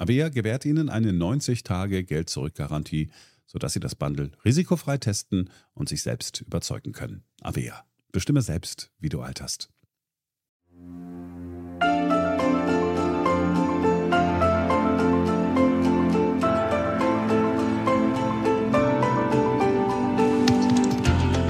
[0.00, 3.10] Avea gewährt Ihnen eine 90-Tage-Geld-Zurück-Garantie,
[3.46, 7.24] sodass Sie das Bundle risikofrei testen und sich selbst überzeugen können.
[7.42, 7.84] Avea.
[8.10, 9.68] Bestimme selbst, wie du alterst.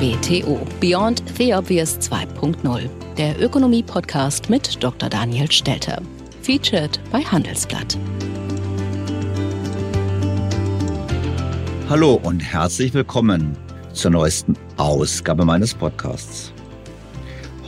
[0.01, 5.09] BTO Beyond the Obvious 2.0, der Ökonomie-Podcast mit Dr.
[5.09, 6.03] Daniel Stelter.
[6.43, 7.97] Featured bei Handelsblatt.
[11.91, 13.57] Hallo und herzlich willkommen
[13.93, 16.53] zur neuesten Ausgabe meines Podcasts.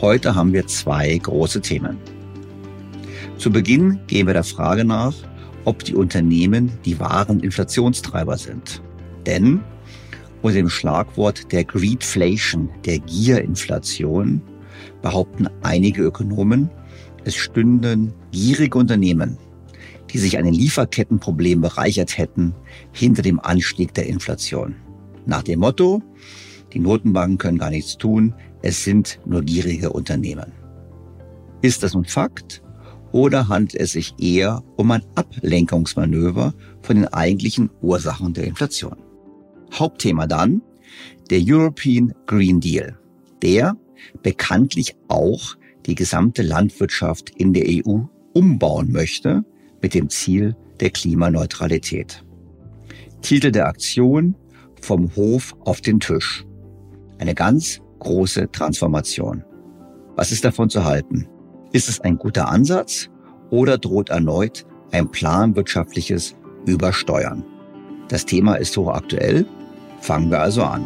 [0.00, 1.98] Heute haben wir zwei große Themen.
[3.36, 5.12] Zu Beginn gehen wir der Frage nach,
[5.64, 8.80] ob die Unternehmen die wahren Inflationstreiber sind.
[9.26, 9.60] Denn
[10.40, 14.40] unter dem Schlagwort der Greedflation, der Gierinflation,
[15.02, 16.70] behaupten einige Ökonomen,
[17.24, 19.36] es stünden gierige Unternehmen,
[20.12, 22.54] die sich an den Lieferkettenproblemen bereichert hätten,
[22.92, 24.76] hinter dem Anstieg der Inflation.
[25.26, 26.02] Nach dem Motto,
[26.72, 30.52] die Notenbanken können gar nichts tun, es sind nur gierige Unternehmen.
[31.62, 32.62] Ist das nun Fakt
[33.12, 38.96] oder handelt es sich eher um ein Ablenkungsmanöver von den eigentlichen Ursachen der Inflation?
[39.72, 40.62] Hauptthema dann
[41.30, 42.98] der European Green Deal,
[43.42, 43.76] der
[44.22, 45.56] bekanntlich auch
[45.86, 48.00] die gesamte Landwirtschaft in der EU
[48.34, 49.44] umbauen möchte
[49.82, 52.24] mit dem Ziel der Klimaneutralität.
[53.20, 54.34] Titel der Aktion
[54.80, 56.44] vom Hof auf den Tisch.
[57.18, 59.44] Eine ganz große Transformation.
[60.16, 61.28] Was ist davon zu halten?
[61.72, 63.08] Ist es ein guter Ansatz
[63.50, 66.34] oder droht erneut ein planwirtschaftliches
[66.66, 67.44] Übersteuern?
[68.08, 69.46] Das Thema ist hochaktuell.
[70.00, 70.84] Fangen wir also an.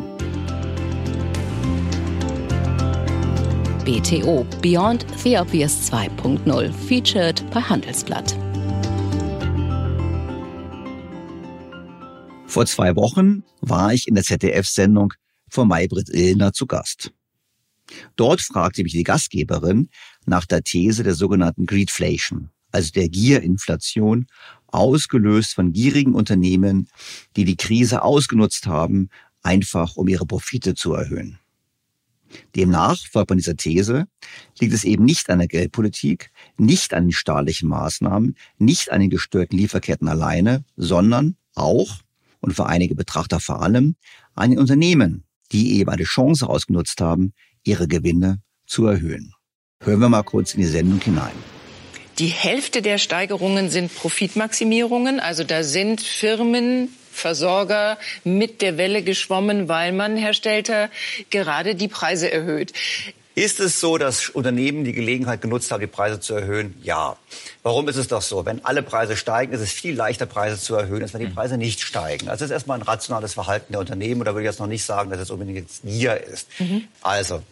[3.85, 8.46] BTO Beyond the Obvious 2.0 featured bei Handelsblatt.
[12.47, 15.13] Vor zwei Wochen war ich in der ZDF-Sendung
[15.49, 17.13] von Maybrit Illner zu Gast.
[18.17, 19.89] Dort fragte mich die Gastgeberin
[20.25, 24.27] nach der These der sogenannten Greedflation, also der Gierinflation,
[24.69, 26.89] ausgelöst von gierigen Unternehmen,
[27.37, 29.11] die die Krise ausgenutzt haben,
[29.43, 31.39] einfach um ihre Profite zu erhöhen.
[32.57, 34.07] Demnach folgt man dieser These,
[34.59, 39.11] liegt es eben nicht an der Geldpolitik, nicht an den staatlichen Maßnahmen, nicht an den
[39.11, 42.01] gestörten Lieferketten alleine, sondern auch
[42.47, 43.97] und für einige Betrachter vor allem
[44.35, 47.33] an den Unternehmen, die eben eine Chance ausgenutzt haben,
[47.65, 49.33] ihre Gewinne zu erhöhen.
[49.83, 51.35] Hören wir mal kurz in die Sendung hinein.
[52.19, 55.21] Die Hälfte der Steigerungen sind Profitmaximierungen.
[55.21, 60.91] Also da sind Firmen, Versorger mit der Welle geschwommen, weil man, Herr Stelter,
[61.31, 62.73] gerade die Preise erhöht.
[63.37, 66.75] Ist es so, dass Unternehmen die Gelegenheit genutzt haben, die Preise zu erhöhen?
[66.83, 67.17] Ja.
[67.63, 68.47] Warum ist es doch so?
[68.47, 71.59] Wenn alle Preise steigen, ist es viel leichter, Preise zu erhöhen, als wenn die Preise
[71.59, 72.31] nicht steigen.
[72.31, 74.23] Also das ist erstmal ein rationales Verhalten der Unternehmen.
[74.23, 76.49] Und da würde ich jetzt noch nicht sagen, dass es unbedingt jetzt Gier ist.
[76.59, 76.89] Mhm.
[77.03, 77.43] Also,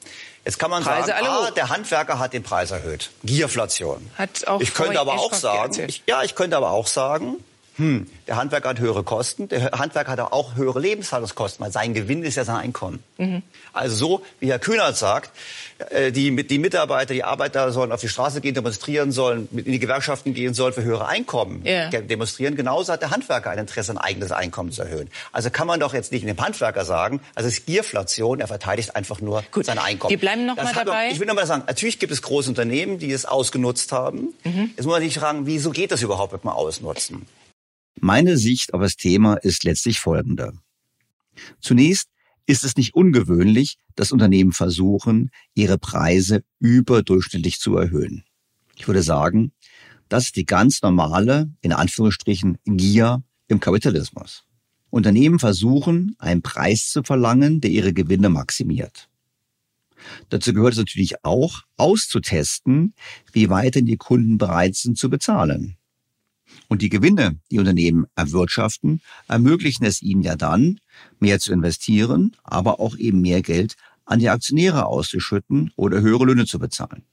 [0.43, 3.11] Jetzt kann man Preise sagen, ah, der Handwerker hat den Preis erhöht.
[3.23, 4.11] Gierflation.
[4.17, 7.37] Hat auch ich könnte aber auch sagen, ich, ja, ich könnte aber auch sagen,
[7.77, 12.23] hm, der Handwerker hat höhere Kosten, der Handwerker hat auch höhere Lebenshaltungskosten, weil sein Gewinn
[12.23, 13.03] ist ja sein Einkommen.
[13.19, 13.43] Mhm.
[13.73, 15.31] Also so, wie Herr Kühnert sagt,
[15.91, 19.81] äh, die, die Mitarbeiter, die Arbeiter sollen auf die Straße gehen, demonstrieren sollen, in die
[19.81, 21.91] Gewerkschaften gehen sollen für höhere Einkommen yeah.
[21.91, 22.55] demonstrieren.
[22.55, 25.11] Genauso hat der Handwerker ein Interesse, ein eigenes Einkommen zu erhöhen.
[25.33, 28.95] Also kann man doch jetzt nicht dem Handwerker sagen, also es ist Gierflation, er verteidigt
[28.95, 29.67] einfach nur Gut.
[29.67, 30.11] sein Einkommen.
[30.11, 31.07] Wir bleiben noch das mal dabei.
[31.07, 34.33] Noch, ich will noch mal sagen, natürlich gibt es große Unternehmen, die es ausgenutzt haben.
[34.45, 34.71] Mhm.
[34.77, 37.27] Jetzt muss man sich fragen, wieso geht das überhaupt mit dem Ausnutzen?
[38.01, 40.53] Meine Sicht auf das Thema ist letztlich folgende.
[41.61, 42.09] Zunächst
[42.47, 48.25] ist es nicht ungewöhnlich, dass Unternehmen versuchen, ihre Preise überdurchschnittlich zu erhöhen.
[48.77, 49.53] Ich würde sagen,
[50.09, 54.45] das ist die ganz normale, in Anführungsstrichen, Gier im Kapitalismus.
[54.91, 59.09] Unternehmen versuchen, einen Preis zu verlangen, der ihre Gewinne maximiert.
[60.29, 62.95] Dazu gehört es natürlich auch, auszutesten,
[63.33, 65.77] wie weit denn die Kunden bereit sind zu bezahlen.
[66.75, 70.81] Und die Gewinne, die Unternehmen erwirtschaften, ermöglichen es ihnen ja dann,
[71.21, 76.47] mehr zu investieren, aber auch eben mehr Geld an die Aktionäre auszuschütten oder höhere Löhne
[76.47, 77.05] zu bezahlen.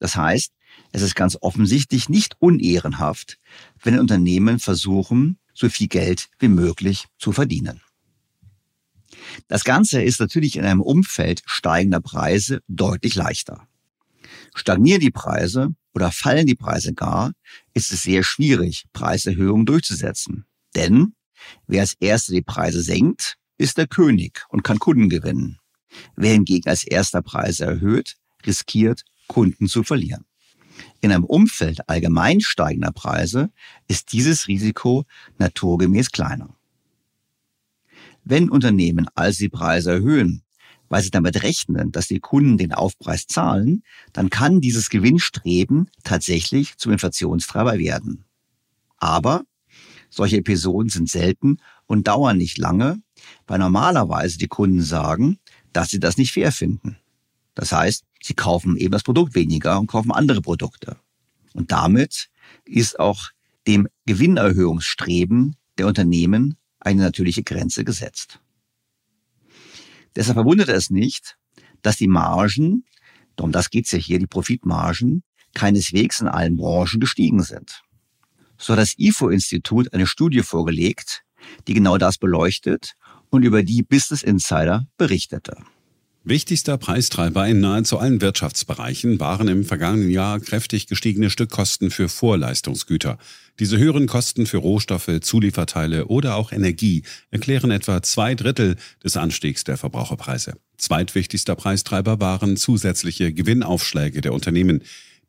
[0.00, 0.52] Das heißt,
[0.92, 3.38] es ist ganz offensichtlich nicht unehrenhaft,
[3.82, 7.80] wenn Unternehmen versuchen, so viel Geld wie möglich zu verdienen.
[9.48, 13.66] Das Ganze ist natürlich in einem Umfeld steigender Preise deutlich leichter.
[14.54, 17.32] Stagnieren die Preise oder fallen die Preise gar,
[17.72, 20.44] ist es sehr schwierig, Preiserhöhungen durchzusetzen.
[20.74, 21.14] Denn
[21.66, 25.58] wer als Erster die Preise senkt, ist der König und kann Kunden gewinnen.
[26.16, 30.24] Wer hingegen als erster Preise erhöht, riskiert, Kunden zu verlieren.
[31.00, 33.50] In einem Umfeld allgemein steigender Preise
[33.86, 35.04] ist dieses Risiko
[35.38, 36.56] naturgemäß kleiner.
[38.24, 40.43] Wenn Unternehmen also die Preise erhöhen,
[40.94, 43.82] weil sie damit rechnen, dass die Kunden den Aufpreis zahlen,
[44.12, 48.26] dann kann dieses Gewinnstreben tatsächlich zum Inflationstreiber werden.
[48.98, 49.42] Aber
[50.08, 51.56] solche Episoden sind selten
[51.86, 53.02] und dauern nicht lange,
[53.48, 55.40] weil normalerweise die Kunden sagen,
[55.72, 56.96] dass sie das nicht fair finden.
[57.56, 60.98] Das heißt, sie kaufen eben das Produkt weniger und kaufen andere Produkte.
[61.54, 62.28] Und damit
[62.64, 63.30] ist auch
[63.66, 68.38] dem Gewinnerhöhungsstreben der Unternehmen eine natürliche Grenze gesetzt.
[70.16, 71.36] Deshalb verwundert es nicht,
[71.82, 72.84] dass die Margen,
[73.36, 75.22] darum das geht's ja hier, die Profitmargen,
[75.54, 77.82] keineswegs in allen Branchen gestiegen sind.
[78.58, 81.22] So hat das IFO-Institut eine Studie vorgelegt,
[81.66, 82.94] die genau das beleuchtet
[83.30, 85.56] und über die Business Insider berichtete.
[86.26, 93.18] Wichtigster Preistreiber in nahezu allen Wirtschaftsbereichen waren im vergangenen Jahr kräftig gestiegene Stückkosten für Vorleistungsgüter.
[93.58, 99.64] Diese höheren Kosten für Rohstoffe, Zulieferteile oder auch Energie erklären etwa zwei Drittel des Anstiegs
[99.64, 100.54] der Verbraucherpreise.
[100.78, 104.80] Zweitwichtigster Preistreiber waren zusätzliche Gewinnaufschläge der Unternehmen.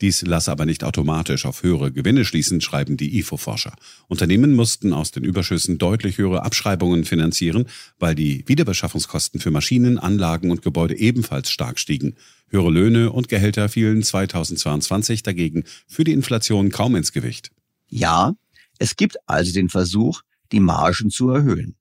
[0.02, 3.76] Dies lasse aber nicht automatisch auf höhere Gewinne schließen, schreiben die IFO-Forscher.
[4.08, 7.66] Unternehmen mussten aus den Überschüssen deutlich höhere Abschreibungen finanzieren,
[8.00, 12.16] weil die Wiederbeschaffungskosten für Maschinen, Anlagen und Gebäude ebenfalls stark stiegen.
[12.50, 17.52] Höhere Löhne und Gehälter fielen 2022 dagegen für die Inflation kaum ins Gewicht.
[17.88, 18.34] Ja,
[18.78, 20.22] es gibt also den Versuch,
[20.52, 21.76] die Margen zu erhöhen.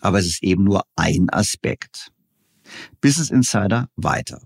[0.00, 2.10] Aber es ist eben nur ein Aspekt.
[3.00, 4.40] Business Insider weiter.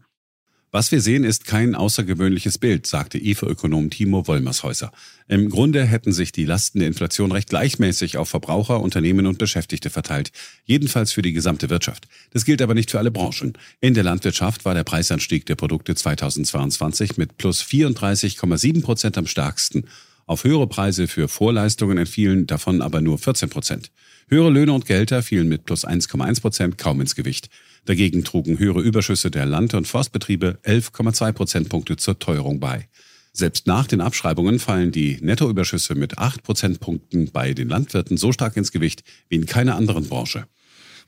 [0.75, 4.91] Was wir sehen, ist kein außergewöhnliches Bild, sagte IFA-Ökonom Timo Wollmershäuser.
[5.29, 9.91] Im Grunde hätten sich die Lasten der Inflation recht gleichmäßig auf Verbraucher, Unternehmen und Beschäftigte
[9.91, 10.33] verteilt.
[10.65, 12.09] Jedenfalls für die gesamte Wirtschaft.
[12.31, 13.53] Das gilt aber nicht für alle Branchen.
[13.83, 19.85] In der Landwirtschaft war der Preisanstieg der Produkte 2022 mit plus 34,7 Prozent am stärksten.
[20.25, 23.91] Auf höhere Preise für Vorleistungen entfielen davon aber nur 14 Prozent.
[24.29, 27.51] Höhere Löhne und Gehälter fielen mit plus 1,1 Prozent kaum ins Gewicht.
[27.85, 32.89] Dagegen trugen höhere Überschüsse der Land- und Forstbetriebe 11,2 Prozentpunkte zur Teuerung bei.
[33.33, 38.57] Selbst nach den Abschreibungen fallen die Nettoüberschüsse mit 8 Prozentpunkten bei den Landwirten so stark
[38.57, 40.47] ins Gewicht wie in keiner anderen Branche.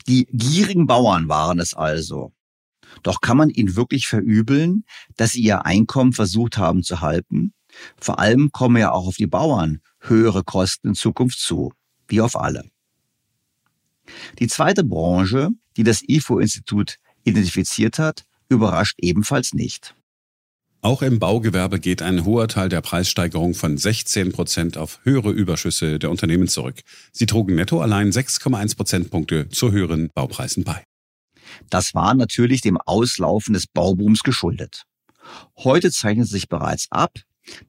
[0.09, 2.33] Die gierigen Bauern waren es also.
[3.02, 4.85] Doch kann man ihnen wirklich verübeln,
[5.16, 7.52] dass sie ihr Einkommen versucht haben zu halten?
[8.00, 11.73] Vor allem kommen ja auch auf die Bauern höhere Kosten in Zukunft zu,
[12.09, 12.71] wie auf alle.
[14.38, 19.94] Die zweite Branche, die das IFO-Institut identifiziert hat, überrascht ebenfalls nicht.
[20.84, 25.99] Auch im Baugewerbe geht ein hoher Teil der Preissteigerung von 16 Prozent auf höhere Überschüsse
[25.99, 26.82] der Unternehmen zurück.
[27.11, 30.84] Sie trugen netto allein 6,1 Prozentpunkte zu höheren Baupreisen bei.
[31.70, 34.82] Das war natürlich dem Auslaufen des Baubooms geschuldet.
[35.56, 37.14] Heute zeichnet sich bereits ab,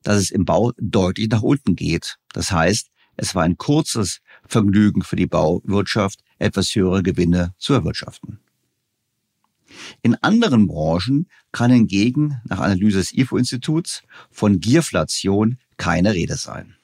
[0.03, 2.17] dass es im Bau deutlich nach unten geht.
[2.33, 8.39] Das heißt, es war ein kurzes Vergnügen für die Bauwirtschaft, etwas höhere Gewinne zu erwirtschaften.
[10.01, 16.75] In anderen Branchen kann hingegen nach Analyse des IFO-Instituts von Gierflation keine Rede sein.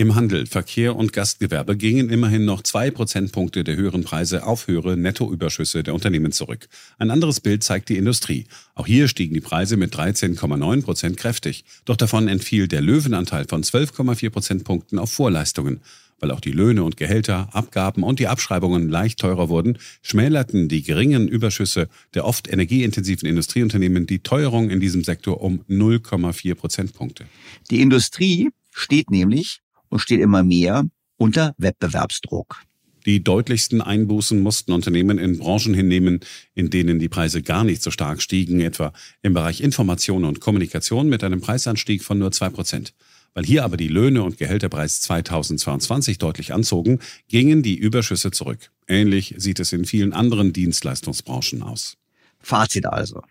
[0.00, 4.96] Im Handel, Verkehr und Gastgewerbe gingen immerhin noch zwei Prozentpunkte der höheren Preise auf höhere
[4.96, 6.68] Nettoüberschüsse der Unternehmen zurück.
[6.96, 8.46] Ein anderes Bild zeigt die Industrie.
[8.74, 11.66] Auch hier stiegen die Preise mit 13,9 Prozent kräftig.
[11.84, 15.82] Doch davon entfiel der Löwenanteil von 12,4 Prozentpunkten auf Vorleistungen.
[16.20, 20.82] Weil auch die Löhne und Gehälter, Abgaben und die Abschreibungen leicht teurer wurden, schmälerten die
[20.82, 27.24] geringen Überschüsse der oft energieintensiven Industrieunternehmen die Teuerung in diesem Sektor um 0,4 Prozentpunkte.
[27.70, 30.84] Die Industrie steht nämlich und steht immer mehr
[31.16, 32.62] unter Wettbewerbsdruck.
[33.06, 36.20] Die deutlichsten Einbußen mussten Unternehmen in Branchen hinnehmen,
[36.54, 41.08] in denen die Preise gar nicht so stark stiegen, etwa im Bereich Information und Kommunikation
[41.08, 42.92] mit einem Preisanstieg von nur zwei Prozent.
[43.34, 48.70] Weil hier aber die Löhne und Gehälter bereits 2022 deutlich anzogen, gingen die Überschüsse zurück.
[48.88, 51.96] Ähnlich sieht es in vielen anderen Dienstleistungsbranchen aus.
[52.40, 53.22] Fazit also.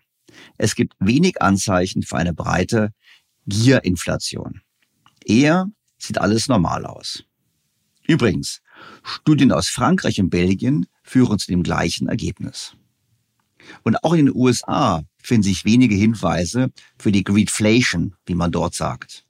[0.56, 2.92] Es gibt wenig Anzeichen für eine breite
[3.46, 4.62] Gierinflation.
[5.24, 5.66] Eher
[5.98, 7.24] sieht alles normal aus.
[8.06, 8.62] Übrigens,
[9.02, 12.74] Studien aus Frankreich und Belgien führen zu dem gleichen Ergebnis.
[13.82, 18.74] Und auch in den USA finden sich wenige Hinweise für die Greedflation, wie man dort
[18.74, 19.26] sagt.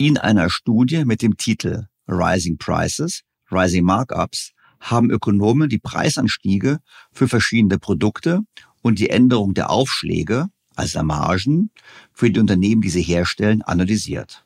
[0.00, 6.78] In einer Studie mit dem Titel Rising Prices, Rising Markups haben Ökonomen die Preisanstiege
[7.10, 8.42] für verschiedene Produkte
[8.80, 11.72] und die Änderung der Aufschläge, also der Margen,
[12.12, 14.44] für die Unternehmen, die sie herstellen, analysiert.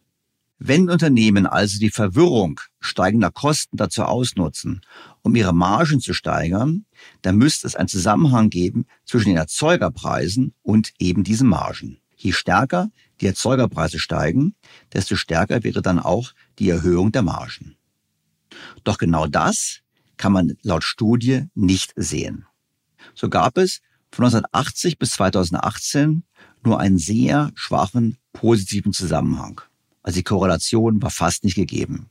[0.59, 4.81] Wenn Unternehmen also die Verwirrung steigender Kosten dazu ausnutzen,
[5.21, 6.87] um ihre Margen zu steigern,
[7.21, 11.99] dann müsste es einen Zusammenhang geben zwischen den Erzeugerpreisen und eben diesen Margen.
[12.17, 12.91] Je stärker
[13.23, 14.55] die Erzeugerpreise steigen,
[14.93, 17.77] desto stärker wäre dann auch die Erhöhung der Margen.
[18.85, 19.81] Doch genau das
[20.17, 22.47] kann man laut Studie nicht sehen.
[23.15, 26.25] So gab es von 1980 bis 2018
[26.65, 29.61] nur einen sehr schwachen positiven Zusammenhang.
[30.03, 32.11] Also die Korrelation war fast nicht gegeben.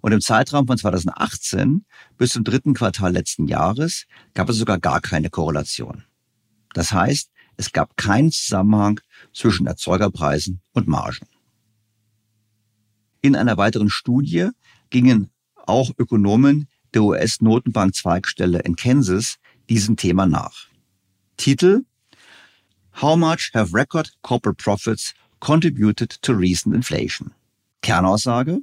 [0.00, 1.84] Und im Zeitraum von 2018
[2.16, 6.04] bis zum dritten Quartal letzten Jahres gab es sogar gar keine Korrelation.
[6.72, 9.00] Das heißt, es gab keinen Zusammenhang
[9.34, 11.26] zwischen Erzeugerpreisen und Margen.
[13.20, 14.50] In einer weiteren Studie
[14.90, 15.30] gingen
[15.66, 19.38] auch Ökonomen der US-Notenbank-Zweigstelle in Kansas
[19.68, 20.68] diesem Thema nach.
[21.36, 21.84] Titel
[23.02, 27.32] How much have record corporate profits contributed to recent inflation?
[27.82, 28.62] Kernaussage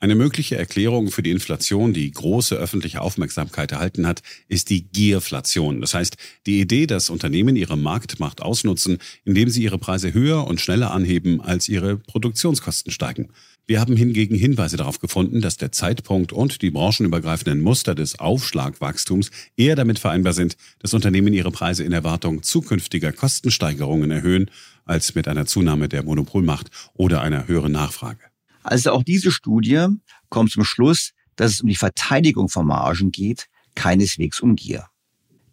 [0.00, 5.80] eine mögliche Erklärung für die Inflation, die große öffentliche Aufmerksamkeit erhalten hat, ist die Gierflation.
[5.80, 10.60] Das heißt, die Idee, dass Unternehmen ihre Marktmacht ausnutzen, indem sie ihre Preise höher und
[10.60, 13.28] schneller anheben, als ihre Produktionskosten steigen.
[13.66, 19.30] Wir haben hingegen Hinweise darauf gefunden, dass der Zeitpunkt und die branchenübergreifenden Muster des Aufschlagwachstums
[19.56, 24.50] eher damit vereinbar sind, dass Unternehmen ihre Preise in Erwartung zukünftiger Kostensteigerungen erhöhen,
[24.86, 28.27] als mit einer Zunahme der Monopolmacht oder einer höheren Nachfrage.
[28.68, 29.86] Also auch diese Studie
[30.28, 34.88] kommt zum Schluss, dass es um die Verteidigung von Margen geht, keineswegs um Gier.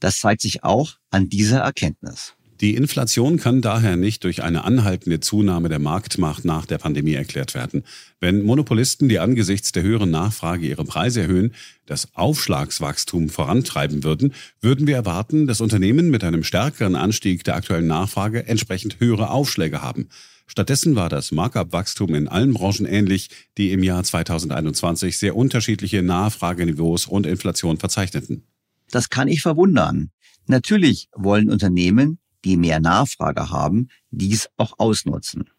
[0.01, 2.33] Das zeigt sich auch an dieser Erkenntnis.
[2.59, 7.53] Die Inflation kann daher nicht durch eine anhaltende Zunahme der Marktmacht nach der Pandemie erklärt
[7.53, 7.83] werden.
[8.19, 11.53] Wenn Monopolisten, die angesichts der höheren Nachfrage ihre Preise erhöhen,
[11.85, 17.87] das Aufschlagswachstum vorantreiben würden, würden wir erwarten, dass Unternehmen mit einem stärkeren Anstieg der aktuellen
[17.87, 20.09] Nachfrage entsprechend höhere Aufschläge haben.
[20.47, 27.07] Stattdessen war das Markup-Wachstum in allen Branchen ähnlich, die im Jahr 2021 sehr unterschiedliche Nachfrageniveaus
[27.07, 28.43] und Inflation verzeichneten.
[28.91, 30.11] Das kann ich verwundern.
[30.47, 35.49] Natürlich wollen Unternehmen, die mehr Nachfrage haben, dies auch ausnutzen.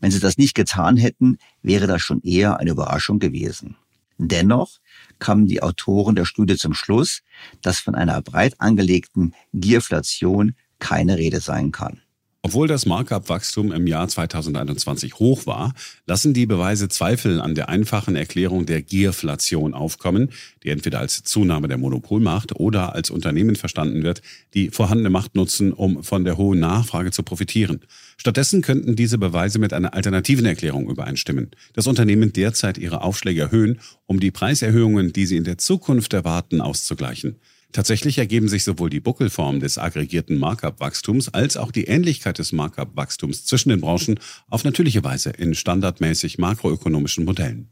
[0.00, 3.76] Wenn sie das nicht getan hätten, wäre das schon eher eine Überraschung gewesen.
[4.16, 4.78] Dennoch
[5.18, 7.20] kamen die Autoren der Studie zum Schluss,
[7.62, 12.00] dass von einer breit angelegten Gierflation keine Rede sein kann.
[12.42, 15.74] Obwohl das Markup-Wachstum im Jahr 2021 hoch war,
[16.06, 20.30] lassen die Beweise Zweifel an der einfachen Erklärung der Gierflation aufkommen,
[20.62, 24.22] die entweder als Zunahme der Monopolmacht oder als Unternehmen verstanden wird,
[24.54, 27.82] die vorhandene Macht nutzen, um von der hohen Nachfrage zu profitieren.
[28.16, 31.50] Stattdessen könnten diese Beweise mit einer alternativen Erklärung übereinstimmen.
[31.74, 36.62] Das Unternehmen derzeit ihre Aufschläge erhöhen, um die Preiserhöhungen, die sie in der Zukunft erwarten,
[36.62, 37.36] auszugleichen.
[37.72, 43.44] Tatsächlich ergeben sich sowohl die Buckelform des aggregierten Markup-Wachstums als auch die Ähnlichkeit des Markup-Wachstums
[43.44, 47.68] zwischen den Branchen auf natürliche Weise in standardmäßig makroökonomischen Modellen.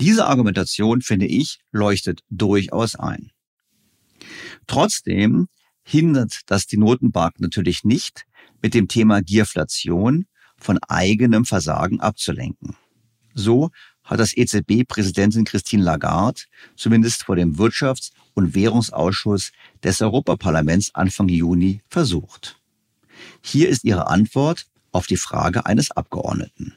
[0.00, 3.30] Diese Argumentation, finde ich, leuchtet durchaus ein.
[4.66, 5.48] Trotzdem
[5.82, 8.24] hindert das die Notenbank natürlich nicht,
[8.62, 12.76] mit dem Thema Gierflation von eigenem Versagen abzulenken.
[13.34, 13.70] So
[14.02, 16.42] hat das EZB-Präsidentin Christine Lagarde
[16.76, 19.52] zumindest vor dem Wirtschafts- und Währungsausschuss
[19.84, 22.56] des Europaparlaments Anfang Juni versucht.
[23.42, 26.76] Hier ist ihre Antwort auf die Frage eines Abgeordneten.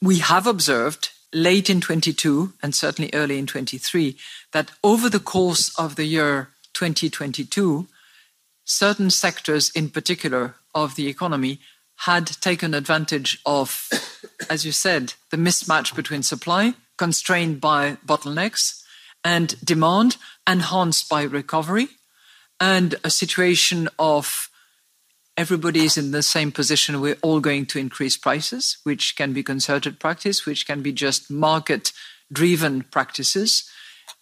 [0.00, 4.16] We have observed late in 22 and certainly early in 23
[4.52, 7.86] that over the course of the year 2022
[8.64, 11.58] certain sectors in particular of the economy
[12.06, 13.88] had taken advantage of,
[14.50, 18.81] as you said, the mismatch between supply, constrained by bottlenecks,
[19.24, 20.16] and demand,
[20.48, 21.88] enhanced by recovery,
[22.60, 24.48] and a situation of
[25.36, 27.00] everybody is in the same position.
[27.00, 31.30] We're all going to increase prices, which can be concerted practice, which can be just
[31.30, 31.92] market
[32.32, 33.68] driven practices.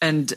[0.01, 0.35] And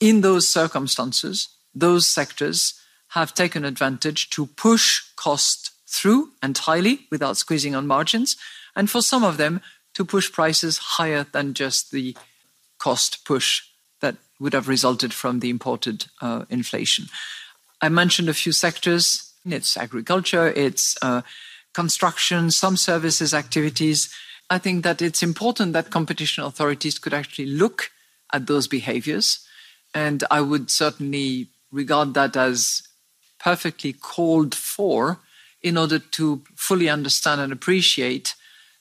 [0.00, 2.74] in those circumstances, those sectors
[3.10, 8.36] have taken advantage to push cost through entirely without squeezing on margins,
[8.76, 9.60] and for some of them
[9.94, 12.16] to push prices higher than just the
[12.78, 13.62] cost push
[14.40, 17.06] would have resulted from the imported uh, inflation.
[17.80, 19.32] I mentioned a few sectors.
[19.44, 21.22] It's agriculture, it's uh,
[21.74, 24.12] construction, some services activities.
[24.50, 27.90] I think that it's important that competition authorities could actually look
[28.32, 29.46] at those behaviors.
[29.94, 32.82] And I would certainly regard that as
[33.38, 35.18] perfectly called for
[35.62, 38.34] in order to fully understand and appreciate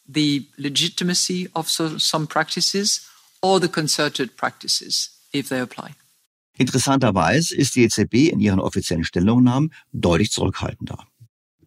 [0.08, 3.08] the legitimacy of some practices
[3.42, 5.10] or the concerted practices,
[5.40, 5.92] if they apply.
[6.58, 11.06] Interessanterweise ist die EZB in ihren offiziellen Stellungnahmen deutlich zurückhaltender.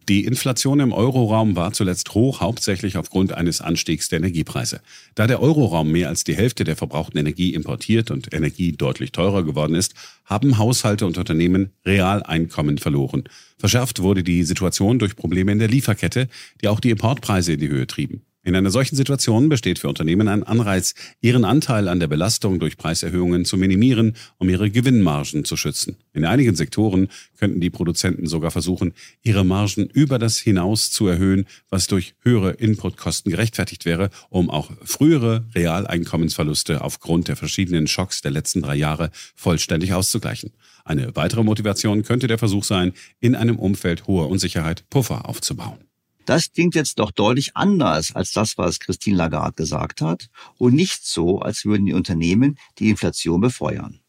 [0.09, 4.81] Die Inflation im Euroraum war zuletzt hoch, hauptsächlich aufgrund eines Anstiegs der Energiepreise.
[5.15, 9.43] Da der Euroraum mehr als die Hälfte der verbrauchten Energie importiert und Energie deutlich teurer
[9.43, 9.93] geworden ist,
[10.25, 13.25] haben Haushalte und Unternehmen Realeinkommen verloren.
[13.59, 16.27] Verschärft wurde die Situation durch Probleme in der Lieferkette,
[16.61, 18.23] die auch die Importpreise in die Höhe trieben.
[18.43, 22.75] In einer solchen Situation besteht für Unternehmen ein Anreiz, ihren Anteil an der Belastung durch
[22.75, 25.97] Preiserhöhungen zu minimieren, um ihre Gewinnmargen zu schützen.
[26.11, 31.45] In einigen Sektoren könnten die Produzenten sogar versuchen, ihre Margen über das hinaus zu erhöhen,
[31.69, 38.31] was durch höhere Inputkosten gerechtfertigt wäre, um auch frühere Realeinkommensverluste aufgrund der verschiedenen Schocks der
[38.31, 40.51] letzten drei Jahre vollständig auszugleichen.
[40.83, 45.90] Eine weitere Motivation könnte der Versuch sein, in einem Umfeld hoher Unsicherheit Puffer aufzubauen.
[46.25, 51.05] Das klingt jetzt doch deutlich anders als das, was Christine Lagarde gesagt hat und nicht
[51.05, 53.99] so, als würden die Unternehmen die Inflation befeuern.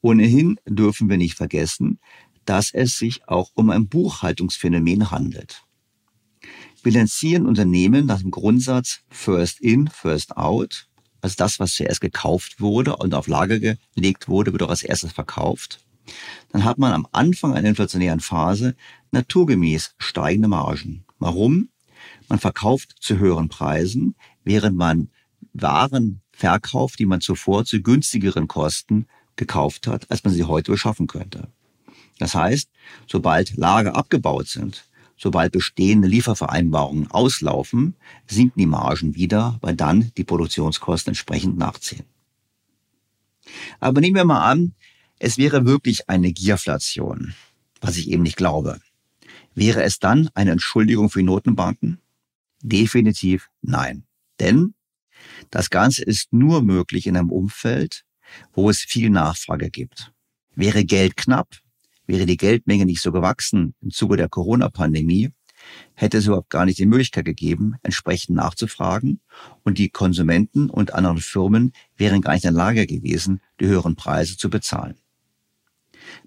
[0.00, 1.98] Ohnehin dürfen wir nicht vergessen,
[2.46, 5.62] dass es sich auch um ein Buchhaltungsphänomen handelt.
[6.82, 10.88] Bilanzieren Unternehmen nach dem Grundsatz First in, First out,
[11.20, 15.12] also das, was zuerst gekauft wurde und auf Lager gelegt wurde, wird auch als erstes
[15.12, 15.84] verkauft,
[16.50, 18.74] dann hat man am Anfang einer inflationären Phase
[19.12, 21.04] naturgemäß steigende Margen.
[21.18, 21.68] Warum?
[22.28, 25.10] Man verkauft zu höheren Preisen, während man
[25.52, 31.06] Waren verkauft, die man zuvor zu günstigeren Kosten gekauft hat, als man sie heute beschaffen
[31.06, 31.48] könnte.
[32.18, 32.70] Das heißt,
[33.06, 34.84] sobald Lager abgebaut sind,
[35.16, 37.94] sobald bestehende Liefervereinbarungen auslaufen,
[38.26, 42.04] sinken die Margen wieder, weil dann die Produktionskosten entsprechend nachziehen.
[43.80, 44.74] Aber nehmen wir mal an,
[45.20, 47.34] es wäre wirklich eine Gierflation,
[47.80, 48.80] was ich eben nicht glaube.
[49.54, 52.00] Wäre es dann eine Entschuldigung für Notenbanken?
[52.62, 54.04] Definitiv nein.
[54.40, 54.74] Denn
[55.50, 58.04] das Ganze ist nur möglich in einem Umfeld,
[58.52, 60.10] wo es viel Nachfrage gibt.
[60.54, 61.58] Wäre Geld knapp,
[62.06, 65.30] wäre die Geldmenge nicht so gewachsen im Zuge der Corona-Pandemie,
[65.94, 69.20] hätte es überhaupt gar nicht die Möglichkeit gegeben, entsprechend nachzufragen
[69.64, 73.96] und die Konsumenten und anderen Firmen wären gar nicht in der Lage gewesen, die höheren
[73.96, 74.96] Preise zu bezahlen.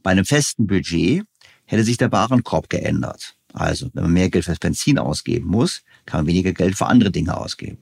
[0.02, 1.24] Bei einem festen Budget
[1.66, 3.36] hätte sich der Warenkorb geändert.
[3.54, 7.12] Also, wenn man mehr Geld fürs Benzin ausgeben muss, kann man weniger Geld für andere
[7.12, 7.78] Dinge ausgeben.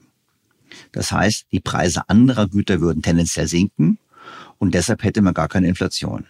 [0.92, 3.98] Das heißt, die Preise anderer Güter würden tendenziell sinken
[4.58, 6.26] und deshalb hätte man gar keine Inflation.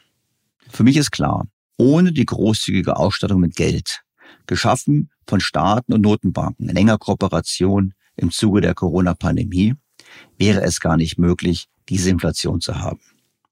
[0.71, 4.03] Für mich ist klar, ohne die großzügige Ausstattung mit Geld
[4.47, 9.75] geschaffen von Staaten und Notenbanken in enger Kooperation im Zuge der Corona-Pandemie,
[10.39, 13.01] wäre es gar nicht möglich, diese Inflation zu haben.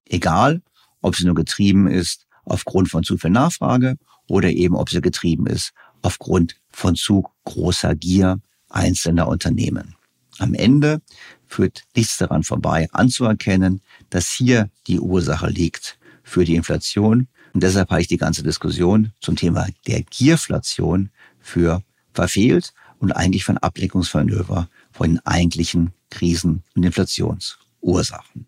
[0.05, 0.61] Egal,
[1.01, 5.47] ob sie nur getrieben ist aufgrund von zu viel Nachfrage oder eben ob sie getrieben
[5.47, 9.95] ist aufgrund von zu großer Gier einzelner Unternehmen.
[10.39, 11.01] Am Ende
[11.47, 17.27] führt nichts daran vorbei, anzuerkennen, dass hier die Ursache liegt für die Inflation.
[17.53, 21.09] Und deshalb halte ich die ganze Diskussion zum Thema der Gierflation
[21.39, 21.83] für
[22.13, 28.47] verfehlt und eigentlich für ein Ablenkungsmanöver von den eigentlichen Krisen und Inflationsursachen.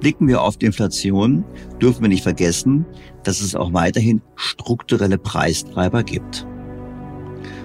[0.00, 1.44] Blicken wir auf die Inflation,
[1.80, 2.84] dürfen wir nicht vergessen,
[3.22, 6.46] dass es auch weiterhin strukturelle Preistreiber gibt.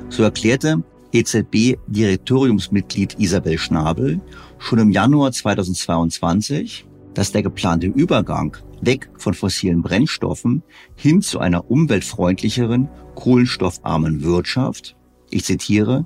[0.10, 4.22] So erklärte EZB-Direktoriumsmitglied Isabel Schnabel
[4.58, 10.63] schon im Januar 2022, dass der geplante Übergang weg von fossilen Brennstoffen
[10.96, 14.96] hin zu einer umweltfreundlicheren, kohlenstoffarmen Wirtschaft,
[15.30, 16.06] ich zitiere,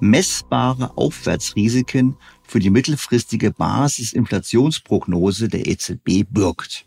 [0.00, 2.16] messbare Aufwärtsrisiken
[2.50, 6.84] für die mittelfristige Basisinflationsprognose der EZB birgt.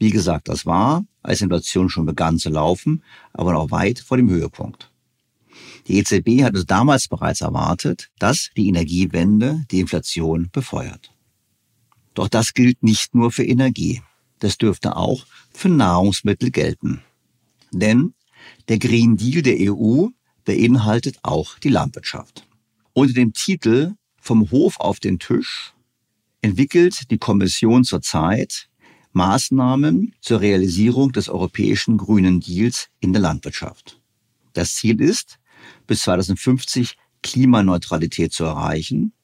[0.00, 4.28] Wie gesagt, das war, als Inflation schon begann zu laufen, aber noch weit vor dem
[4.28, 4.90] Höhepunkt.
[5.86, 11.14] Die EZB hatte damals bereits erwartet, dass die Energiewende die Inflation befeuert.
[12.14, 14.02] Doch das gilt nicht nur für Energie.
[14.40, 17.02] Das dürfte auch für Nahrungsmittel gelten.
[17.70, 18.14] Denn
[18.68, 20.08] der Green Deal der EU
[20.44, 22.48] beinhaltet auch die Landwirtschaft.
[22.94, 23.94] Unter dem Titel
[24.28, 25.72] vom Hof auf den Tisch
[26.42, 28.68] entwickelt die Kommission zurzeit
[29.12, 33.98] Maßnahmen zur Realisierung des europäischen Grünen Deals in der Landwirtschaft.
[34.52, 35.38] Das Ziel ist,
[35.86, 39.14] bis 2050 Klimaneutralität zu erreichen.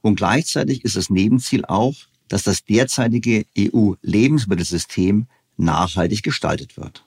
[0.00, 1.94] Und gleichzeitig ist das Nebenziel auch,
[2.26, 7.04] dass das derzeitige EU-Lebensmittelsystem nachhaltig gestaltet wird.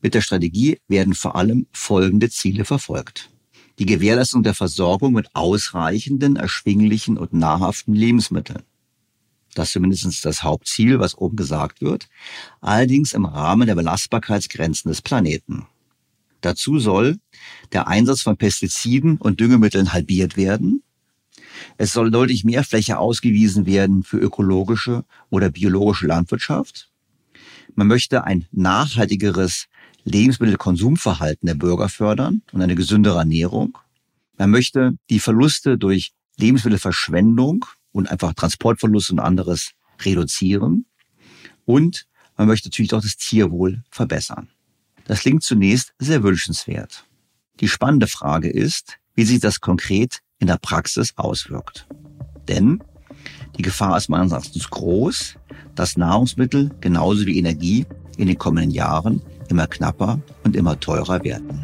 [0.00, 3.28] Mit der Strategie werden vor allem folgende Ziele verfolgt
[3.80, 8.62] die Gewährleistung der Versorgung mit ausreichenden, erschwinglichen und nahrhaften Lebensmitteln.
[9.54, 12.08] Das ist zumindest das Hauptziel, was oben gesagt wird,
[12.60, 15.66] allerdings im Rahmen der Belastbarkeitsgrenzen des Planeten.
[16.42, 17.16] Dazu soll
[17.72, 20.82] der Einsatz von Pestiziden und Düngemitteln halbiert werden.
[21.78, 26.90] Es soll deutlich mehr Fläche ausgewiesen werden für ökologische oder biologische Landwirtschaft.
[27.74, 29.68] Man möchte ein nachhaltigeres
[30.04, 33.78] Lebensmittelkonsumverhalten der Bürger fördern und eine gesündere Ernährung.
[34.38, 40.86] Man möchte die Verluste durch Lebensmittelverschwendung und einfach Transportverluste und anderes reduzieren.
[41.64, 44.48] Und man möchte natürlich auch das Tierwohl verbessern.
[45.04, 47.04] Das klingt zunächst sehr wünschenswert.
[47.60, 51.86] Die spannende Frage ist, wie sich das konkret in der Praxis auswirkt.
[52.48, 52.82] Denn
[53.58, 55.34] die Gefahr ist meines Erachtens groß,
[55.74, 57.84] dass Nahrungsmittel genauso wie Energie
[58.16, 61.60] in den kommenden Jahren immer knapper und immer teurer werden.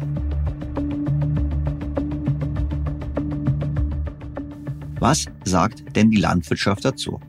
[4.99, 7.19] Was sagt denn die Landwirtschaft dazu?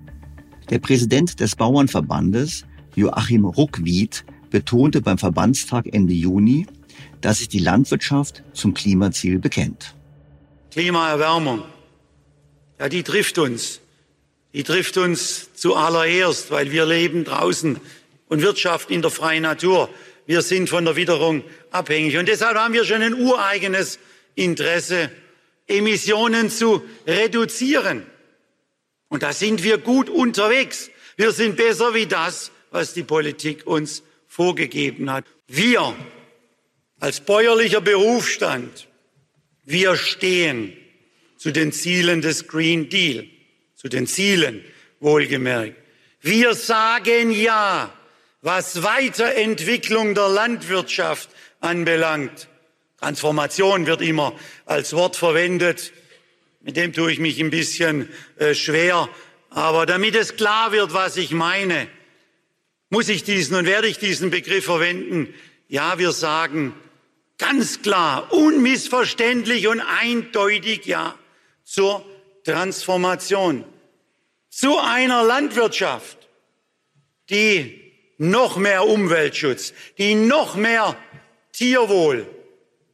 [0.70, 6.66] Der Präsident des Bauernverbandes, Joachim Ruckwied, betonte beim Verbandstag Ende Juni,
[7.20, 9.94] dass sich die Landwirtschaft zum Klimaziel bekennt.
[10.70, 11.62] Klimaerwärmung,
[12.78, 13.80] ja, die trifft uns.
[14.54, 17.78] Die trifft uns zuallererst, weil wir leben draußen
[18.28, 19.90] und wirtschaften in der freien Natur.
[20.28, 22.18] Wir sind von der Witterung abhängig.
[22.18, 23.98] Und deshalb haben wir schon ein ureigenes
[24.34, 25.10] Interesse,
[25.66, 28.04] Emissionen zu reduzieren.
[29.08, 30.90] Und da sind wir gut unterwegs.
[31.16, 35.24] Wir sind besser wie das, was die Politik uns vorgegeben hat.
[35.46, 35.96] Wir
[37.00, 38.86] als bäuerlicher Berufsstand,
[39.64, 40.76] wir stehen
[41.38, 43.24] zu den Zielen des Green Deal,
[43.74, 44.62] zu den Zielen
[45.00, 45.74] wohlgemerkt.
[46.20, 47.94] Wir sagen Ja,
[48.40, 52.48] was Weiterentwicklung der Landwirtschaft anbelangt.
[52.98, 54.32] Transformation wird immer
[54.64, 55.92] als Wort verwendet.
[56.60, 59.08] Mit dem tue ich mich ein bisschen äh, schwer.
[59.50, 61.88] Aber damit es klar wird, was ich meine,
[62.90, 65.34] muss ich diesen und werde ich diesen Begriff verwenden.
[65.68, 66.74] Ja, wir sagen
[67.38, 71.16] ganz klar, unmissverständlich und eindeutig Ja
[71.64, 72.04] zur
[72.44, 73.64] Transformation,
[74.48, 76.16] zu einer Landwirtschaft,
[77.30, 77.87] die
[78.18, 80.96] noch mehr Umweltschutz, die noch mehr
[81.52, 82.26] Tierwohl,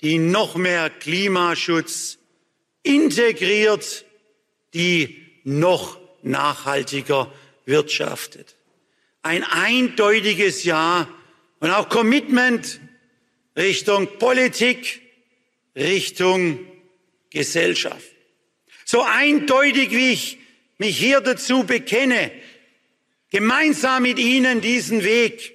[0.03, 2.19] die noch mehr Klimaschutz
[2.83, 4.05] integriert,
[4.75, 7.33] die noch nachhaltiger
[7.65, 8.57] wirtschaftet.
[9.23, 11.09] Ein eindeutiges Ja
[11.61, 12.81] und auch Commitment
[13.57, 15.01] Richtung Politik,
[15.77, 16.61] Richtung
[17.31, 18.11] Gesellschaft.
[18.85, 20.39] So eindeutig, wie ich
[20.79, 22.31] mich hier dazu bekenne,
[23.35, 25.55] gemeinsam mit Ihnen diesen Weg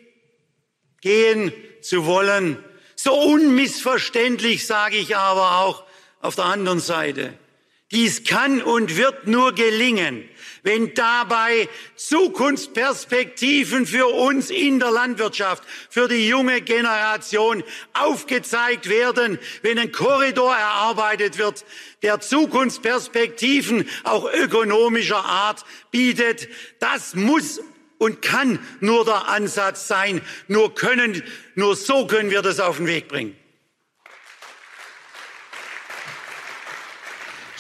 [1.00, 2.62] gehen zu wollen,
[2.98, 5.86] so unmissverständlich sage ich aber auch
[6.20, 7.34] auf der anderen Seite,
[7.92, 10.28] dies kann und wird nur gelingen,
[10.62, 17.64] wenn dabei Zukunftsperspektiven für uns in der Landwirtschaft, für die junge Generation
[17.94, 21.64] aufgezeigt werden, wenn ein Korridor erarbeitet wird,
[22.02, 26.50] der Zukunftsperspektiven auch ökonomischer Art bietet.
[26.80, 27.62] Das muss
[28.00, 30.22] und kann nur der Ansatz sein.
[30.48, 31.22] Nur können,
[31.54, 33.36] nur so können wir das auf den Weg bringen.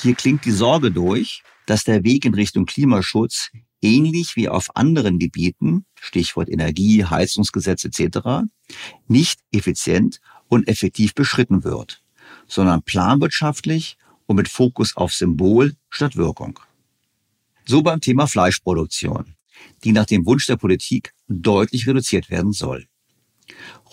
[0.02, 5.20] Hier klingt die Sorge durch, dass der Weg in Richtung Klimaschutz ähnlich wie auf anderen
[5.20, 8.48] Gebieten, Stichwort Energie, Heizungsgesetz etc.,
[9.08, 12.02] nicht effizient und effektiv beschritten wird,
[12.48, 16.60] sondern planwirtschaftlich und mit Fokus auf Symbol statt Wirkung.
[17.66, 19.36] So beim Thema Fleischproduktion,
[19.84, 22.88] die nach dem Wunsch der Politik deutlich reduziert werden soll.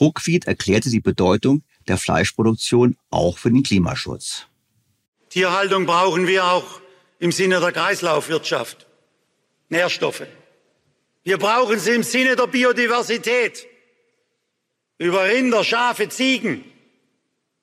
[0.01, 4.47] Ruckwied erklärte die Bedeutung der Fleischproduktion auch für den Klimaschutz.
[5.31, 6.81] Tierhaltung brauchen wir auch
[7.19, 8.87] im Sinne der Kreislaufwirtschaft.
[9.69, 10.27] Nährstoffe.
[11.25, 13.67] Wir brauchen sie im Sinne der Biodiversität.
[14.99, 16.65] Über Rinder, Schafe, Ziegen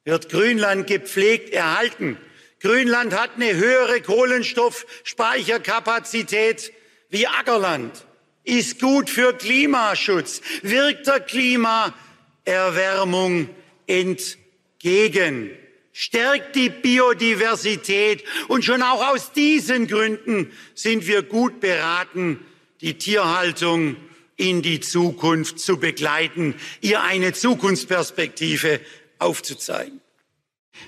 [0.04, 2.18] wird Grünland gepflegt erhalten.
[2.60, 6.74] Grünland hat eine höhere Kohlenstoffspeicherkapazität
[7.14, 8.06] wie Ackerland,
[8.44, 13.48] ist gut für Klimaschutz, wirkt der Klimaerwärmung
[13.88, 15.52] entgegen
[15.94, 18.24] stärkt die Biodiversität.
[18.48, 22.40] Und schon auch aus diesen Gründen sind wir gut beraten,
[22.82, 23.96] die Tierhaltung
[24.36, 28.82] in die Zukunft zu begleiten, ihr eine Zukunftsperspektive
[29.20, 30.02] aufzuzeigen.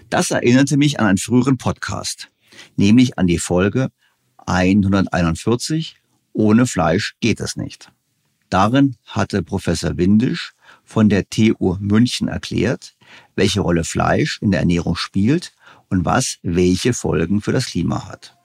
[0.09, 2.29] Das erinnerte mich an einen früheren Podcast,
[2.75, 3.89] nämlich an die Folge
[4.47, 5.97] 141
[6.37, 7.93] Ohne Fleisch geht es nicht.
[8.49, 10.51] Darin hatte Professor Windisch
[10.83, 12.93] von der TU München erklärt,
[13.35, 15.53] welche Rolle Fleisch in der Ernährung spielt
[15.89, 18.37] und was welche Folgen für das Klima hat.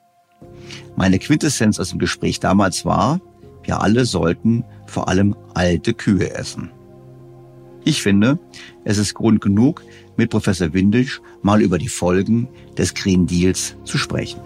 [0.97, 3.21] Meine Quintessenz aus dem Gespräch damals war,
[3.65, 6.71] wir alle sollten vor allem alte Kühe essen.
[7.85, 8.39] Ich finde,
[8.85, 9.83] es ist Grund genug,
[10.17, 12.49] mit Professor Windisch mal über die Folgen
[12.79, 14.41] des Green Deals zu sprechen.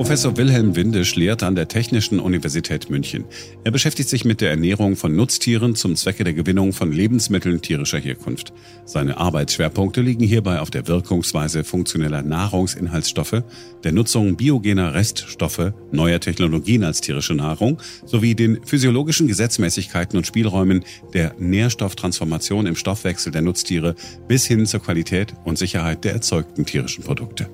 [0.00, 3.26] Professor Wilhelm Windisch lehrt an der Technischen Universität München.
[3.64, 7.98] Er beschäftigt sich mit der Ernährung von Nutztieren zum Zwecke der Gewinnung von Lebensmitteln tierischer
[7.98, 8.54] Herkunft.
[8.86, 13.42] Seine Arbeitsschwerpunkte liegen hierbei auf der Wirkungsweise funktioneller Nahrungsinhaltsstoffe,
[13.84, 20.82] der Nutzung biogener Reststoffe, neuer Technologien als tierische Nahrung sowie den physiologischen Gesetzmäßigkeiten und Spielräumen
[21.12, 27.04] der Nährstofftransformation im Stoffwechsel der Nutztiere bis hin zur Qualität und Sicherheit der erzeugten tierischen
[27.04, 27.50] Produkte.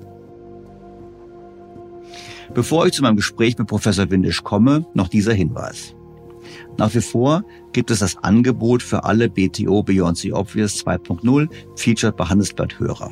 [2.57, 5.93] Bevor ich zu meinem Gespräch mit Professor Windisch komme, noch dieser Hinweis.
[6.75, 12.17] Nach wie vor gibt es das Angebot für alle BTO Beyond the Obvious 2.0 Featured
[12.17, 13.11] bei Handelsblatt Hörer.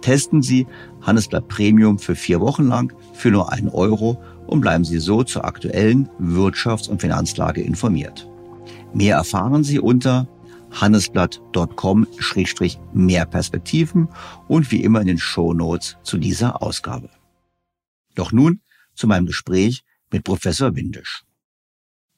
[0.00, 0.66] Testen Sie
[1.02, 5.44] Handelsblatt Premium für vier Wochen lang für nur einen Euro und bleiben Sie so zur
[5.44, 8.28] aktuellen Wirtschafts- und Finanzlage informiert.
[8.92, 10.26] Mehr erfahren Sie unter
[10.72, 14.08] handelsblatt.com-mehr Perspektiven
[14.48, 17.08] und wie immer in den Show Notes zu dieser Ausgabe.
[18.14, 18.60] Doch nun
[18.94, 21.24] zu meinem Gespräch mit Professor Windisch.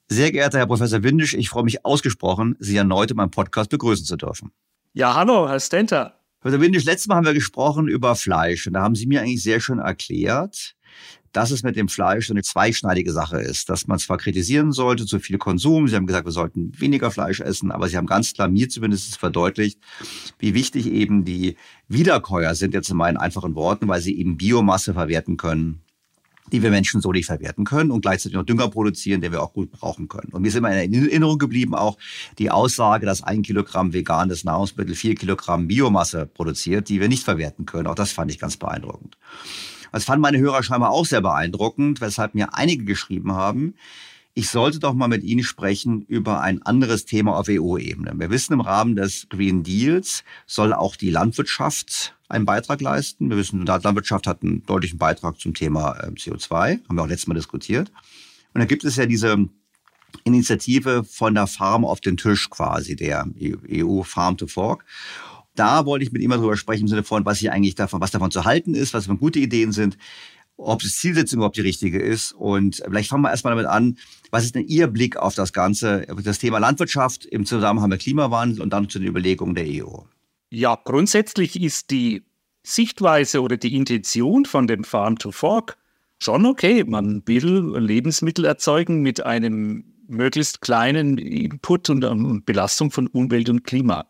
[0.09, 4.07] Sehr geehrter Herr Professor Windisch, ich freue mich ausgesprochen, Sie erneut in meinem Podcast begrüßen
[4.07, 4.53] zu dürfen.
[4.93, 6.21] Ja, hallo, Herr Stenter.
[6.41, 9.43] Professor Windisch, letztes Mal haben wir gesprochen über Fleisch und da haben Sie mir eigentlich
[9.43, 10.77] sehr schön erklärt,
[11.33, 15.07] dass es mit dem Fleisch so eine zweischneidige Sache ist, dass man zwar kritisieren sollte,
[15.07, 18.33] zu viel Konsum, Sie haben gesagt, wir sollten weniger Fleisch essen, aber Sie haben ganz
[18.33, 19.81] klar mir zumindest verdeutlicht,
[20.39, 21.57] wie wichtig eben die
[21.89, 25.83] Wiederkäuer sind, jetzt in meinen einfachen Worten, weil sie eben Biomasse verwerten können
[26.53, 29.53] die wir Menschen so nicht verwerten können und gleichzeitig noch Dünger produzieren, den wir auch
[29.53, 30.33] gut brauchen können.
[30.33, 31.99] Und mir ist immer in Erinnerung geblieben auch
[32.39, 37.67] die Aussage, dass ein Kilogramm veganes Nahrungsmittel vier Kilogramm Biomasse produziert, die wir nicht verwerten
[37.67, 37.87] können.
[37.87, 39.17] Auch das fand ich ganz beeindruckend.
[39.93, 43.75] Das fanden meine Hörer scheinbar auch sehr beeindruckend, weshalb mir einige geschrieben haben,
[44.39, 48.13] ich sollte doch mal mit Ihnen sprechen über ein anderes Thema auf EU-Ebene.
[48.17, 53.31] Wir wissen, im Rahmen des Green Deals soll auch die Landwirtschaft einen Beitrag leisten.
[53.31, 57.27] Wir wissen, Landwirtschaft hat einen deutlichen Beitrag zum Thema ähm, CO2, haben wir auch letztes
[57.27, 57.91] Mal diskutiert.
[58.55, 59.49] Und da gibt es ja diese
[60.25, 63.27] Initiative von der Farm auf den Tisch quasi, der
[63.71, 64.85] EU Farm to Fork
[65.57, 68.01] da wollte ich mit ihm mal drüber sprechen, im Sinne von, was hier eigentlich davon,
[68.01, 69.97] was davon zu halten ist, was für gute Ideen sind,
[70.57, 72.33] ob die Zielsetzung überhaupt die richtige ist.
[72.33, 73.99] Und vielleicht fangen wir erstmal damit an.
[74.31, 78.63] Was ist denn Ihr Blick auf das Ganze, das Thema Landwirtschaft im Zusammenhang mit Klimawandel
[78.63, 80.03] und dann zu den Überlegungen der EU?
[80.59, 82.25] Ja, grundsätzlich ist die
[82.63, 85.77] Sichtweise oder die Intention von dem Farm to Fork
[86.19, 86.83] schon okay.
[86.83, 94.07] Man will Lebensmittel erzeugen mit einem möglichst kleinen Input und Belastung von Umwelt und Klima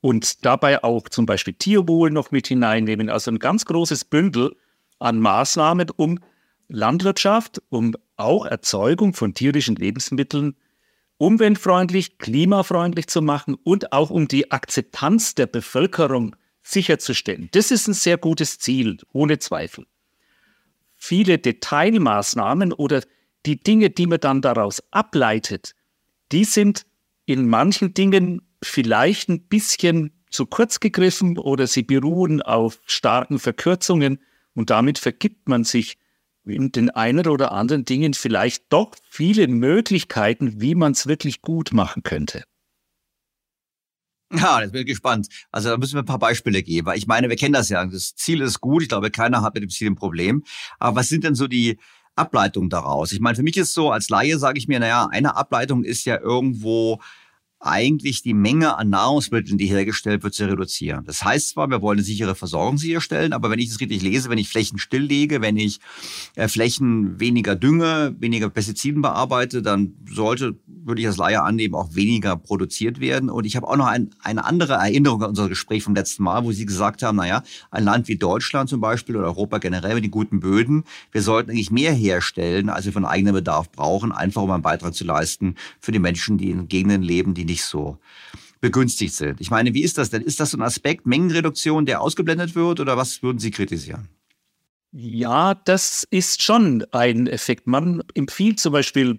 [0.00, 3.08] und dabei auch zum Beispiel Tierwohl noch mit hineinnehmen.
[3.08, 4.56] Also ein ganz großes Bündel
[4.98, 6.18] an Maßnahmen, um
[6.66, 10.56] Landwirtschaft, um auch Erzeugung von tierischen Lebensmitteln
[11.22, 17.48] umweltfreundlich, klimafreundlich zu machen und auch um die Akzeptanz der Bevölkerung sicherzustellen.
[17.52, 19.86] Das ist ein sehr gutes Ziel, ohne Zweifel.
[20.96, 23.04] Viele Detailmaßnahmen oder
[23.46, 25.76] die Dinge, die man dann daraus ableitet,
[26.32, 26.86] die sind
[27.24, 34.18] in manchen Dingen vielleicht ein bisschen zu kurz gegriffen oder sie beruhen auf starken Verkürzungen
[34.54, 35.98] und damit vergibt man sich
[36.44, 41.72] in den einen oder anderen Dingen vielleicht doch viele Möglichkeiten, wie man es wirklich gut
[41.72, 42.44] machen könnte.
[44.34, 45.28] Ja, jetzt bin ich gespannt.
[45.50, 46.90] Also da müssen wir ein paar Beispiele geben.
[46.94, 47.84] Ich meine, wir kennen das ja.
[47.84, 48.82] Das Ziel ist gut.
[48.82, 50.42] Ich glaube, keiner hat mit dem Ziel ein Problem.
[50.78, 51.78] Aber was sind denn so die
[52.16, 53.12] Ableitungen daraus?
[53.12, 56.06] Ich meine, für mich ist so, als Laie sage ich mir, naja, eine Ableitung ist
[56.06, 57.00] ja irgendwo
[57.62, 61.04] eigentlich die Menge an Nahrungsmitteln, die hergestellt wird, zu reduzieren.
[61.04, 64.28] Das heißt zwar, wir wollen eine sichere Versorgung sicherstellen, aber wenn ich das richtig lese,
[64.30, 65.78] wenn ich Flächen stilllege, wenn ich
[66.34, 71.94] äh, Flächen weniger dünge, weniger Pestiziden bearbeite, dann sollte, würde ich als Laie annehmen, auch
[71.94, 73.30] weniger produziert werden.
[73.30, 76.44] Und ich habe auch noch ein, eine andere Erinnerung an unser Gespräch vom letzten Mal,
[76.44, 80.04] wo Sie gesagt haben, naja, ein Land wie Deutschland zum Beispiel oder Europa generell mit
[80.04, 84.42] den guten Böden, wir sollten eigentlich mehr herstellen, als wir von eigenem Bedarf brauchen, einfach
[84.42, 87.98] um einen Beitrag zu leisten für die Menschen, die in Gegenden leben, die nicht so
[88.60, 89.40] begünstigt sind.
[89.40, 90.22] Ich meine, wie ist das denn?
[90.22, 94.08] Ist das so ein Aspekt Mengenreduktion, der ausgeblendet wird oder was würden Sie kritisieren?
[94.92, 97.66] Ja, das ist schon ein Effekt.
[97.66, 99.18] Man empfiehlt zum Beispiel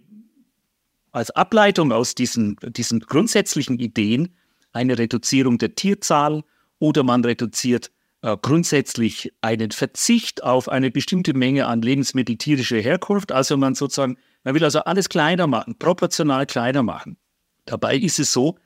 [1.11, 4.35] als Ableitung aus diesen, diesen grundsätzlichen Ideen
[4.71, 6.43] eine Reduzierung der Tierzahl
[6.79, 7.91] oder man reduziert
[8.21, 13.31] äh, grundsätzlich einen Verzicht auf eine bestimmte Menge an Lebensmittel tierischer Herkunft.
[13.31, 17.17] Also man sozusagen, man will also alles kleiner machen, proportional kleiner machen.
[17.65, 18.57] Dabei ist es so,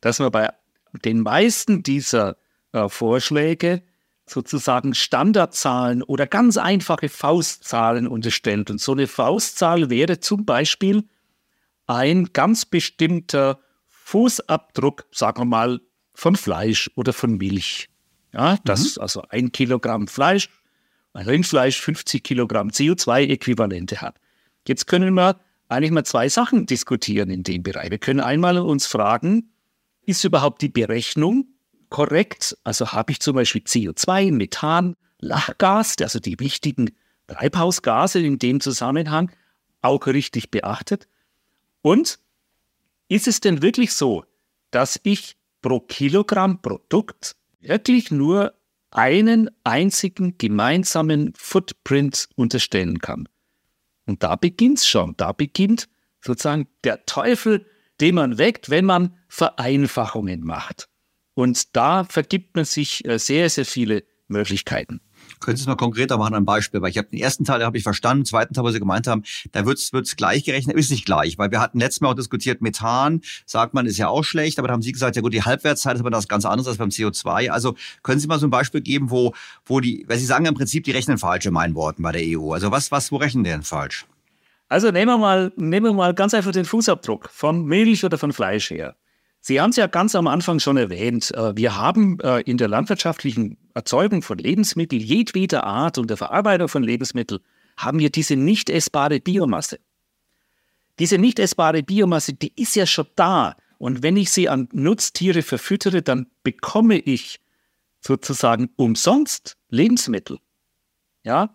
[0.00, 0.50] dass man bei
[1.04, 2.36] den meisten dieser
[2.72, 3.82] äh, Vorschläge
[4.28, 8.70] sozusagen Standardzahlen oder ganz einfache Faustzahlen unterstellt.
[8.70, 11.04] Und so eine Faustzahl wäre zum Beispiel
[11.86, 15.80] ein ganz bestimmter Fußabdruck, sagen wir mal,
[16.14, 17.88] von Fleisch oder von Milch.
[18.32, 19.02] Ja, das mhm.
[19.02, 20.48] also ein Kilogramm Fleisch,
[21.12, 24.18] ein Rindfleisch 50 Kilogramm CO2-Äquivalente hat.
[24.66, 27.90] Jetzt können wir eigentlich mal zwei Sachen diskutieren in dem Bereich.
[27.90, 29.50] Wir können einmal uns fragen,
[30.04, 31.48] ist überhaupt die Berechnung
[31.90, 32.56] korrekt?
[32.64, 36.92] Also habe ich zum Beispiel CO2, Methan, Lachgas, also die wichtigen
[37.26, 39.30] Treibhausgase in dem Zusammenhang,
[39.82, 41.08] auch richtig beachtet?
[41.82, 42.18] Und
[43.08, 44.24] ist es denn wirklich so,
[44.70, 48.54] dass ich pro Kilogramm Produkt wirklich nur
[48.90, 53.28] einen einzigen gemeinsamen Footprint unterstellen kann?
[54.06, 55.16] Und da beginnt's schon.
[55.16, 55.88] Da beginnt
[56.20, 57.66] sozusagen der Teufel,
[58.00, 60.88] den man weckt, wenn man Vereinfachungen macht.
[61.34, 65.00] Und da vergibt man sich äh, sehr, sehr viele Möglichkeiten.
[65.40, 66.82] Können Sie es mal konkreter machen, ein Beispiel?
[66.82, 69.06] Weil ich habe den ersten Teil, habe ich verstanden, den zweiten Teil, wo Sie gemeint
[69.06, 69.22] haben,
[69.52, 72.60] da wird es gleich gerechnet, ist nicht gleich, weil wir hatten letztes Mal auch diskutiert,
[72.60, 75.42] Methan, sagt man, ist ja auch schlecht, aber da haben Sie gesagt, ja gut, die
[75.42, 77.50] Halbwertszeit ist aber das ganz anderes als beim CO2.
[77.50, 79.34] Also können Sie mal so ein Beispiel geben, wo,
[79.64, 82.22] wo die, weil Sie sagen im Prinzip, die rechnen falsch in meinen Worten bei der
[82.24, 82.52] EU.
[82.52, 84.06] Also was, was, wo rechnen die denn falsch?
[84.68, 88.32] Also nehmen wir mal, nehmen wir mal ganz einfach den Fußabdruck von Milch oder von
[88.32, 88.96] Fleisch her.
[89.40, 91.32] Sie haben es ja ganz am Anfang schon erwähnt.
[91.32, 96.68] Äh, wir haben äh, in der landwirtschaftlichen Erzeugung von Lebensmitteln jedweder Art und der Verarbeitung
[96.68, 97.40] von Lebensmitteln
[97.76, 99.78] haben wir diese nicht essbare Biomasse.
[100.98, 103.54] Diese nicht essbare Biomasse, die ist ja schon da.
[103.76, 107.38] Und wenn ich sie an Nutztiere verfüttere, dann bekomme ich
[108.00, 110.38] sozusagen umsonst Lebensmittel.
[111.22, 111.54] Ja?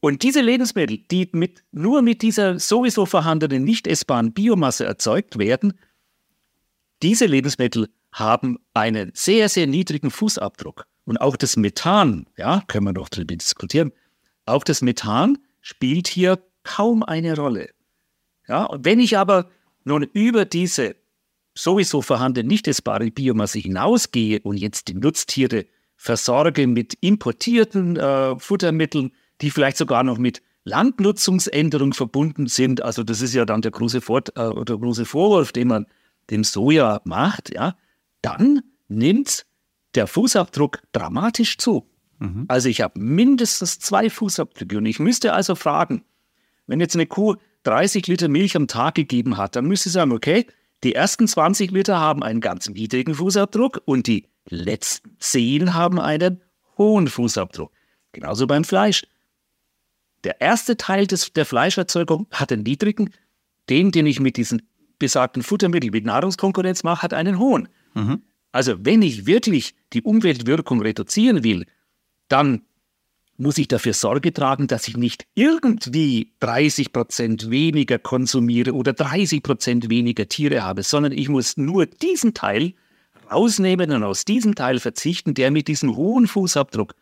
[0.00, 5.78] Und diese Lebensmittel, die mit, nur mit dieser sowieso vorhandenen nicht essbaren Biomasse erzeugt werden,
[7.04, 10.86] diese Lebensmittel haben einen sehr, sehr niedrigen Fußabdruck.
[11.06, 13.92] Und auch das Methan, ja, können wir noch darüber diskutieren,
[14.44, 17.70] auch das Methan spielt hier kaum eine Rolle.
[18.48, 19.48] Ja, und wenn ich aber
[19.84, 20.96] nun über diese
[21.54, 29.12] sowieso vorhandene nicht essbare Biomasse hinausgehe und jetzt die Nutztiere versorge mit importierten äh, Futtermitteln,
[29.40, 34.00] die vielleicht sogar noch mit Landnutzungsänderung verbunden sind, also das ist ja dann der große,
[34.00, 35.86] Vor äh, der große Vorwurf, den man
[36.30, 37.76] dem Soja macht, ja,
[38.20, 39.46] dann nimmt
[39.96, 41.88] der Fußabdruck dramatisch zu.
[42.18, 42.44] Mhm.
[42.48, 46.04] Also ich habe mindestens zwei Fußabdrücke und ich müsste also fragen,
[46.66, 50.12] wenn jetzt eine Kuh 30 Liter Milch am Tag gegeben hat, dann müsste ich sagen,
[50.12, 50.46] okay,
[50.84, 56.42] die ersten 20 Liter haben einen ganz niedrigen Fußabdruck und die letzten 10 haben einen
[56.78, 57.72] hohen Fußabdruck.
[58.12, 59.02] Genauso beim Fleisch.
[60.24, 63.10] Der erste Teil des, der Fleischerzeugung hat einen niedrigen,
[63.68, 64.62] den, den ich mit diesen
[64.98, 67.68] besagten Futtermittel mit Nahrungskonkurrenz mache, hat einen hohen.
[67.94, 68.22] Mhm.
[68.56, 71.66] Also wenn ich wirklich die Umweltwirkung reduzieren will,
[72.28, 72.62] dann
[73.36, 79.42] muss ich dafür Sorge tragen, dass ich nicht irgendwie 30 Prozent weniger konsumiere oder 30
[79.42, 82.72] Prozent weniger Tiere habe, sondern ich muss nur diesen Teil
[83.30, 86.94] rausnehmen und aus diesem Teil verzichten, der mit diesem hohen Fußabdruck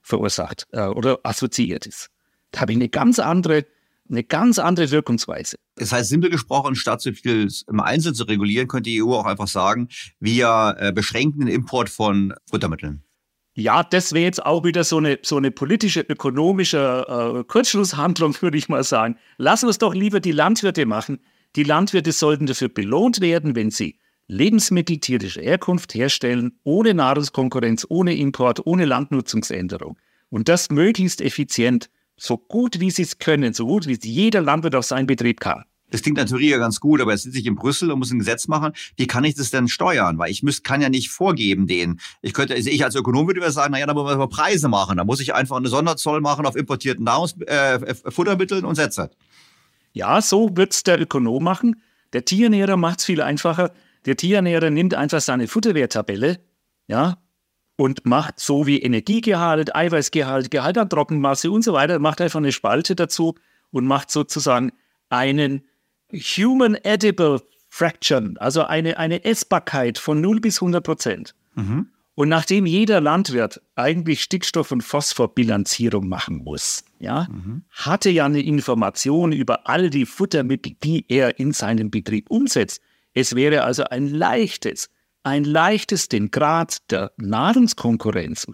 [0.00, 2.08] verursacht äh, oder assoziiert ist.
[2.52, 3.66] Da habe ich eine ganz andere
[4.08, 5.56] eine ganz andere Wirkungsweise.
[5.76, 9.24] Das heißt, simpel gesprochen, statt so viel im Einzelnen zu regulieren, könnte die EU auch
[9.24, 9.88] einfach sagen,
[10.20, 13.02] wir äh, beschränken den Import von Futtermitteln.
[13.54, 17.06] Ja, das wäre jetzt auch wieder so eine, so eine politische, ökonomische
[17.40, 19.16] äh, Kurzschlusshandlung, würde ich mal sagen.
[19.36, 21.20] Lassen wir es doch lieber die Landwirte machen.
[21.56, 28.16] Die Landwirte sollten dafür belohnt werden, wenn sie Lebensmittel tierischer Herkunft herstellen, ohne Nahrungskonkurrenz, ohne
[28.16, 29.98] Import, ohne Landnutzungsänderung.
[30.30, 31.90] Und das möglichst effizient
[32.22, 35.40] so gut wie sie es können, so gut wie es jeder Landwirt auf seinen Betrieb
[35.40, 35.64] kann.
[35.90, 38.18] Das klingt natürlich ja ganz gut, aber jetzt sitze ich in Brüssel und muss ein
[38.18, 38.72] Gesetz machen.
[38.96, 40.16] Wie kann ich das denn steuern?
[40.16, 42.00] Weil ich muss, kann ja nicht vorgeben denen.
[42.22, 44.96] Ich könnte, also ich als Ökonom würde sagen, naja, da muss man Preise machen.
[44.96, 49.10] Da muss ich einfach eine Sonderzoll machen auf importierten Nahrungsfuttermitteln äh, und Sätze.
[49.92, 51.82] Ja, so wird es der Ökonom machen.
[52.14, 53.72] Der Tierernährer macht es viel einfacher.
[54.06, 56.40] Der Tierernährer nimmt einfach seine Futterwerttabelle,
[56.86, 57.18] ja,
[57.76, 62.52] und macht so wie Energiegehalt, Eiweißgehalt, Gehalt an Trockenmasse und so weiter, macht einfach eine
[62.52, 63.34] Spalte dazu
[63.70, 64.72] und macht sozusagen
[65.08, 65.62] einen
[66.12, 71.34] Human Edible Fraction, also eine, eine Essbarkeit von 0 bis 100 Prozent.
[71.54, 71.88] Mhm.
[72.14, 77.64] Und nachdem jeder Landwirt eigentlich Stickstoff- und Phosphorbilanzierung machen muss, ja, mhm.
[77.70, 82.82] hatte ja eine Information über all die Futtermittel, die er in seinem Betrieb umsetzt.
[83.14, 84.90] Es wäre also ein leichtes,
[85.22, 88.46] ein leichtes den Grad der Nahrungskonkurrenz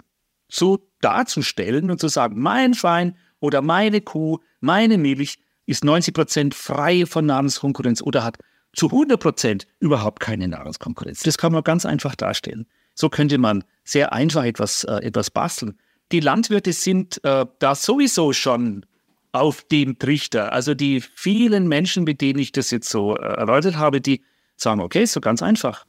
[0.49, 6.55] so darzustellen und zu sagen, mein Schwein oder meine Kuh, meine Milch ist 90 Prozent
[6.55, 8.39] frei von Nahrungskonkurrenz oder hat
[8.75, 11.21] zu 100 Prozent überhaupt keine Nahrungskonkurrenz.
[11.21, 12.67] Das kann man ganz einfach darstellen.
[12.95, 15.79] So könnte man sehr einfach etwas, äh, etwas basteln.
[16.11, 18.87] Die Landwirte sind äh, da sowieso schon
[19.33, 20.53] auf dem Trichter.
[20.53, 24.23] Also die vielen Menschen, mit denen ich das jetzt so äh, erläutert habe, die
[24.57, 25.85] sagen, okay, so ganz einfach.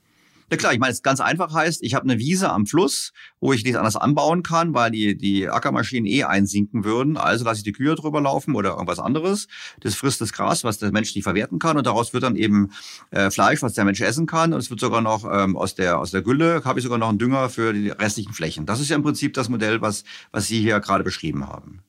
[0.52, 3.54] Ja klar, ich meine, es ganz einfach heißt, ich habe eine Wiese am Fluss, wo
[3.54, 7.18] ich nichts anders anbauen kann, weil die, die Ackermaschinen eh einsinken würden.
[7.18, 9.48] Also lasse ich die Kühe drüber laufen oder irgendwas anderes.
[9.80, 11.78] Das frisst das Gras, was der Mensch nicht verwerten kann.
[11.78, 12.72] Und daraus wird dann eben
[13.12, 14.54] äh, Fleisch, was der Mensch essen kann.
[14.54, 17.10] Und es wird sogar noch ähm, aus, der, aus der Gülle, habe ich sogar noch
[17.10, 18.66] einen Dünger für die restlichen Flächen.
[18.66, 21.84] Das ist ja im Prinzip das Modell, was, was Sie hier gerade beschrieben haben.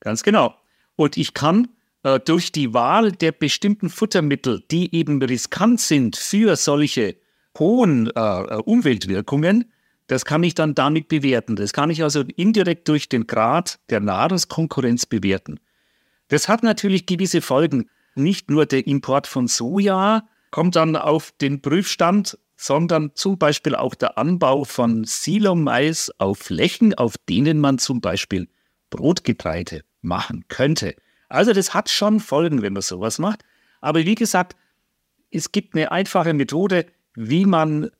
[0.00, 0.56] Ganz genau.
[0.96, 1.68] Und ich kann
[2.02, 7.21] äh, durch die Wahl der bestimmten Futtermittel, die eben riskant sind für solche
[7.58, 9.70] hohen äh, äh, Umweltwirkungen,
[10.06, 11.56] das kann ich dann damit bewerten.
[11.56, 15.60] Das kann ich also indirekt durch den Grad der Nahrungskonkurrenz bewerten.
[16.28, 17.88] Das hat natürlich gewisse Folgen.
[18.14, 23.94] Nicht nur der Import von Soja kommt dann auf den Prüfstand, sondern zum Beispiel auch
[23.94, 28.48] der Anbau von Silomais auf Flächen, auf denen man zum Beispiel
[28.90, 30.94] Brotgetreide machen könnte.
[31.28, 33.42] Also das hat schon Folgen, wenn man sowas macht.
[33.80, 34.56] Aber wie gesagt,
[35.30, 37.90] es gibt eine einfache Methode, wie man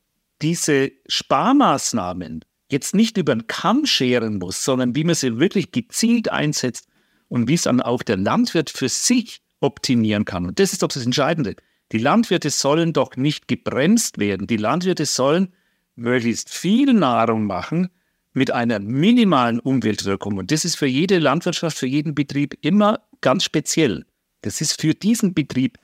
[0.41, 6.31] diese Sparmaßnahmen jetzt nicht über den Kamm scheren muss, sondern wie man sie wirklich gezielt
[6.31, 6.89] einsetzt
[7.29, 10.47] und wie es dann auch der Landwirt für sich optimieren kann.
[10.47, 11.55] Und das ist doch das Entscheidende.
[11.93, 14.47] Die Landwirte sollen doch nicht gebremst werden.
[14.47, 15.53] Die Landwirte sollen
[15.95, 17.89] möglichst viel Nahrung machen
[18.33, 20.39] mit einer minimalen Umweltwirkung.
[20.39, 24.07] Und das ist für jede Landwirtschaft, für jeden Betrieb immer ganz speziell.
[24.41, 25.79] Das ist für diesen Betrieb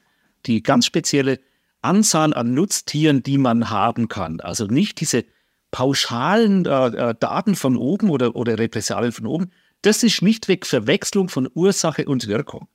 [0.47, 1.39] die ganz spezielle
[1.83, 4.41] Anzahl an Nutztieren, die man haben kann.
[4.41, 5.24] Also nicht diese
[5.70, 9.51] pauschalen äh, äh Daten von oben oder, oder Repressalien von oben.
[9.83, 12.68] Das ist schlichtweg Verwechslung von Ursache und Wirkung.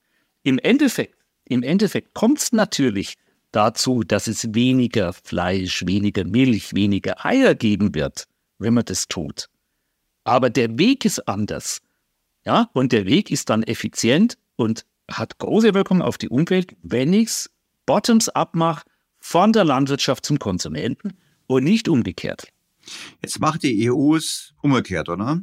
[0.43, 3.15] Im Endeffekt, im Endeffekt kommt es natürlich
[3.51, 8.25] dazu, dass es weniger Fleisch, weniger Milch, weniger Eier geben wird,
[8.57, 9.49] wenn man das tut.
[10.23, 11.81] Aber der Weg ist anders.
[12.45, 17.13] Ja, und der Weg ist dann effizient und hat große Wirkung auf die Umwelt, wenn
[17.13, 17.49] ich es
[17.85, 18.85] bottoms-up mache,
[19.23, 21.13] von der Landwirtschaft zum Konsumenten
[21.47, 22.49] und nicht umgekehrt.
[23.21, 25.41] Jetzt macht die EU es umgekehrt, oder?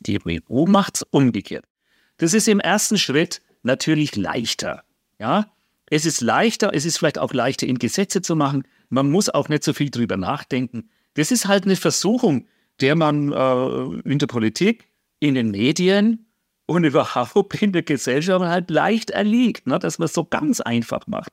[0.00, 1.64] Die EU macht es umgekehrt.
[2.18, 4.84] Das ist im ersten Schritt natürlich leichter.
[5.18, 5.50] Ja,
[5.86, 8.64] es ist leichter, es ist vielleicht auch leichter, in Gesetze zu machen.
[8.90, 10.90] Man muss auch nicht so viel drüber nachdenken.
[11.14, 12.46] Das ist halt eine Versuchung,
[12.80, 16.26] der man äh, in der Politik, in den Medien
[16.66, 19.78] und überhaupt in der Gesellschaft halt leicht erliegt, ne?
[19.78, 21.32] dass man es so ganz einfach macht.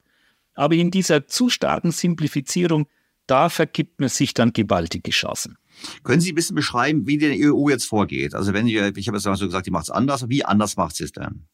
[0.59, 2.87] Aber in dieser zu starken Simplifizierung,
[3.27, 5.57] da vergibt man sich dann gewaltige Chancen.
[6.03, 8.35] Können Sie ein bisschen beschreiben, wie die EU jetzt vorgeht?
[8.35, 10.27] Also wenn ich, ich habe es so gesagt, die macht es anders.
[10.27, 11.45] Wie anders macht sie es denn?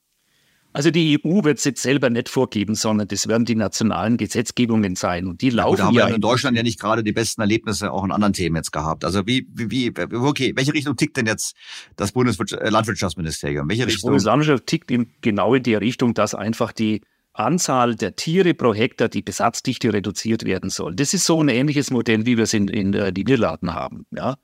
[0.74, 4.96] Also die EU wird es jetzt selber nicht vorgeben, sondern das werden die nationalen Gesetzgebungen
[4.96, 5.28] sein.
[5.28, 5.84] Und die laufen ja.
[5.84, 8.56] Da haben wir in Deutschland ja nicht gerade die besten Erlebnisse auch in anderen Themen
[8.56, 9.06] jetzt gehabt.
[9.06, 11.56] Also wie, wie, wie okay, welche Richtung tickt denn jetzt
[11.96, 13.70] das Bundeslandwirtschaftsministerium?
[13.70, 14.10] Welche das Richtung?
[14.10, 17.02] Bundeslandwirtschaft tickt in, genau in die Richtung, dass einfach die
[17.40, 20.96] Anzahl der Tiere pro Hektar, die Besatzdichte reduziert werden soll.
[20.96, 24.06] Das ist so ein ähnliches Modell, wie wir es in, in äh, den Niederlanden haben.
[24.12, 24.38] Ja?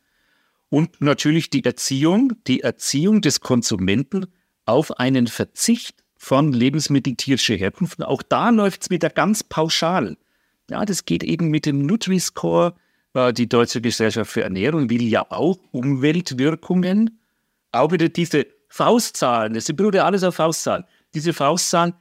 [0.70, 4.28] Und natürlich die Erziehung, die Erziehung des Konsumenten
[4.66, 8.02] auf einen Verzicht von Lebensmitteln tierischer Herkunft.
[8.04, 10.18] Auch da läuft es wieder ganz pauschal.
[10.70, 12.76] Ja, das geht eben mit dem Nutri-Score.
[13.14, 17.20] Äh, die Deutsche Gesellschaft für Ernährung will ja auch Umweltwirkungen.
[17.72, 20.86] Auch wieder diese Faustzahlen, das beruht ja alles auf Faustzahlen.
[21.14, 21.94] Diese Faustzahlen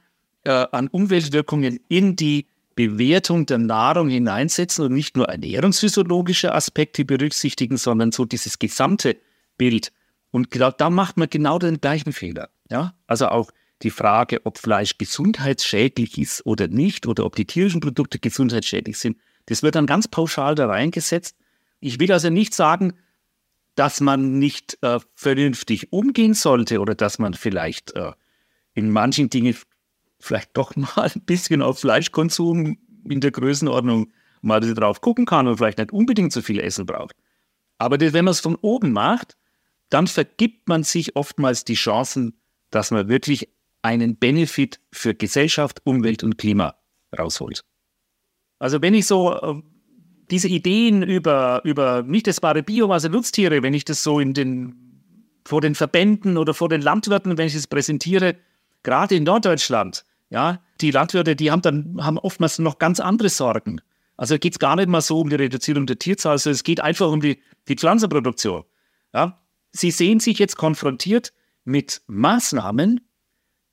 [0.43, 7.77] äh, an Umweltwirkungen in die Bewertung der Nahrung hineinsetzen und nicht nur ernährungsphysiologische Aspekte berücksichtigen,
[7.77, 9.17] sondern so dieses gesamte
[9.57, 9.91] Bild.
[10.31, 12.49] Und genau, da macht man genau den gleichen Fehler.
[12.69, 12.95] Ja?
[13.07, 13.51] Also auch
[13.83, 19.17] die Frage, ob Fleisch gesundheitsschädlich ist oder nicht, oder ob die tierischen Produkte gesundheitsschädlich sind,
[19.47, 21.35] das wird dann ganz pauschal da reingesetzt.
[21.79, 22.93] Ich will also nicht sagen,
[23.75, 28.11] dass man nicht äh, vernünftig umgehen sollte oder dass man vielleicht äh,
[28.73, 29.55] in manchen Dingen
[30.21, 32.77] vielleicht doch mal ein bisschen auf Fleischkonsum
[33.09, 34.11] in der Größenordnung
[34.41, 37.15] mal drauf gucken kann und vielleicht nicht unbedingt so viel Essen braucht.
[37.77, 39.37] Aber das, wenn man es von oben macht,
[39.89, 43.49] dann vergibt man sich oftmals die Chancen, dass man wirklich
[43.81, 46.75] einen Benefit für Gesellschaft, Umwelt und Klima
[47.17, 47.63] rausholt.
[48.59, 49.61] Also wenn ich so äh,
[50.29, 54.75] diese Ideen über, über nicht essbare Biomasse, Nutztiere, wenn ich das so in den,
[55.45, 58.37] vor den Verbänden oder vor den Landwirten, wenn ich es präsentiere,
[58.83, 63.81] gerade in Norddeutschland, ja, die Landwirte, die haben dann haben oftmals noch ganz andere Sorgen.
[64.17, 66.79] Also geht es gar nicht mal so um die Reduzierung der Tierzahl, sondern es geht
[66.79, 68.63] einfach um die, die Pflanzenproduktion.
[69.13, 69.39] Ja.
[69.71, 71.33] Sie sehen sich jetzt konfrontiert
[71.65, 73.01] mit Maßnahmen,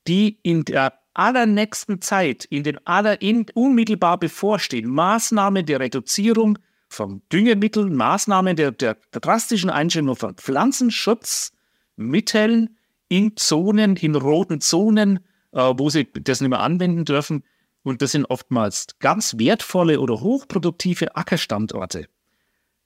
[0.07, 7.23] die in der allernächsten Zeit, in den aller in, unmittelbar bevorstehen, Maßnahmen der Reduzierung von
[7.33, 12.77] Düngemitteln, Maßnahmen der, der, drastischen Einstellung von Pflanzenschutzmitteln
[13.09, 15.21] in Zonen, in roten Zonen,
[15.53, 17.45] wo sie das nicht mehr anwenden dürfen.
[17.83, 22.09] Und das sind oftmals ganz wertvolle oder hochproduktive Ackerstandorte.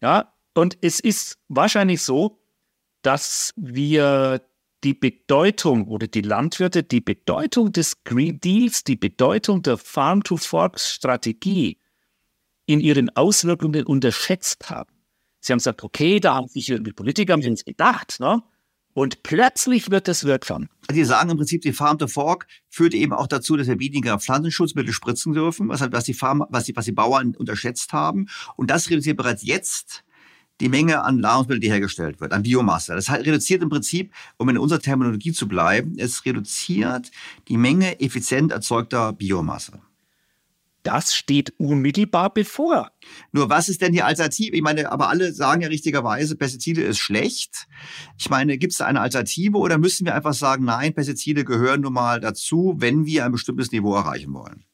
[0.01, 2.39] Ja, und es ist wahrscheinlich so,
[3.03, 4.41] dass wir
[4.85, 11.79] die Bedeutung oder die Landwirte die Bedeutung des Green Deals, die Bedeutung der Farm-to-Fork-Strategie
[12.67, 14.93] in ihren Auswirkungen unterschätzt haben.
[15.41, 18.43] Sie haben gesagt, okay, da haben sich die Politiker haben uns gedacht, ne?
[18.95, 20.69] Und plötzlich wird es wirksam.
[20.91, 24.19] Die sagen im Prinzip, die Farm to Fork führt eben auch dazu, dass wir weniger
[24.19, 28.29] Pflanzenschutzmittel spritzen dürfen, was, was, die, Farm, was, die, was die Bauern unterschätzt haben.
[28.57, 30.05] Und das reduziert bereits jetzt
[30.61, 32.95] die Menge an Nahrungsmitteln, die hergestellt wird, an Biomasse.
[32.95, 37.11] Das reduziert im Prinzip, um in unserer Terminologie zu bleiben, es reduziert
[37.49, 39.81] die Menge effizient erzeugter Biomasse.
[40.83, 42.91] Das steht unmittelbar bevor.
[43.31, 44.57] Nur was ist denn die Alternative?
[44.57, 47.67] Ich meine, aber alle sagen ja richtigerweise, Pestizide ist schlecht.
[48.19, 51.83] Ich meine, gibt es da eine Alternative oder müssen wir einfach sagen, nein, Pestizide gehören
[51.83, 54.65] nun mal dazu, wenn wir ein bestimmtes Niveau erreichen wollen?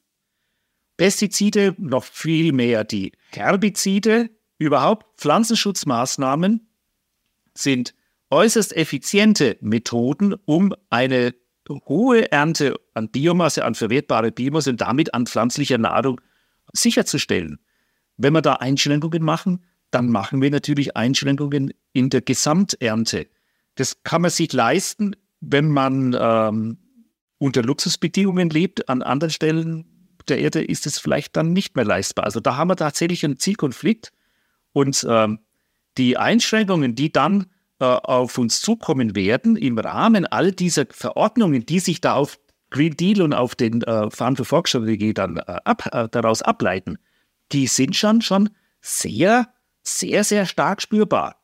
[0.97, 6.67] Pestizide, noch viel mehr die Herbizide, überhaupt Pflanzenschutzmaßnahmen
[7.53, 7.95] sind
[8.29, 11.33] äußerst effiziente Methoden, um eine
[11.69, 16.19] hohe Ernte an Biomasse, an verwertbare Biomasse und damit an pflanzlicher Nahrung
[16.73, 17.59] sicherzustellen.
[18.17, 23.27] Wenn wir da Einschränkungen machen, dann machen wir natürlich Einschränkungen in der Gesamternte.
[23.75, 26.77] Das kann man sich leisten, wenn man ähm,
[27.37, 28.89] unter Luxusbedingungen lebt.
[28.89, 29.85] An anderen Stellen
[30.27, 32.25] der Erde ist es vielleicht dann nicht mehr leistbar.
[32.25, 34.11] Also da haben wir tatsächlich einen Zielkonflikt.
[34.73, 35.39] Und ähm,
[35.97, 37.47] die Einschränkungen, die dann
[37.79, 42.39] äh, auf uns zukommen werden, im Rahmen all dieser Verordnungen, die sich da auf
[42.71, 46.41] Green Deal und auf den äh, Farm to Fork Strategie dann äh, ab, äh, daraus
[46.41, 46.97] ableiten,
[47.51, 48.49] die sind schon, schon
[48.81, 49.47] sehr,
[49.81, 51.38] sehr, sehr stark spürbar.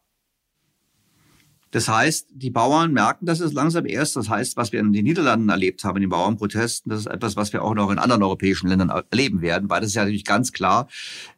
[1.75, 4.15] Das heißt, die Bauern merken das jetzt langsam erst.
[4.15, 7.35] Das heißt, was wir in den Niederlanden erlebt haben, in den Bauernprotesten, das ist etwas,
[7.35, 10.53] was wir auch noch in anderen europäischen Ländern erleben werden, weil das ja natürlich ganz
[10.53, 10.87] klar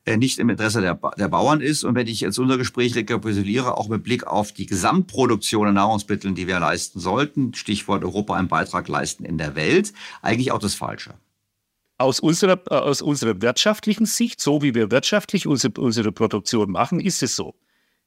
[0.05, 1.83] äh, nicht im Interesse der, der Bauern ist.
[1.83, 6.35] Und wenn ich jetzt unser Gespräch rekapituliere, auch mit Blick auf die Gesamtproduktion an Nahrungsmitteln,
[6.35, 10.75] die wir leisten sollten, Stichwort Europa einen Beitrag leisten in der Welt, eigentlich auch das
[10.75, 11.15] Falsche
[11.97, 16.99] aus unserer, äh, aus unserer wirtschaftlichen Sicht, so wie wir wirtschaftlich unsere, unsere Produktion machen,
[16.99, 17.55] ist es so.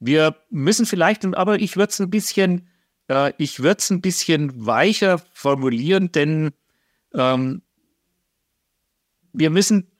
[0.01, 2.67] Wir müssen vielleicht, aber ich würde es ein bisschen,
[3.07, 6.51] äh, ich würde ein bisschen weicher formulieren, denn
[7.13, 7.61] ähm,
[9.31, 9.91] wir müssen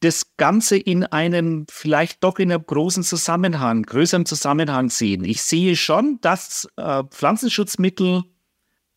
[0.00, 5.24] das Ganze in einem, vielleicht doch in einem großen Zusammenhang, größeren Zusammenhang sehen.
[5.24, 8.22] Ich sehe schon, dass äh, Pflanzenschutzmittel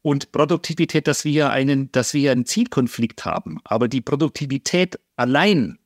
[0.02, 3.60] und Produktivität, dass wir einen, dass wir einen Zielkonflikt haben.
[3.66, 5.78] Aber die Produktivität allein,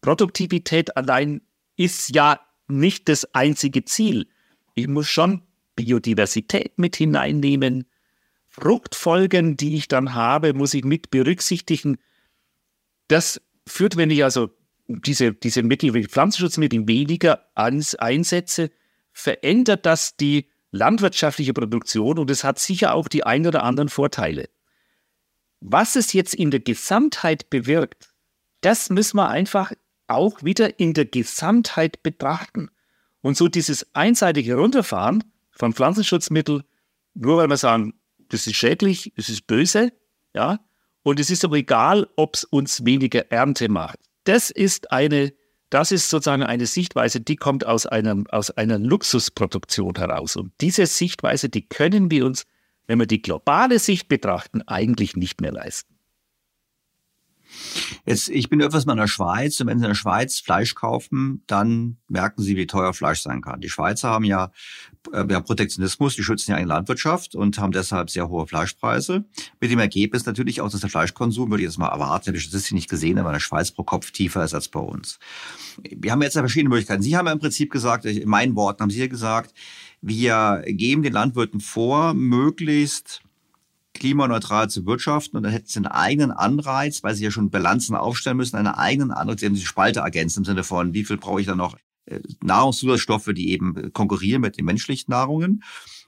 [0.00, 1.42] Produktivität allein
[1.76, 4.26] ist ja nicht das einzige Ziel.
[4.74, 5.42] Ich muss schon
[5.76, 7.86] Biodiversität mit hineinnehmen.
[8.48, 11.98] Fruchtfolgen, die ich dann habe, muss ich mit berücksichtigen.
[13.08, 14.50] Das führt, wenn ich also
[14.86, 18.70] diese, diese Mittel wie Pflanzenschutzmittel weniger ans, einsetze,
[19.12, 24.48] verändert das die landwirtschaftliche Produktion und es hat sicher auch die ein oder anderen Vorteile.
[25.60, 28.12] Was es jetzt in der Gesamtheit bewirkt,
[28.60, 29.72] das müssen wir einfach
[30.14, 32.70] auch wieder in der Gesamtheit betrachten.
[33.20, 36.62] Und so dieses einseitige Runterfahren von Pflanzenschutzmitteln,
[37.14, 37.94] nur weil wir sagen,
[38.28, 39.92] das ist schädlich, das ist böse,
[40.34, 40.58] ja,
[41.02, 43.98] und es ist aber egal, ob es uns weniger Ernte macht.
[44.24, 45.34] Das ist eine,
[45.70, 50.36] das ist sozusagen eine Sichtweise, die kommt aus, einem, aus einer Luxusproduktion heraus.
[50.36, 52.46] Und diese Sichtweise, die können wir uns,
[52.86, 55.93] wenn wir die globale Sicht betrachten, eigentlich nicht mehr leisten.
[58.06, 60.74] Jetzt, ich bin öfters mal in der Schweiz und wenn Sie in der Schweiz Fleisch
[60.74, 63.60] kaufen, dann merken Sie, wie teuer Fleisch sein kann.
[63.60, 64.52] Die Schweizer haben ja,
[65.12, 69.24] äh, ja Protektionismus, die schützen ja eine Landwirtschaft und haben deshalb sehr hohe Fleischpreise.
[69.60, 72.50] Mit dem Ergebnis natürlich auch, dass der Fleischkonsum, würde ich jetzt mal erwarten, habe ich
[72.50, 75.18] das nicht gesehen, aber in der Schweiz pro Kopf tiefer ist als bei uns.
[75.82, 77.02] Wir haben jetzt ja verschiedene Möglichkeiten.
[77.02, 79.54] Sie haben ja im Prinzip gesagt, in meinen Worten haben Sie ja gesagt,
[80.00, 83.23] wir geben den Landwirten vor, möglichst
[83.94, 87.96] klimaneutral zu wirtschaften und dann hätten sie einen eigenen Anreiz, weil sie ja schon Bilanzen
[87.96, 91.16] aufstellen müssen, einen eigenen Anreiz, sie haben die Spalte ergänzt im Sinne von, wie viel
[91.16, 91.76] brauche ich dann noch
[92.06, 95.62] äh, Nahrungszusatzstoffe, die eben konkurrieren mit den menschlichen Nahrungen.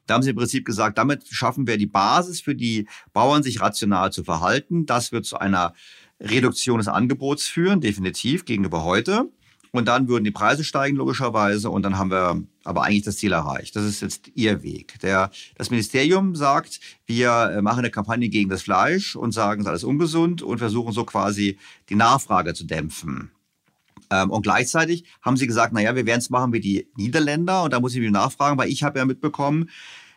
[0.06, 3.60] Da haben sie im Prinzip gesagt, damit schaffen wir die Basis für die Bauern, sich
[3.60, 4.86] rational zu verhalten.
[4.86, 5.74] Das wird zu einer
[6.20, 9.28] Reduktion des Angebots führen, definitiv gegenüber heute.
[9.76, 11.70] Und dann würden die Preise steigen, logischerweise.
[11.70, 13.76] Und dann haben wir aber eigentlich das Ziel erreicht.
[13.76, 14.98] Das ist jetzt Ihr Weg.
[15.00, 19.66] Der, das Ministerium sagt, wir äh, machen eine Kampagne gegen das Fleisch und sagen, es
[19.66, 21.58] ist alles ungesund und versuchen so quasi
[21.88, 23.30] die Nachfrage zu dämpfen.
[24.10, 27.62] Ähm, und gleichzeitig haben sie gesagt, naja, wir werden es machen wie die Niederländer.
[27.64, 29.70] Und da muss ich mich nachfragen, weil ich habe ja mitbekommen,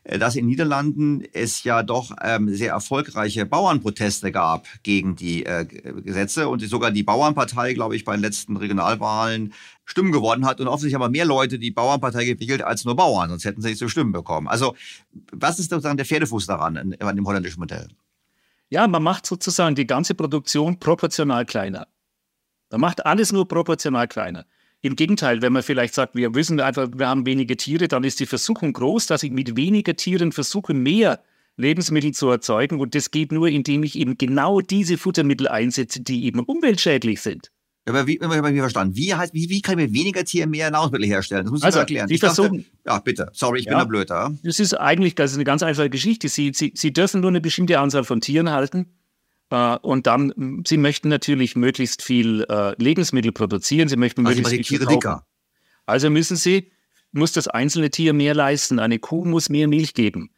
[0.03, 6.47] dass in Niederlanden es ja doch ähm, sehr erfolgreiche Bauernproteste gab gegen die äh, Gesetze
[6.47, 9.53] und sogar die Bauernpartei, glaube ich, bei den letzten Regionalwahlen
[9.85, 13.45] Stimmen gewonnen hat und offensichtlich haben mehr Leute die Bauernpartei gewählt als nur Bauern, sonst
[13.45, 14.47] hätten sie nicht so Stimmen bekommen.
[14.47, 14.75] Also
[15.31, 17.87] was ist sozusagen der Pferdefuß daran an dem holländischen Modell?
[18.69, 21.87] Ja, man macht sozusagen die ganze Produktion proportional kleiner.
[22.69, 24.45] Man macht alles nur proportional kleiner.
[24.81, 28.19] Im Gegenteil, wenn man vielleicht sagt, wir wissen einfach, wir haben wenige Tiere, dann ist
[28.21, 31.21] die Versuchung groß, dass ich mit weniger Tieren versuche, mehr
[31.57, 32.79] Lebensmittel zu erzeugen.
[32.79, 37.51] Und das geht nur, indem ich eben genau diese Futtermittel einsetze, die eben umweltschädlich sind.
[37.85, 38.95] Aber wie, immer habe ich verstanden.
[38.95, 41.43] Wie heißt, wie, wie kann ich mit weniger Tieren mehr Nahrungsmittel herstellen?
[41.43, 42.07] Das muss ich also, erklären.
[42.07, 43.29] Die versuchen, ja, bitte.
[43.33, 44.09] Sorry, ich ja, bin da blöd.
[44.43, 46.29] Das ist eigentlich das ist eine ganz einfache Geschichte.
[46.29, 48.85] Sie, Sie, Sie dürfen nur eine bestimmte Anzahl von Tieren halten
[49.51, 53.89] und dann, Sie möchten natürlich möglichst viel äh, Lebensmittel produzieren.
[53.89, 55.23] Sie möchten also möglichst viel Tiere.
[55.85, 56.71] Also müssen Sie,
[57.11, 58.79] muss das einzelne Tier mehr leisten.
[58.79, 60.29] Eine Kuh muss mehr Milch geben.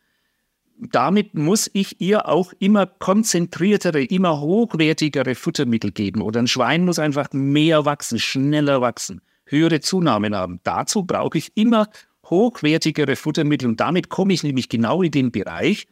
[0.77, 6.21] Damit muss ich ihr auch immer konzentriertere, immer hochwertigere Futtermittel geben.
[6.21, 10.59] Oder ein Schwein muss einfach mehr wachsen, schneller wachsen, höhere Zunahmen haben.
[10.63, 11.89] Dazu brauche ich immer
[12.25, 13.67] hochwertigere Futtermittel.
[13.67, 15.87] Und damit komme ich nämlich genau in den Bereich,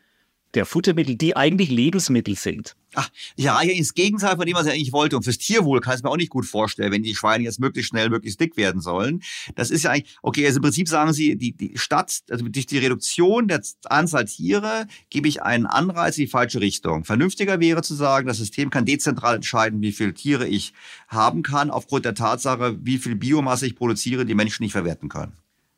[0.55, 2.75] der Futtermittel, die eigentlich Lebensmittel sind.
[2.95, 5.15] Ach, ja, ins Gegenteil von dem, was ich eigentlich wollte.
[5.15, 7.89] Und fürs Tierwohl kann ich mir auch nicht gut vorstellen, wenn die Schweine jetzt möglichst
[7.89, 9.21] schnell, möglichst dick werden sollen.
[9.55, 12.65] Das ist ja eigentlich, okay, also im Prinzip sagen Sie, die, die Stadt, also durch
[12.65, 17.05] die Reduktion der Anzahl Tiere gebe ich einen Anreiz in die falsche Richtung.
[17.05, 20.73] Vernünftiger wäre zu sagen, das System kann dezentral entscheiden, wie viele Tiere ich
[21.07, 25.33] haben kann, aufgrund der Tatsache, wie viel Biomasse ich produziere, die Menschen nicht verwerten können.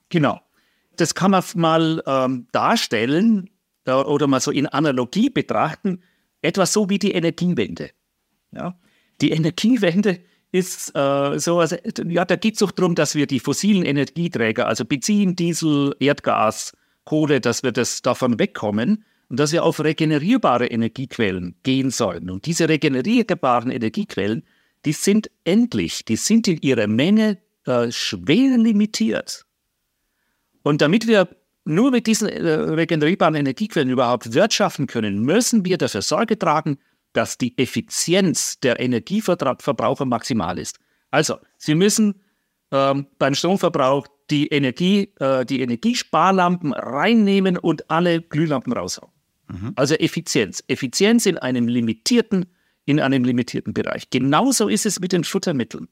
[0.08, 0.40] Genau.
[0.96, 3.50] Das kann man mal ähm, darstellen
[3.88, 6.02] oder mal so in Analogie betrachten,
[6.42, 7.92] etwas so wie die Energiewende.
[8.52, 8.78] Ja?
[9.22, 10.20] Die Energiewende
[10.52, 11.78] ist äh, so, also,
[12.08, 16.74] ja, da geht es doch darum, dass wir die fossilen Energieträger, also Benzin, Diesel, Erdgas,
[17.06, 22.30] Kohle, dass wir das davon wegkommen und dass wir auf regenerierbare Energiequellen gehen sollen.
[22.30, 24.44] Und diese regenerierbaren Energiequellen,
[24.86, 29.46] die sind endlich, die sind in ihrer Menge äh, schwer limitiert.
[30.64, 31.30] Und damit wir
[31.64, 36.78] nur mit diesen äh, regenerierbaren Energiequellen überhaupt wirtschaften können, müssen wir dafür Sorge tragen,
[37.14, 40.80] dass die Effizienz der Energieverbraucher maximal ist.
[41.12, 42.22] Also, Sie müssen
[42.72, 49.12] ähm, beim Stromverbrauch die, Energie, äh, die Energiesparlampen reinnehmen und alle Glühlampen raushauen.
[49.50, 49.74] Mhm.
[49.76, 50.64] Also Effizienz.
[50.68, 52.46] Effizienz in einem limitierten,
[52.86, 54.10] in einem limitierten Bereich.
[54.10, 55.90] Genauso ist es mit den Futtermitteln.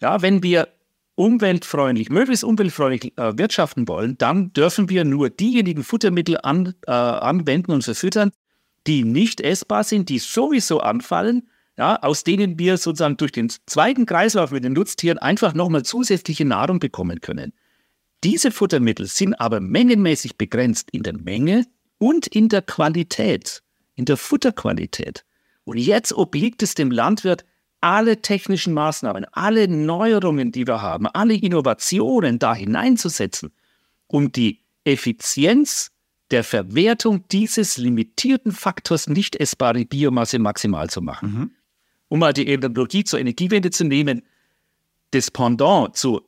[0.00, 0.68] Ja, wenn wir
[1.16, 7.72] umweltfreundlich, möglichst umweltfreundlich äh, wirtschaften wollen, dann dürfen wir nur diejenigen Futtermittel an, äh, anwenden
[7.72, 8.30] und verfüttern,
[8.86, 14.06] die nicht essbar sind, die sowieso anfallen, ja, aus denen wir sozusagen durch den zweiten
[14.06, 17.52] Kreislauf mit den Nutztieren einfach nochmal zusätzliche Nahrung bekommen können.
[18.22, 21.66] Diese Futtermittel sind aber mengenmäßig begrenzt in der Menge
[21.98, 23.62] und in der Qualität,
[23.94, 25.24] in der Futterqualität.
[25.64, 27.44] Und jetzt obliegt es dem Landwirt,
[27.80, 33.52] alle technischen Maßnahmen, alle Neuerungen, die wir haben, alle Innovationen da hineinzusetzen,
[34.06, 35.90] um die Effizienz
[36.30, 41.32] der Verwertung dieses limitierten Faktors nicht essbare Biomasse maximal zu machen.
[41.32, 41.50] Mhm.
[42.08, 44.22] Um mal die Analogie zur Energiewende zu nehmen,
[45.12, 46.22] das Pendant zu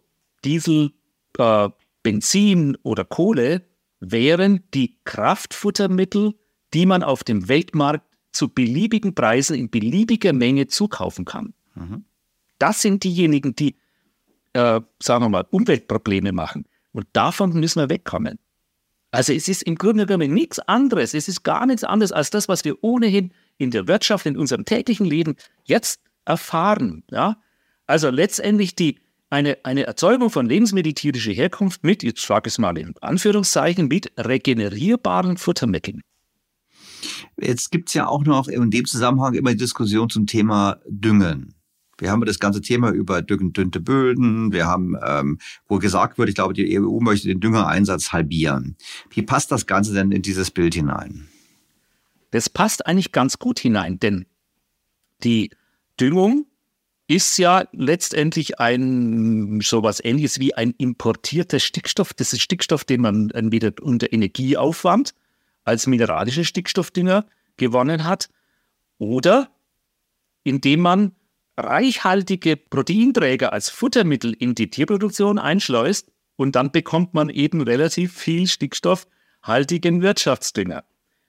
[0.44, 0.92] Diesel,
[1.38, 1.68] äh,
[2.02, 3.62] Benzin oder Kohle
[4.00, 6.34] wären die Kraftfuttermittel,
[6.74, 8.07] die man auf dem Weltmarkt
[8.38, 11.54] zu beliebigen Preisen in beliebiger Menge zukaufen kann.
[11.74, 12.04] Mhm.
[12.60, 13.74] Das sind diejenigen, die,
[14.52, 16.64] äh, sagen wir mal, Umweltprobleme machen.
[16.92, 18.38] Und davon müssen wir wegkommen.
[19.10, 22.48] Also es ist im Grunde genommen nichts anderes, es ist gar nichts anderes als das,
[22.48, 25.34] was wir ohnehin in der Wirtschaft, in unserem täglichen Leben
[25.64, 27.02] jetzt erfahren.
[27.10, 27.38] Ja?
[27.88, 32.58] Also letztendlich die, eine, eine Erzeugung von Lebensmitteln tierischer Herkunft mit, jetzt sage ich es
[32.58, 36.02] mal in Anführungszeichen, mit regenerierbaren Futtermitteln.
[37.40, 41.54] Jetzt gibt es ja auch noch in dem Zusammenhang immer die Diskussion zum Thema Düngen.
[41.98, 44.52] Wir haben das ganze Thema über dünte Böden.
[44.52, 48.76] Wir haben, ähm, wo gesagt wird, ich glaube, die EU möchte den Düngereinsatz halbieren.
[49.10, 51.28] Wie passt das Ganze denn in dieses Bild hinein?
[52.30, 54.26] Das passt eigentlich ganz gut hinein, denn
[55.24, 55.50] die
[56.00, 56.46] Düngung
[57.08, 62.12] ist ja letztendlich ein sowas ähnliches wie ein importierter Stickstoff.
[62.12, 65.14] Das ist Stickstoff, den man entweder unter Energieaufwand
[65.68, 67.26] als mineralischer Stickstoffdünger
[67.58, 68.30] gewonnen hat
[68.96, 69.50] oder
[70.42, 71.12] indem man
[71.58, 78.46] reichhaltige Proteinträger als Futtermittel in die Tierproduktion einschleust und dann bekommt man eben relativ viel
[78.46, 80.84] stickstoffhaltigen Wirtschaftsdünger.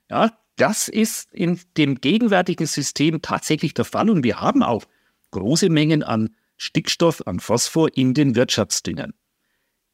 [0.09, 4.85] Ja, das ist in dem gegenwärtigen System tatsächlich der Fall und wir haben auch
[5.31, 9.13] große Mengen an Stickstoff, an Phosphor in den Wirtschaftsdüngern.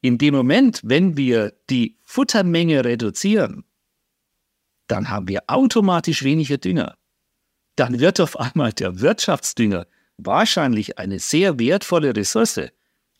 [0.02, 3.64] In dem Moment, wenn wir die Futtermenge reduzieren,
[4.86, 6.96] dann haben wir automatisch weniger Dünger.
[7.76, 9.86] Dann wird auf einmal der Wirtschaftsdünger
[10.18, 12.60] wahrscheinlich eine sehr wertvolle Ressource,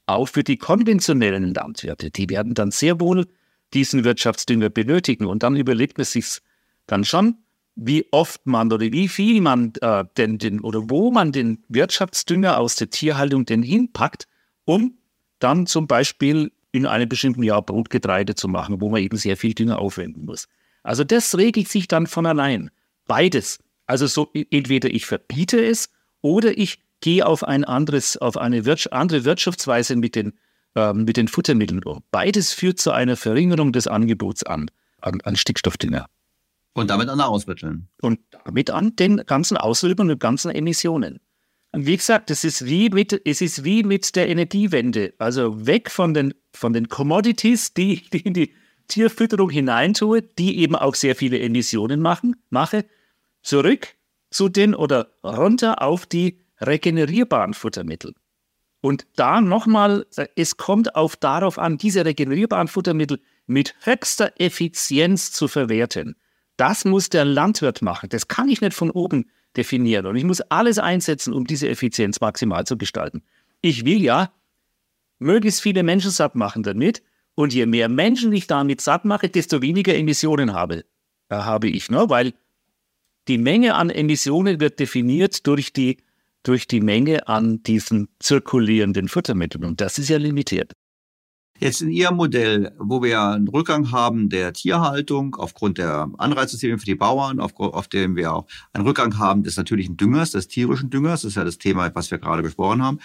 [0.06, 2.10] auch für die konventionellen Landwirte.
[2.10, 3.26] Die werden dann sehr wohl
[3.74, 5.26] diesen Wirtschaftsdünger benötigen.
[5.26, 6.38] Und dann überlegt man sich
[6.86, 7.38] dann schon,
[7.74, 12.58] wie oft man oder wie viel man äh, denn den oder wo man den Wirtschaftsdünger
[12.58, 14.26] aus der Tierhaltung denn hinpackt,
[14.64, 14.96] um
[15.38, 19.52] dann zum Beispiel in einem bestimmten Jahr Brotgetreide zu machen, wo man eben sehr viel
[19.52, 20.48] Dünger aufwenden muss.
[20.86, 22.70] Also das regelt sich dann von allein.
[23.06, 23.58] Beides.
[23.86, 25.90] Also so entweder ich verbiete es
[26.22, 30.32] oder ich gehe auf ein anderes, auf eine Wirtschaft, andere Wirtschaftsweise mit den,
[30.76, 32.04] äh, mit den Futtermitteln um.
[32.12, 34.70] Beides führt zu einer Verringerung des Angebots an,
[35.00, 36.06] an, an Stickstoffdünger.
[36.72, 37.88] Und damit an Nahrungsmitteln.
[38.00, 41.18] Und damit an den ganzen Auswirkungen und ganzen Emissionen.
[41.72, 45.14] Und wie gesagt, es ist wie mit, es ist wie mit der Energiewende.
[45.18, 48.52] Also weg von den, von den Commodities, die, die die
[48.88, 52.84] Tierfütterung hineintue, die eben auch sehr viele Emissionen machen, mache,
[53.42, 53.94] zurück
[54.30, 58.14] zu den oder runter auf die regenerierbaren Futtermittel.
[58.80, 60.06] Und da nochmal,
[60.36, 66.16] es kommt auf darauf an, diese regenerierbaren Futtermittel mit höchster Effizienz zu verwerten.
[66.56, 68.08] Das muss der Landwirt machen.
[68.08, 70.06] Das kann ich nicht von oben definieren.
[70.06, 73.22] Und ich muss alles einsetzen, um diese Effizienz maximal zu gestalten.
[73.60, 74.32] Ich will ja
[75.18, 77.02] möglichst viele Menschen satt machen damit.
[77.36, 80.84] Und je mehr Menschen ich damit satt mache, desto weniger Emissionen habe,
[81.28, 81.90] äh, habe ich.
[81.90, 82.06] Ne?
[82.08, 82.32] Weil
[83.28, 85.98] die Menge an Emissionen wird definiert durch die,
[86.42, 89.64] durch die Menge an diesen zirkulierenden Futtermitteln.
[89.64, 90.72] Und das ist ja limitiert.
[91.58, 96.84] Jetzt in Ihrem Modell, wo wir einen Rückgang haben der Tierhaltung aufgrund der Anreizsysteme für
[96.84, 100.90] die Bauern, auf, auf dem wir auch einen Rückgang haben des natürlichen Düngers, des tierischen
[100.90, 102.98] Düngers, das ist ja das Thema, was wir gerade besprochen haben,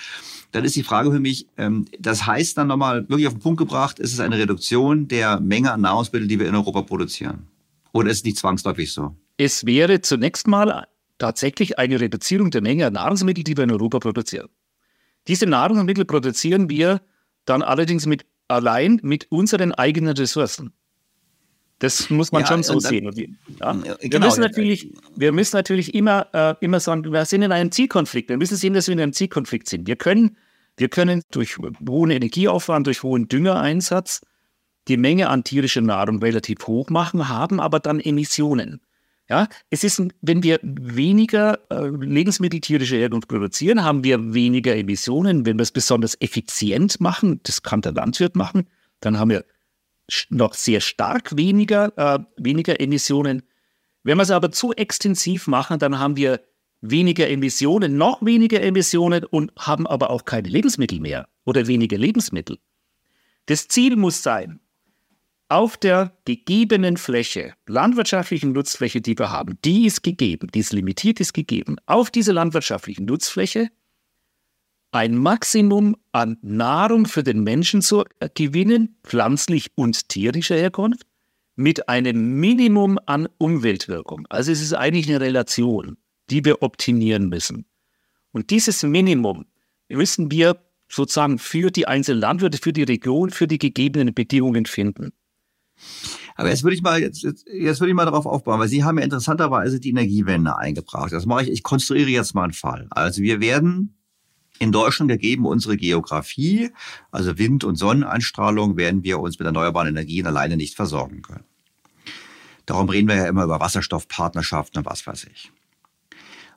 [0.51, 3.59] dann ist die Frage für mich, ähm, das heißt dann nochmal wirklich auf den Punkt
[3.59, 7.47] gebracht, ist es eine Reduktion der Menge an Nahrungsmitteln, die wir in Europa produzieren?
[7.93, 9.15] Oder ist es nicht zwangsläufig so?
[9.37, 10.87] Es wäre zunächst mal
[11.17, 14.49] tatsächlich eine Reduzierung der Menge an Nahrungsmitteln, die wir in Europa produzieren.
[15.27, 17.01] Diese Nahrungsmittel produzieren wir
[17.45, 20.73] dann allerdings mit allein mit unseren eigenen Ressourcen.
[21.79, 23.35] Das muss man ja, schon so dann, sehen.
[23.59, 23.83] Ja.
[23.83, 27.71] Wir, genau, müssen natürlich, wir müssen natürlich immer, äh, immer sagen, wir sind in einem
[27.71, 28.29] Zielkonflikt.
[28.29, 29.87] Wir müssen sehen, dass wir in einem Zielkonflikt sind.
[29.87, 30.37] Wir können,
[30.77, 34.21] wir können durch hohen Energieaufwand, durch hohen Düngereinsatz
[34.87, 38.81] die Menge an tierischer Nahrung relativ hoch machen, haben aber dann Emissionen.
[39.31, 45.45] Ja, es ist, wenn wir weniger äh, Lebensmittel tierischer Herkunft produzieren, haben wir weniger Emissionen.
[45.45, 48.67] Wenn wir es besonders effizient machen, das kann der Landwirt machen,
[48.99, 49.45] dann haben wir
[50.31, 53.43] noch sehr stark weniger, äh, weniger Emissionen.
[54.03, 56.41] Wenn wir es aber zu extensiv machen, dann haben wir
[56.81, 62.57] weniger Emissionen, noch weniger Emissionen und haben aber auch keine Lebensmittel mehr oder weniger Lebensmittel.
[63.45, 64.59] Das Ziel muss sein,
[65.51, 71.19] auf der gegebenen Fläche, landwirtschaftlichen Nutzfläche, die wir haben, die ist gegeben, die ist limitiert,
[71.19, 73.69] ist gegeben, auf dieser landwirtschaftlichen Nutzfläche
[74.91, 81.03] ein Maximum an Nahrung für den Menschen zu gewinnen, pflanzlich und tierischer Herkunft,
[81.55, 84.25] mit einem Minimum an Umweltwirkung.
[84.29, 85.97] Also es ist eigentlich eine Relation,
[86.29, 87.65] die wir optimieren müssen.
[88.31, 89.45] Und dieses Minimum
[89.89, 95.11] müssen wir sozusagen für die einzelnen Landwirte, für die Region, für die gegebenen Bedingungen finden.
[96.35, 98.83] Aber jetzt würde ich mal jetzt, jetzt, jetzt würde ich mal darauf aufbauen, weil Sie
[98.83, 101.11] haben ja interessanterweise die Energiewende eingebracht.
[101.11, 101.51] Das mache ich.
[101.51, 102.87] Ich konstruiere jetzt mal einen Fall.
[102.89, 103.97] Also wir werden
[104.59, 106.69] in Deutschland gegeben unsere Geografie,
[107.11, 111.45] also Wind- und Sonneneinstrahlung, werden wir uns mit erneuerbaren Energien alleine nicht versorgen können.
[112.67, 115.51] Darum reden wir ja immer über Wasserstoffpartnerschaften und was weiß ich.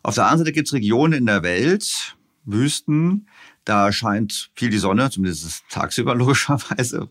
[0.03, 3.27] Auf der anderen Seite gibt es Regionen in der Welt, Wüsten,
[3.65, 7.09] da scheint viel die Sonne, zumindest tagsüber logischerweise.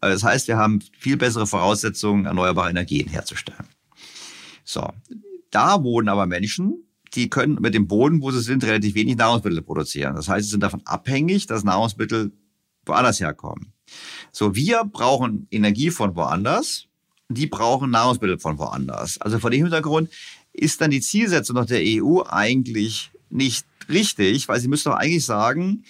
[0.00, 3.66] Das heißt, wir haben viel bessere Voraussetzungen, erneuerbare Energien herzustellen.
[4.64, 4.88] So,
[5.50, 6.84] da wohnen aber Menschen,
[7.14, 10.16] die können mit dem Boden, wo sie sind, relativ wenig Nahrungsmittel produzieren.
[10.16, 12.32] Das heißt, sie sind davon abhängig, dass Nahrungsmittel
[12.84, 13.72] woanders herkommen.
[14.32, 16.86] So, wir brauchen Energie von woanders,
[17.28, 19.20] die brauchen Nahrungsmittel von woanders.
[19.20, 20.10] Also vor dem Hintergrund
[20.52, 25.24] ist dann die Zielsetzung nach der EU eigentlich nicht richtig, weil sie müssen doch eigentlich
[25.24, 25.84] sagen,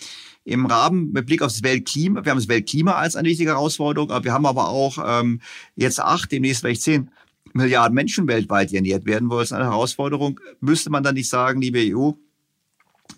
[0.45, 4.11] im Rahmen mit Blick auf das Weltklima, wir haben das Weltklima als eine wichtige Herausforderung,
[4.11, 5.41] aber wir haben aber auch ähm,
[5.75, 7.11] jetzt acht, demnächst vielleicht zehn
[7.53, 10.39] Milliarden Menschen weltweit, die ernährt werden wollen, ist eine Herausforderung.
[10.61, 12.13] Müsste man dann nicht sagen, liebe EU,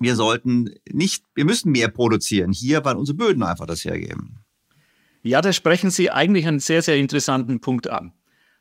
[0.01, 4.39] wir sollten nicht, wir müssen mehr produzieren hier, weil unsere Böden einfach das hergeben.
[5.23, 8.13] Ja, da sprechen Sie eigentlich einen sehr, sehr interessanten Punkt an.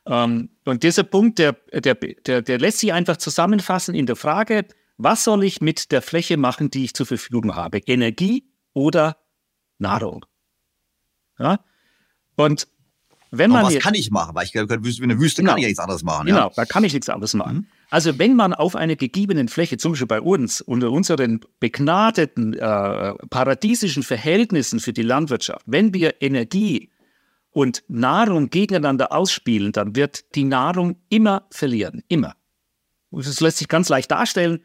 [0.06, 4.66] Ähm, und dieser Punkt, der, der, der, der lässt sich einfach zusammenfassen in der Frage,
[4.98, 7.78] was soll ich mit der Fläche machen, die ich zur Verfügung habe?
[7.78, 8.44] Energie
[8.74, 9.16] oder
[9.78, 10.26] Nahrung?
[11.38, 11.60] Ja?
[12.36, 12.68] Und
[13.30, 13.60] wenn man.
[13.60, 14.34] Aber was jetzt, kann ich machen?
[14.34, 16.26] Weil ich glaube, eine Wüste genau, kann ich ja nichts anderes machen.
[16.26, 16.52] Genau, ja?
[16.54, 17.56] da kann ich nichts anderes machen.
[17.56, 17.66] Mhm.
[17.90, 23.14] Also wenn man auf einer gegebenen Fläche, zum Beispiel bei uns, unter unseren begnadeten, äh,
[23.30, 26.90] paradiesischen Verhältnissen für die Landwirtschaft, wenn wir Energie
[27.50, 32.02] und Nahrung gegeneinander ausspielen, dann wird die Nahrung immer verlieren.
[32.08, 32.34] Immer.
[33.10, 34.60] Das lässt sich ganz leicht darstellen.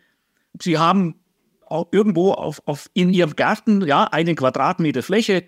[0.61, 1.15] Sie haben
[1.91, 5.43] irgendwo auf, auf in Ihrem Garten ja, einen Quadratmeter Fläche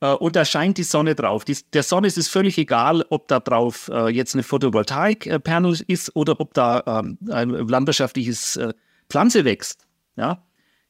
[0.00, 1.44] äh, und da scheint die Sonne drauf.
[1.44, 6.14] Die, der Sonne ist es völlig egal, ob da drauf äh, jetzt eine Photovoltaik-Panel ist
[6.16, 8.74] oder ob da ähm, ein landwirtschaftliches äh,
[9.08, 9.86] Pflanze wächst.
[10.16, 10.44] Ja?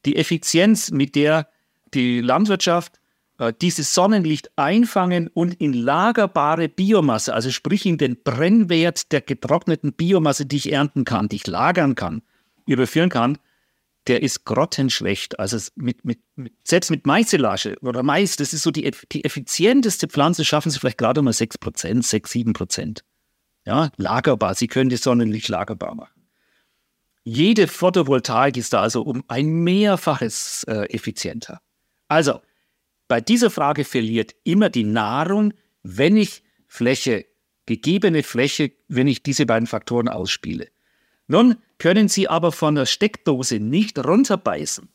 [0.05, 1.47] Die Effizienz, mit der
[1.93, 2.99] die Landwirtschaft
[3.39, 9.93] äh, dieses Sonnenlicht einfangen und in lagerbare Biomasse, also sprich in den Brennwert der getrockneten
[9.93, 12.21] Biomasse, die ich ernten kann, die ich lagern kann,
[12.67, 13.37] überführen kann,
[14.09, 15.39] der ist grottenschlecht.
[15.39, 20.07] Also mit, mit, mit, selbst mit Maisilage oder Mais, das ist so die, die effizienteste
[20.07, 23.01] Pflanze, schaffen sie vielleicht gerade mal 6%, 6, 7%.
[23.65, 24.55] Ja, lagerbar.
[24.55, 26.23] Sie können das Sonnenlicht lagerbar machen.
[27.23, 31.61] Jede Photovoltaik ist da also um ein Mehrfaches äh, effizienter.
[32.07, 32.41] Also,
[33.07, 35.53] bei dieser Frage verliert immer die Nahrung,
[35.83, 37.25] wenn ich Fläche,
[37.67, 40.69] gegebene Fläche, wenn ich diese beiden Faktoren ausspiele.
[41.29, 44.89] Nun können Sie aber von der Steckdose nicht runterbeißen.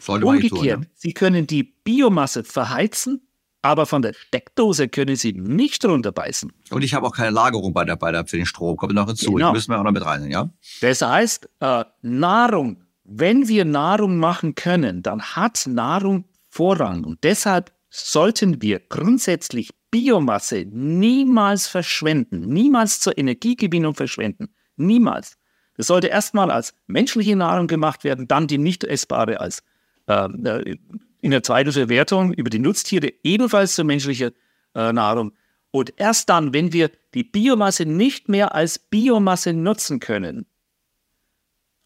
[0.00, 0.80] Sollte Umgekehrt, tun, ja?
[0.94, 3.28] Sie können die Biomasse verheizen,
[3.60, 6.52] aber von der Steckdose können Sie nicht runterbeißen.
[6.70, 8.76] Und ich habe auch keine Lagerung bei der, bei der, für den Strom.
[8.76, 9.32] Kommt noch hinzu.
[9.32, 9.48] Genau.
[9.48, 10.48] Das müssen wir auch noch mit rein, ja?
[10.80, 17.04] Das heißt, äh, Nahrung, wenn wir Nahrung machen können, dann hat Nahrung Vorrang.
[17.04, 24.50] Und deshalb sollten wir grundsätzlich Biomasse niemals verschwenden, niemals zur Energiegewinnung verschwenden.
[24.78, 25.38] Niemals.
[25.76, 29.62] Das sollte erstmal als menschliche Nahrung gemacht werden, dann die nicht essbare als
[30.08, 30.76] äh, äh,
[31.20, 34.32] in der zweiten Verwertung über die Nutztiere ebenfalls zur menschlichen
[34.74, 35.32] äh, Nahrung.
[35.70, 40.46] Und erst dann, wenn wir die Biomasse nicht mehr als Biomasse nutzen können,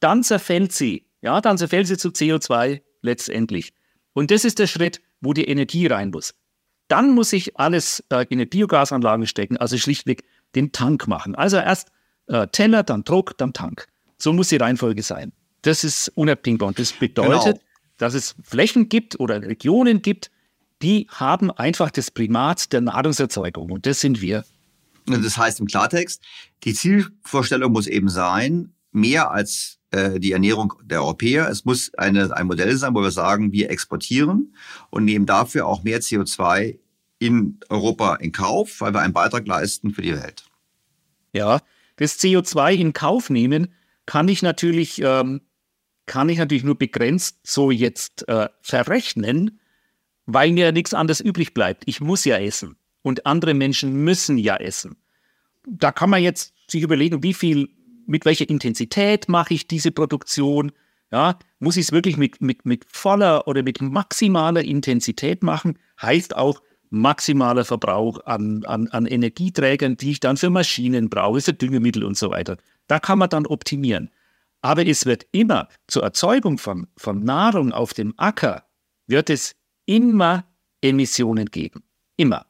[0.01, 1.07] dann zerfällt sie.
[1.21, 3.73] Ja, dann zerfällt sie zu CO2 letztendlich.
[4.13, 6.35] Und das ist der Schritt, wo die Energie rein muss.
[6.89, 10.25] Dann muss ich alles äh, in eine Biogasanlage stecken, also schlichtweg
[10.55, 11.35] den Tank machen.
[11.35, 11.89] Also erst
[12.33, 13.87] äh, Teller, dann Druck, dann Tank.
[14.19, 15.33] So muss die Reihenfolge sein.
[15.63, 16.69] Das ist unabdingbar.
[16.69, 17.61] Und das bedeutet, Genau.
[17.99, 20.31] dass es Flächen gibt oder Regionen gibt,
[20.81, 23.71] die haben einfach das Primat der Nahrungserzeugung.
[23.71, 24.45] Und das sind wir.
[25.07, 26.23] Das heißt im Klartext,
[26.65, 31.49] die Zielvorstellung muss eben sein, mehr als äh, die Ernährung der Europäer.
[31.49, 34.55] Es muss eine, ein Modell sein, wo wir sagen, wir exportieren
[34.91, 36.79] und nehmen dafür auch mehr CO2
[37.19, 40.45] in Europa in Kauf, weil wir einen Beitrag leisten für die Welt.
[41.33, 41.61] Ja,
[42.03, 43.75] das CO2 in Kauf nehmen
[44.07, 45.43] kann ich natürlich, ähm,
[46.07, 49.61] kann ich natürlich nur begrenzt so jetzt äh, verrechnen,
[50.27, 51.85] weil mir ja nichts anderes übrig bleibt.
[51.87, 54.97] Ich muss ja essen und andere Menschen müssen ja essen.
[55.67, 57.69] Da kann man jetzt sich überlegen, wie viel,
[58.07, 60.73] mit welcher Intensität mache ich diese Produktion?
[61.13, 65.79] Ja, muss ich es wirklich mit, mit, mit voller oder mit maximaler Intensität machen?
[66.01, 66.63] Heißt auch
[66.93, 72.17] maximaler Verbrauch an, an, an Energieträgern, die ich dann für Maschinen brauche, für Düngemittel und
[72.17, 72.57] so weiter.
[72.87, 74.11] Da kann man dann optimieren.
[74.61, 78.65] Aber es wird immer zur Erzeugung von, von Nahrung auf dem Acker,
[79.07, 80.45] wird es immer
[80.81, 81.83] Emissionen geben.
[82.17, 82.47] Immer.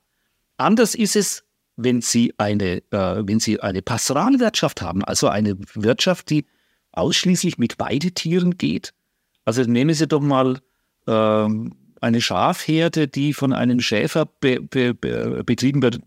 [0.57, 1.45] Anders ist es,
[1.77, 6.47] wenn Sie eine, äh, wenn Sie eine Pastoralwirtschaft haben, also eine Wirtschaft, die
[6.93, 8.93] ausschließlich mit Weidetieren geht.
[9.45, 10.61] Also nehmen Sie doch mal
[11.07, 16.01] ähm, eine Schafherde, die von einem Schäfer be, be, be, betrieben wird.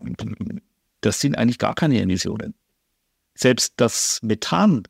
[1.00, 2.54] Das sind eigentlich gar keine Emissionen.
[3.34, 4.84] Selbst das Methan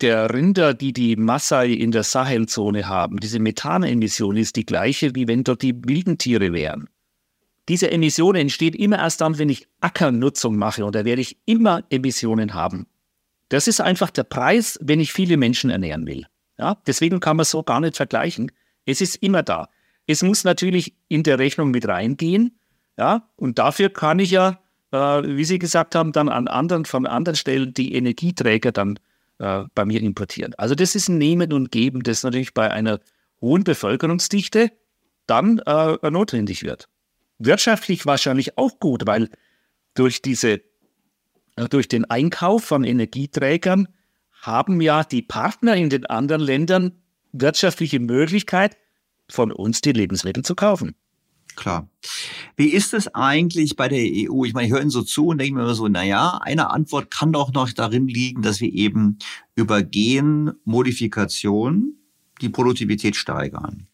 [0.00, 5.26] der Rinder, die die Maasai in der Sahelzone haben, diese Methanemission ist die gleiche, wie
[5.26, 6.88] wenn dort die wilden Tiere wären.
[7.68, 11.82] Diese Emission entsteht immer erst dann, wenn ich Ackernutzung mache und da werde ich immer
[11.90, 12.86] Emissionen haben.
[13.48, 16.26] Das ist einfach der Preis, wenn ich viele Menschen ernähren will.
[16.58, 18.52] Ja, deswegen kann man so gar nicht vergleichen.
[18.84, 19.68] Es ist immer da.
[20.06, 22.58] Es muss natürlich in der Rechnung mit reingehen.
[22.98, 27.06] Ja, und dafür kann ich ja, äh, wie Sie gesagt haben, dann an anderen, von
[27.06, 28.98] anderen Stellen die Energieträger dann
[29.38, 30.54] äh, bei mir importieren.
[30.56, 33.00] Also das ist ein Nehmen und Geben, das natürlich bei einer
[33.40, 34.72] hohen Bevölkerungsdichte
[35.26, 36.88] dann äh, notwendig wird.
[37.38, 39.28] Wirtschaftlich wahrscheinlich auch gut, weil
[39.94, 40.62] durch diese,
[41.56, 43.88] äh, durch den Einkauf von Energieträgern
[44.40, 47.02] haben ja die Partner in den anderen Ländern
[47.32, 48.76] wirtschaftliche Möglichkeit,
[49.30, 50.94] von uns die Lebensmittel zu kaufen.
[51.56, 51.88] Klar.
[52.56, 54.44] Wie ist es eigentlich bei der EU?
[54.44, 56.70] Ich meine, ich höre Ihnen so zu und denke mir immer so, na ja, eine
[56.70, 59.18] Antwort kann doch noch darin liegen, dass wir eben
[59.54, 61.94] über Genmodifikation
[62.42, 63.88] die Produktivität steigern.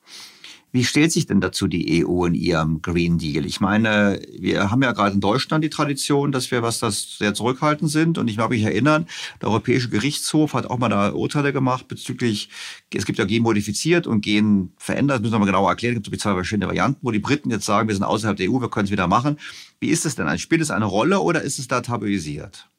[0.74, 3.44] Wie stellt sich denn dazu die EU in ihrem Green Deal?
[3.44, 7.34] Ich meine, wir haben ja gerade in Deutschland die Tradition, dass wir, was das sehr
[7.34, 8.16] zurückhaltend sind.
[8.16, 9.06] Und ich mag mich erinnern,
[9.42, 12.48] der Europäische Gerichtshof hat auch mal da Urteile gemacht bezüglich,
[12.94, 15.16] es gibt ja Gen modifiziert und Gen verändert.
[15.16, 15.98] Das müssen wir mal genauer erklären.
[15.98, 18.58] Es gibt zwei verschiedene Varianten, wo die Briten jetzt sagen, wir sind außerhalb der EU,
[18.62, 19.38] wir können es wieder machen.
[19.78, 20.38] Wie ist es denn?
[20.38, 22.70] Spielt es eine Rolle oder ist es da tabuisiert?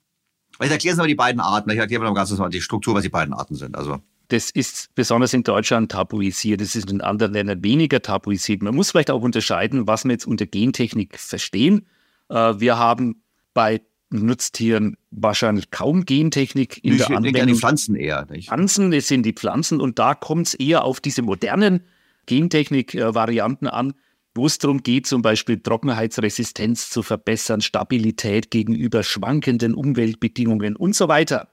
[0.62, 1.70] Ich erkläre mal die beiden Arten.
[1.70, 3.76] Ich erkläre mal ganz kurz mal die Struktur, was die beiden Arten sind.
[3.76, 4.02] Also
[4.34, 6.60] Das ist besonders in Deutschland tabuisiert.
[6.60, 8.64] Das ist in anderen Ländern weniger tabuisiert.
[8.64, 11.86] Man muss vielleicht auch unterscheiden, was wir jetzt unter Gentechnik verstehen.
[12.30, 13.22] Äh, wir haben
[13.54, 17.60] bei Nutztieren wahrscheinlich kaum Gentechnik in ich der denke an die Anwendung.
[17.60, 18.26] Pflanzen eher.
[18.28, 18.48] Nicht?
[18.48, 21.82] Pflanzen, es sind die Pflanzen und da kommt es eher auf diese modernen
[22.26, 23.94] Gentechnik-Varianten an,
[24.34, 31.08] wo es darum geht, zum Beispiel Trockenheitsresistenz zu verbessern, Stabilität gegenüber schwankenden Umweltbedingungen und so
[31.08, 31.50] weiter.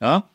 [0.00, 0.30] Ja,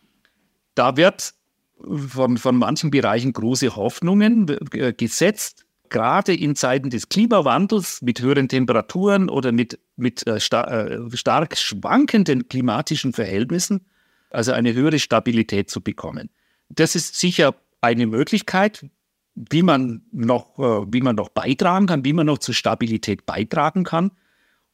[0.76, 1.34] da wird
[1.82, 8.48] von, von manchen Bereichen große Hoffnungen äh, gesetzt, gerade in Zeiten des Klimawandels mit höheren
[8.48, 13.86] Temperaturen oder mit, mit äh, star äh, stark schwankenden klimatischen Verhältnissen,
[14.30, 16.30] also eine höhere Stabilität zu bekommen.
[16.70, 18.86] Das ist sicher eine Möglichkeit,
[19.34, 20.58] wie man noch,
[20.92, 24.12] wie man noch beitragen kann, wie man noch zur Stabilität beitragen kann.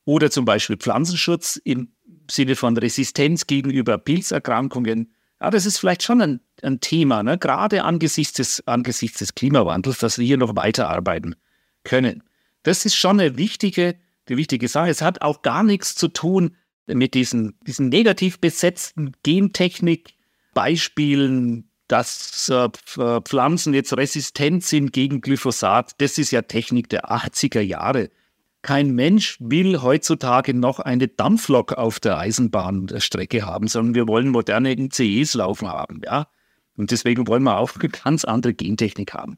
[0.06, 1.89] Oder zum Beispiel Pflanzenschutz im
[2.30, 5.14] Sinne von Resistenz gegenüber Pilzerkrankungen.
[5.46, 7.38] Ja, das ist vielleicht schon ein, ein Thema, ne?
[7.38, 11.36] gerade angesichts des, angesichts des Klimawandels, dass wir hier noch weiterarbeiten
[11.84, 12.24] können.
[12.64, 13.96] Das ist schon eine wichtige,
[14.28, 14.89] eine wichtige Sache.
[14.89, 16.56] Es hat auch gar nichts zu tun
[16.88, 22.70] mit diesen, diesen negativ besetzten Gentechnik-Beispielen, dass äh,
[23.22, 25.93] Pflanzen jetzt resistent sind gegen Glyphosat.
[26.00, 28.10] Das ist ja Technik der 80er Jahre.
[28.66, 34.72] Kein Mensch will heutzutage noch eine Dampflok auf der Eisenbahnstrecke haben, sondern wir wollen moderne
[34.72, 36.28] ICEs laufen haben, ja.
[36.76, 39.38] Und deswegen wollen wir auch eine ganz andere Gentechnik haben.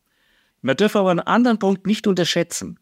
[0.61, 2.80] Man darf aber einen anderen Punkt nicht unterschätzen.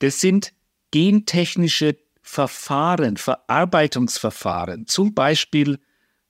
[0.00, 0.52] Das sind
[0.90, 5.78] gentechnische Verfahren, Verarbeitungsverfahren, zum Beispiel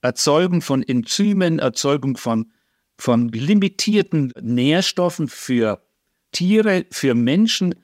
[0.00, 2.52] Erzeugung von Enzymen, Erzeugung von,
[2.96, 5.82] von limitierten Nährstoffen für
[6.30, 7.74] Tiere, für Menschen,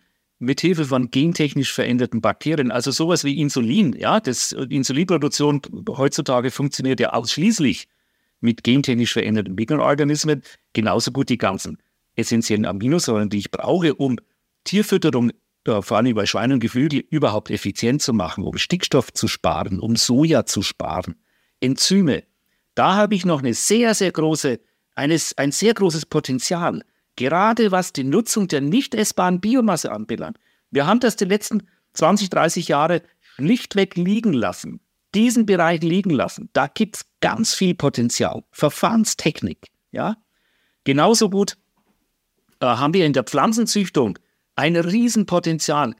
[0.40, 3.92] mithilfe von gentechnisch veränderten Bakterien, also sowas wie Insulin.
[3.92, 7.86] Ja, das Insulinproduktion heutzutage funktioniert ja ausschließlich
[8.40, 10.42] mit gentechnisch veränderten Mikroorganismen.
[10.72, 11.78] Genauso gut die ganzen
[12.16, 14.18] essentiellen Aminosäuren, die ich brauche, um
[14.64, 15.30] Tierfütterung,
[15.66, 19.94] vor allem bei Schweinen und Geflügel, überhaupt effizient zu machen, um Stickstoff zu sparen, um
[19.96, 21.16] Soja zu sparen.
[21.60, 22.24] Enzyme.
[22.74, 24.58] Da habe ich noch eine sehr, sehr große,
[24.94, 26.82] eines, ein sehr großes Potenzial
[27.20, 30.38] gerade was die Nutzung der nicht essbaren Biomasse anbelangt.
[30.70, 34.80] Wir haben das die letzten 20, 30 Jahre schlichtweg liegen lassen.
[35.14, 36.48] Diesen Bereich liegen lassen.
[36.54, 38.44] Da gibt es ganz viel Potenzial.
[38.52, 39.66] Verfahrenstechnik.
[39.92, 40.16] Ja?
[40.84, 41.58] Genauso gut
[42.60, 44.18] äh, haben wir in der Pflanzenzüchtung
[44.56, 45.96] ein Riesenpotenzial.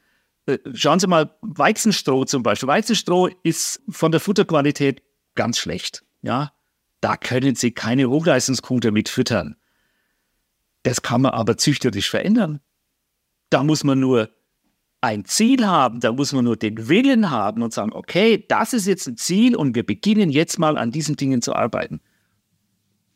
[0.47, 2.69] Äh, schauen Sie mal, Weizenstroh zum Beispiel.
[2.69, 5.03] Weizenstroh ist von der Futterqualität
[5.35, 6.03] ganz schlecht.
[6.23, 6.53] Ja?
[7.03, 9.57] Da können Sie keine Hochleistungskuh damit füttern.
[10.83, 12.61] Das kann man aber züchterisch verändern.
[13.51, 14.31] Da muss man nur
[15.01, 18.87] ein Ziel haben, da muss man nur den Willen haben und sagen, okay, das ist
[18.87, 22.01] jetzt ein Ziel und wir beginnen jetzt mal an diesen Dingen zu arbeiten.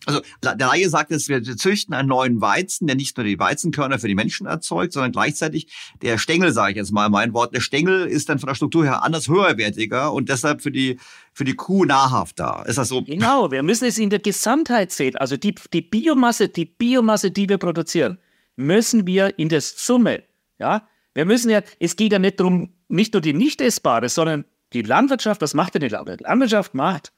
[0.06, 3.98] Also der Laie sagt es, wir züchten einen neuen Weizen, der nicht nur die Weizenkörner
[3.98, 5.68] für die Menschen erzeugt, sondern gleichzeitig
[6.02, 8.84] der Stängel, sage ich jetzt mal mein Wort, der Stängel ist dann von der Struktur
[8.84, 10.98] her anders höherwertiger und deshalb für die
[11.32, 12.64] für die Kuh nahrhafter.
[12.66, 13.02] Ist das so?
[13.02, 15.16] Genau, wir müssen es in der Gesamtheit sehen.
[15.16, 18.18] Also die, die Biomasse, die Biomasse, die wir produzieren,
[18.56, 20.22] müssen wir in der Summe,
[20.58, 24.44] ja, wir müssen ja, es geht ja nicht darum, nicht nur die nicht essbare, sondern
[24.72, 26.28] die Landwirtschaft, was macht denn die Landwirtschaft?
[26.28, 27.12] Landwirtschaft macht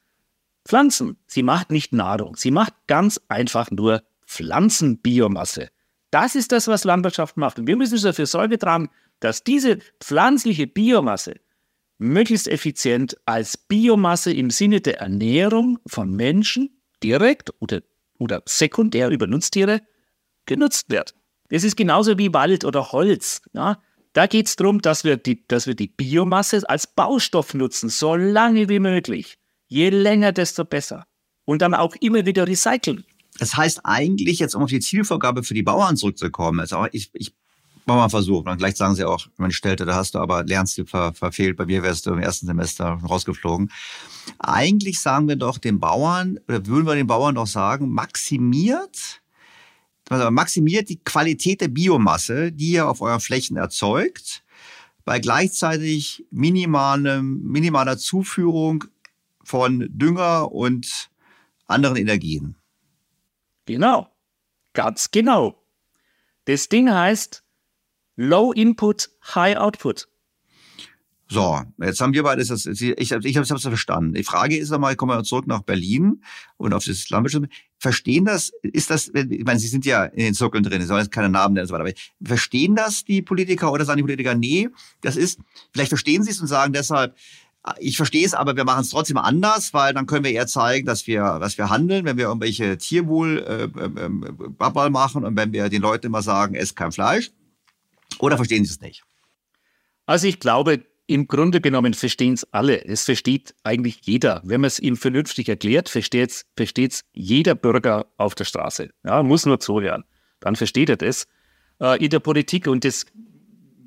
[0.67, 1.17] Pflanzen.
[1.27, 2.37] Sie macht nicht Nahrung.
[2.37, 5.69] Sie macht ganz einfach nur Pflanzenbiomasse.
[6.11, 7.59] Das ist das, was Landwirtschaft macht.
[7.59, 8.91] Und wir müssen dafür Sorge tragen,
[9.21, 11.35] dass diese pflanzliche Biomasse
[11.99, 17.83] möglichst effizient als Biomasse im Sinne der Ernährung von Menschen direkt oder,
[18.19, 19.83] oder sekundär über Nutztiere
[20.45, 21.15] genutzt wird.
[21.49, 23.41] Das ist genauso wie Wald oder Holz.
[23.53, 23.81] Ja?
[24.13, 28.15] Da geht es darum, dass wir, die, dass wir die Biomasse als Baustoff nutzen, so
[28.17, 29.39] lange wie möglich.
[29.69, 31.07] Je länger, desto besser.
[31.45, 33.05] Und dann auch immer wieder recyceln.
[33.39, 37.35] Das heißt eigentlich, jetzt um auf die Zielvorgabe für die Bauern zurückzukommen, also ich, ich
[37.87, 38.45] mache mal einen Versuch.
[38.45, 41.57] Und gleich sagen sie auch, man stellte, da hast du aber Lernstil ver, verfehlt.
[41.57, 43.71] Bei mir wärst du im ersten Semester rausgeflogen.
[44.39, 49.23] Eigentlich sagen wir doch den Bauern, oder würden wir den Bauern doch sagen, maximiert,
[50.09, 54.43] also maximiert die Qualität der Biomasse, die ihr auf euren Flächen erzeugt,
[55.05, 58.85] bei gleichzeitig minimalem, minimaler Zuführung
[59.47, 61.09] von Dünger und
[61.67, 62.57] anderen Energien.
[63.65, 64.09] Genau,
[64.73, 65.63] ganz genau.
[66.45, 67.45] Das Ding heißt
[68.17, 70.09] Low Input, High Output.
[71.29, 74.15] So, jetzt haben wir beide das, ich, ich habe es verstanden.
[74.15, 76.23] Die Frage ist einmal, kommen wir zurück nach Berlin
[76.57, 77.47] und auf das Landwirtschaft.
[77.79, 81.03] Verstehen das, ist das, ich meine, Sie sind ja in den Zirkeln drin, Sie sollen
[81.03, 81.93] jetzt keine Namen nennen und so weiter, aber
[82.23, 84.69] verstehen das die Politiker oder sagen die Politiker, nee,
[85.01, 85.41] das ist,
[85.73, 87.17] vielleicht verstehen Sie es und sagen deshalb,
[87.79, 90.87] ich verstehe es, aber wir machen es trotzdem anders, weil dann können wir eher zeigen,
[90.87, 95.69] dass wir, was wir handeln, wenn wir irgendwelche Tierwohl äh, äh, machen und wenn wir
[95.69, 97.31] den Leuten immer sagen, esst kein Fleisch.
[98.19, 99.03] Oder verstehen sie es nicht?
[100.07, 102.85] Also ich glaube, im Grunde genommen verstehen es alle.
[102.85, 104.43] Es versteht eigentlich jeder.
[104.45, 108.91] Wenn man es ihm vernünftig erklärt, versteht es jeder Bürger auf der Straße.
[109.05, 110.05] Ja, muss nur zuhören.
[110.41, 111.27] Dann versteht er das.
[111.81, 113.07] äh, in der Politik und das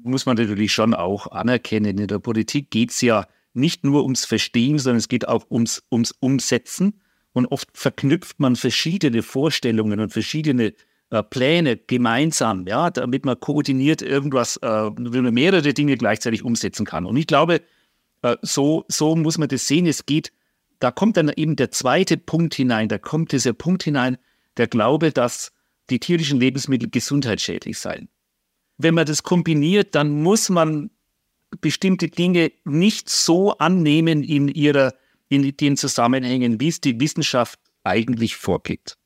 [0.03, 1.97] muss man natürlich schon auch anerkennen.
[1.97, 5.83] In der Politik geht es ja nicht nur ums Verstehen, sondern es geht auch ums,
[5.91, 7.01] ums Umsetzen.
[7.33, 10.73] Und oft verknüpft man verschiedene Vorstellungen und verschiedene
[11.11, 17.05] äh, Pläne gemeinsam, ja, damit man koordiniert irgendwas, äh, mehrere Dinge gleichzeitig umsetzen kann.
[17.05, 17.61] Und ich glaube,
[18.21, 19.85] äh, so, so muss man das sehen.
[19.85, 20.31] Es geht,
[20.79, 24.17] da kommt dann eben der zweite Punkt hinein, da kommt dieser Punkt hinein,
[24.57, 25.51] der Glaube, dass
[25.89, 28.09] die tierischen Lebensmittel gesundheitsschädlich seien.
[28.77, 30.91] Wenn man das kombiniert, dann muss man
[31.61, 34.93] bestimmte Dinge nicht so annehmen in ihrer,
[35.29, 38.97] in den Zusammenhängen, wie es die Wissenschaft eigentlich vorgibt.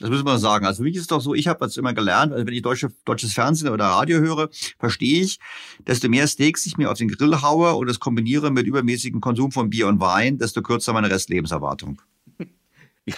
[0.00, 0.64] Das müssen wir sagen.
[0.64, 2.62] Also für mich ist es doch so, ich habe jetzt immer gelernt, also wenn ich
[2.62, 4.48] deutsche, deutsches Fernsehen oder Radio höre,
[4.78, 5.40] verstehe ich,
[5.86, 9.50] desto mehr Steaks ich mir auf den Grill haue und das kombiniere mit übermäßigem Konsum
[9.50, 12.00] von Bier und Wein, desto kürzer meine Restlebenserwartung.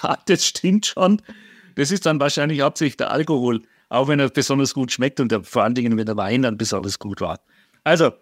[0.05, 1.20] Ja, das stimmt schon.
[1.74, 5.43] Das ist dann wahrscheinlich hauptsächlich der Alkohol, auch wenn er besonders gut schmeckt und der,
[5.43, 7.40] vor allen Dingen, wenn der Wein dann besonders gut war.
[7.82, 8.12] Also,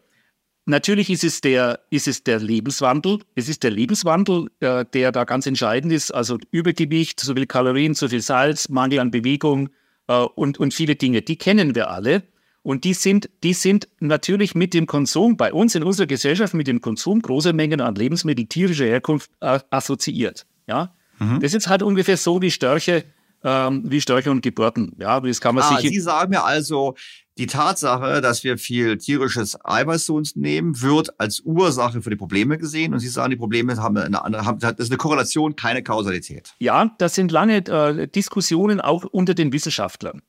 [0.68, 3.20] Natürlich ist es der, ist es der Lebenswandel.
[3.34, 6.10] Es ist der Lebenswandel, äh, der da ganz entscheidend ist.
[6.10, 9.70] Also Übergewicht, so viel Kalorien, so viel Salz, Mangel an Bewegung
[10.08, 11.22] äh, und, und viele Dinge.
[11.22, 12.22] Die kennen wir alle.
[12.62, 16.66] Und die sind, die sind natürlich mit dem Konsum, bei uns in unserer Gesellschaft, mit
[16.66, 20.44] dem Konsum großer Mengen an Lebensmitteln tierischer Herkunft äh, assoziiert.
[20.66, 20.94] Ja?
[21.18, 21.40] Mhm.
[21.40, 23.06] Das ist halt ungefähr so wie Störche,
[23.44, 24.94] ähm, wie Störche und Geburten.
[24.98, 25.90] Ja, das kann man ah, sich.
[25.90, 26.94] Sie sagen mir also,
[27.38, 32.16] die Tatsache, dass wir viel tierisches Eiweiß zu uns nehmen, wird als Ursache für die
[32.16, 32.92] Probleme gesehen.
[32.92, 36.54] Und Sie sagen, die Probleme haben eine andere, haben, das ist eine Korrelation, keine Kausalität.
[36.58, 40.22] Ja, das sind lange äh, Diskussionen auch unter den Wissenschaftlern.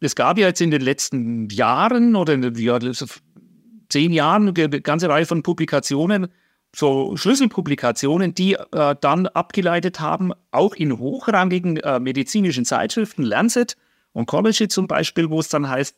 [0.00, 2.78] Es gab ja jetzt in den letzten Jahren oder in den ja,
[3.88, 6.28] zehn Jahren eine ganze Reihe von Publikationen,
[6.76, 13.76] so Schlüsselpublikationen, die äh, dann abgeleitet haben, auch in hochrangigen äh, medizinischen Zeitschriften, Lancet
[14.12, 15.96] und College zum Beispiel, wo es dann heißt,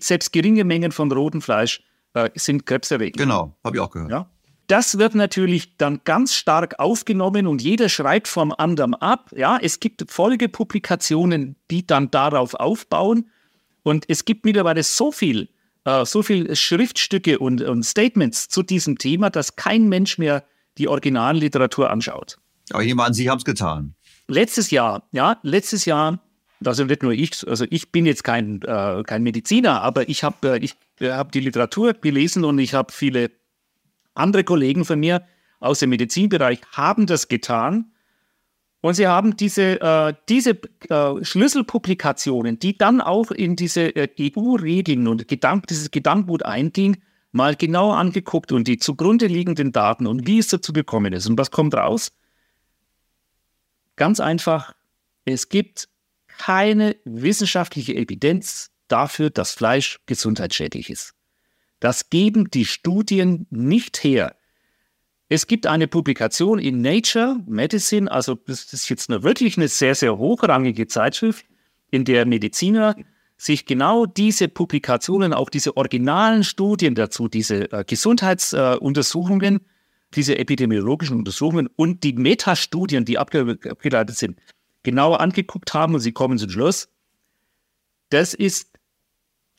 [0.00, 1.82] selbst geringe Mengen von rotem Fleisch
[2.14, 3.16] äh, sind krebserregend.
[3.16, 4.10] Genau, habe ich auch gehört.
[4.10, 4.30] Ja?
[4.68, 9.30] Das wird natürlich dann ganz stark aufgenommen und jeder schreibt vom anderen ab.
[9.34, 13.30] Ja, es gibt Folgepublikationen, die dann darauf aufbauen.
[13.82, 15.48] Und es gibt mittlerweile so viel,
[15.86, 20.44] äh, so viel Schriftstücke und, und Statements zu diesem Thema, dass kein Mensch mehr
[20.76, 22.36] die Originalliteratur anschaut.
[22.70, 23.94] Aber ich nehme an, Sie haben es getan.
[24.28, 26.20] Letztes Jahr, ja, letztes Jahr
[26.64, 30.54] also nicht nur ich, also ich bin jetzt kein, äh, kein Mediziner, aber ich habe
[30.54, 33.30] äh, ich, äh, hab die Literatur gelesen und ich habe viele
[34.14, 35.22] andere Kollegen von mir
[35.60, 37.92] aus dem Medizinbereich haben das getan.
[38.86, 40.50] Und sie haben diese, äh, diese
[40.90, 47.02] äh, Schlüsselpublikationen, die dann auch in diese äh, EU-Regeln und Gedank dieses Gedankengut einging,
[47.32, 51.26] mal genauer angeguckt und die zugrunde liegenden Daten und wie es dazu gekommen ist.
[51.26, 52.12] Und was kommt raus?
[53.96, 54.72] Ganz einfach,
[55.24, 55.88] es gibt
[56.28, 61.12] keine wissenschaftliche Evidenz dafür, dass Fleisch gesundheitsschädlich ist.
[61.80, 64.36] Das geben die Studien nicht her.
[65.28, 69.94] Es gibt eine Publikation in Nature Medicine, also das ist jetzt eine, wirklich eine sehr,
[69.94, 71.44] sehr hochrangige Zeitschrift,
[71.90, 72.94] in der Mediziner
[73.36, 79.60] sich genau diese Publikationen, auch diese originalen Studien dazu, diese äh, Gesundheitsuntersuchungen, äh,
[80.14, 84.38] diese epidemiologischen Untersuchungen und die Metastudien, die abgeleitet sind,
[84.82, 86.88] genauer angeguckt haben und sie kommen zum Schluss,
[88.10, 88.75] das ist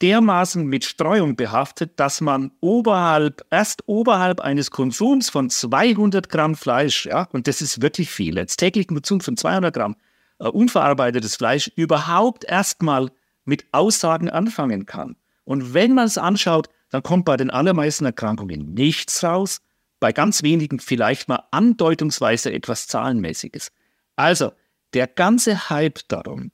[0.01, 7.05] dermaßen mit Streuung behaftet, dass man oberhalb, erst oberhalb eines Konsums von 200 Gramm Fleisch,
[7.05, 9.95] ja, und das ist wirklich viel, als täglichen Konsum von 200 Gramm
[10.39, 13.09] äh, unverarbeitetes Fleisch überhaupt erstmal
[13.45, 15.15] mit Aussagen anfangen kann.
[15.45, 19.61] Und wenn man es anschaut, dann kommt bei den allermeisten Erkrankungen nichts raus,
[19.99, 23.71] bei ganz wenigen vielleicht mal andeutungsweise etwas Zahlenmäßiges.
[24.15, 24.51] Also,
[24.93, 26.51] der ganze Hype darum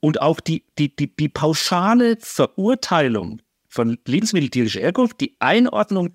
[0.00, 6.14] und auch die, die, die, die pauschale Verurteilung von lebensmitteltierischer Herkunft, die Einordnung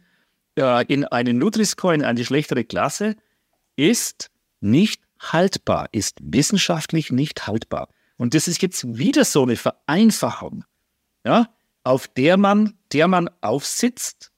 [0.57, 3.15] äh, in einen Nutri-Score, in eine schlechtere Klasse,
[3.75, 4.31] ist
[4.61, 7.89] nicht haltbar, ist wissenschaftlich nicht haltbar.
[8.17, 10.63] Und das ist jetzt wieder so eine Vereinfachung,
[11.25, 11.49] ja,
[11.83, 14.31] auf der man, der man aufsitzt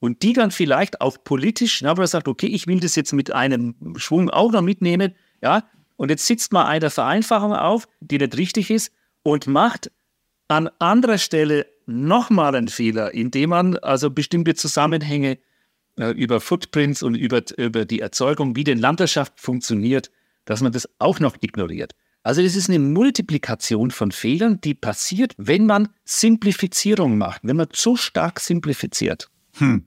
[0.00, 3.12] und die dann vielleicht auch politisch, na, wo man sagt, okay, ich will das jetzt
[3.12, 5.64] mit einem Schwung auch noch mitnehmen, ja,
[5.98, 8.92] und jetzt sitzt man eine Vereinfachung auf, die nicht richtig ist,
[9.24, 9.90] und macht
[10.46, 15.38] an anderer Stelle nochmal einen Fehler, indem man also bestimmte Zusammenhänge
[15.98, 20.10] äh, über Footprints und über, über die Erzeugung, wie denn Landwirtschaft funktioniert,
[20.44, 21.94] dass man das auch noch ignoriert.
[22.22, 27.70] Also es ist eine Multiplikation von Fehlern, die passiert, wenn man Simplifizierung macht, wenn man
[27.72, 29.28] zu stark simplifiziert.
[29.58, 29.84] Hm.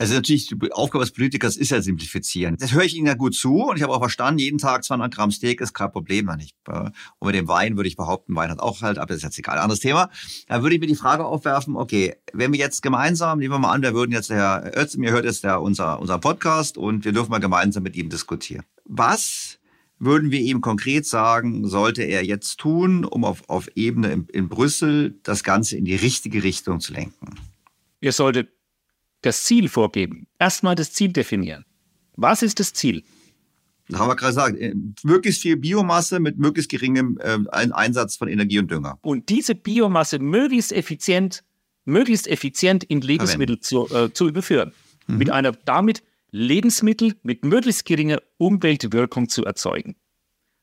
[0.00, 2.56] Also natürlich, die Aufgabe des Politikers ist ja simplifizieren.
[2.56, 5.12] Das höre ich Ihnen ja gut zu und ich habe auch verstanden, jeden Tag 200
[5.12, 6.26] Gramm Steak ist kein Problem.
[6.36, 6.54] Nicht.
[6.66, 9.38] Und mit dem Wein würde ich behaupten, Wein hat auch halt, aber das ist jetzt
[9.38, 10.08] egal, anderes Thema.
[10.46, 13.72] Da würde ich mir die Frage aufwerfen, okay, wenn wir jetzt gemeinsam, nehmen wir mal
[13.72, 17.12] an, wir würden jetzt, der Herr Özdemir hört jetzt der, unser, unser Podcast und wir
[17.12, 18.64] dürfen mal gemeinsam mit ihm diskutieren.
[18.84, 19.58] Was
[19.98, 24.48] würden wir ihm konkret sagen, sollte er jetzt tun, um auf, auf Ebene in, in
[24.48, 27.34] Brüssel das Ganze in die richtige Richtung zu lenken?
[28.00, 28.50] Ihr solltet
[29.22, 30.26] das Ziel vorgeben.
[30.38, 31.64] Erstmal das Ziel definieren.
[32.16, 33.04] Was ist das Ziel?
[33.88, 34.58] Das haben wir gerade gesagt.
[34.58, 38.98] Äh, möglichst viel Biomasse mit möglichst geringem äh, Einsatz von Energie und Dünger.
[39.02, 41.44] Und diese Biomasse möglichst effizient,
[41.84, 44.72] möglichst effizient in Lebensmittel zu, äh, zu, überführen.
[45.06, 45.18] Mhm.
[45.18, 49.96] Mit einer damit Lebensmittel mit möglichst geringer Umweltwirkung zu erzeugen.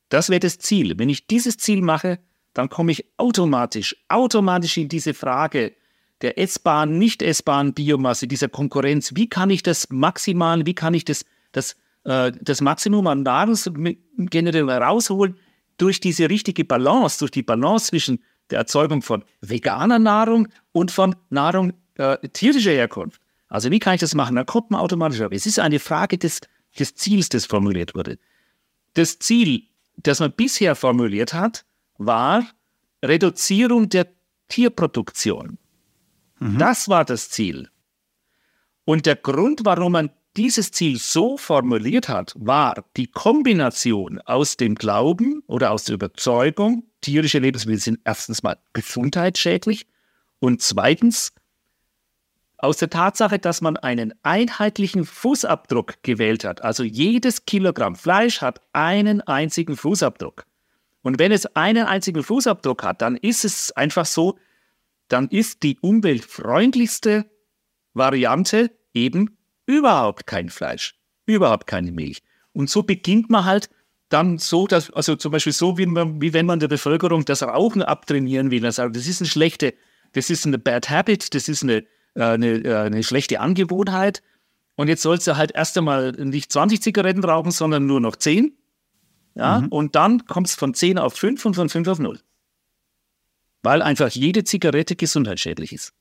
[0.09, 0.97] Das wäre das Ziel.
[0.99, 2.19] Wenn ich dieses Ziel mache,
[2.53, 5.73] dann komme ich automatisch, automatisch in diese Frage,
[6.25, 11.05] der S-Bahn, nicht S-Bahn Biomasse, dieser Konkurrenz, wie kann ich das maximal, wie kann ich
[11.05, 15.37] das, das, äh, das Maximum an Nahrungsgenerierung herausholen
[15.77, 21.15] durch diese richtige Balance, durch die Balance zwischen der Erzeugung von veganer Nahrung und von
[21.29, 23.21] Nahrung äh, tierischer Herkunft.
[23.47, 24.35] Also wie kann ich das machen?
[24.35, 25.31] Da kommt man automatisch auf.
[25.31, 26.41] Es ist eine Frage des,
[26.79, 28.17] des Ziels, das formuliert wurde.
[28.95, 29.61] Das Ziel,
[29.97, 31.65] das man bisher formuliert hat,
[31.99, 32.47] war
[33.03, 34.07] Reduzierung der
[34.47, 35.59] Tierproduktion.
[36.39, 36.57] Mhm.
[36.57, 37.69] Das war das Ziel.
[38.85, 44.75] Und der Grund, warum man dieses Ziel so formuliert hat, war die Kombination aus dem
[44.75, 49.87] Glauben oder aus der Überzeugung, tierische Lebensmittel sind erstens mal gesundheitsschädlich
[50.39, 51.33] und zweitens
[52.57, 56.63] aus der Tatsache, dass man einen einheitlichen Fußabdruck gewählt hat.
[56.63, 60.45] Also jedes Kilogramm Fleisch hat einen einzigen Fußabdruck.
[61.01, 64.37] Und wenn es einen einzigen Fußabdruck hat, dann ist es einfach so,
[65.07, 67.25] dann ist die umweltfreundlichste
[67.93, 70.95] Variante eben überhaupt kein Fleisch,
[71.25, 72.21] überhaupt keine Milch.
[72.53, 73.69] Und so beginnt man halt
[74.09, 77.43] dann so, dass, also zum Beispiel so, wie, man, wie wenn man der Bevölkerung das
[77.43, 78.65] Rauchen abtrainieren will.
[78.65, 79.73] Also das ist eine schlechte,
[80.13, 84.21] das ist eine bad habit, das ist eine, äh, eine, äh, eine schlechte Angewohnheit.
[84.75, 88.57] Und jetzt sollst du halt erst einmal nicht 20 Zigaretten rauchen, sondern nur noch 10.
[89.37, 89.67] Ja, mhm.
[89.67, 92.19] und dann kommt es von 10 auf 5 und von 5 auf 0
[93.65, 95.93] weil einfach jede Zigarette gesundheitsschädlich ist.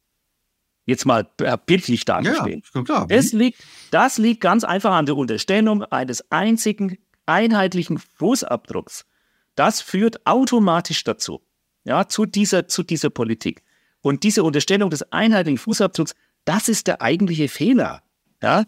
[0.86, 1.26] Jetzt mal
[1.66, 2.66] bildlich dargestellt.
[2.74, 3.06] Ja, klar.
[3.08, 9.06] Das liegt, das liegt ganz einfach an der Unterstellung eines einzigen einheitlichen Fußabdrucks.
[9.54, 11.40] Das führt automatisch dazu,
[11.84, 13.62] ja, zu dieser, zu dieser Politik.
[14.02, 16.14] Und diese Unterstellung des einheitlichen Fußabdrucks,
[16.44, 18.02] das ist der eigentliche Fehler.
[18.42, 18.64] Ja,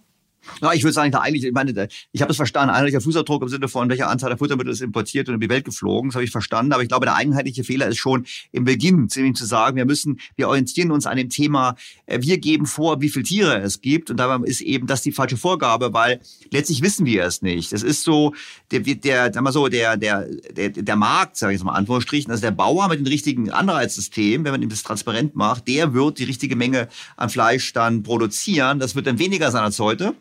[0.60, 3.48] ja, ich würde sagen, da eigentlich, ich meine, ich habe es verstanden, einheitlicher Fußabdruck im
[3.48, 6.24] Sinne von, welcher Anzahl der Futtermittel ist importiert und in die Welt geflogen, das habe
[6.24, 6.72] ich verstanden.
[6.72, 10.20] Aber ich glaube, der einheitliche Fehler ist schon im Beginn, ziemlich zu sagen, wir müssen,
[10.36, 14.10] wir orientieren uns an dem Thema, äh, wir geben vor, wie viele Tiere es gibt.
[14.10, 16.20] Und dabei ist eben das die falsche Vorgabe, weil
[16.50, 17.72] letztlich wissen wir es nicht.
[17.72, 18.34] Das ist so,
[18.70, 22.30] der, der, sag mal so, der, der, der, der Markt, sage ich jetzt mal Anführungsstrichen,
[22.30, 26.18] also der Bauer mit dem richtigen Anreizsystem, wenn man ihm das transparent macht, der wird
[26.18, 28.78] die richtige Menge an Fleisch dann produzieren.
[28.78, 30.14] Das wird dann weniger sein als heute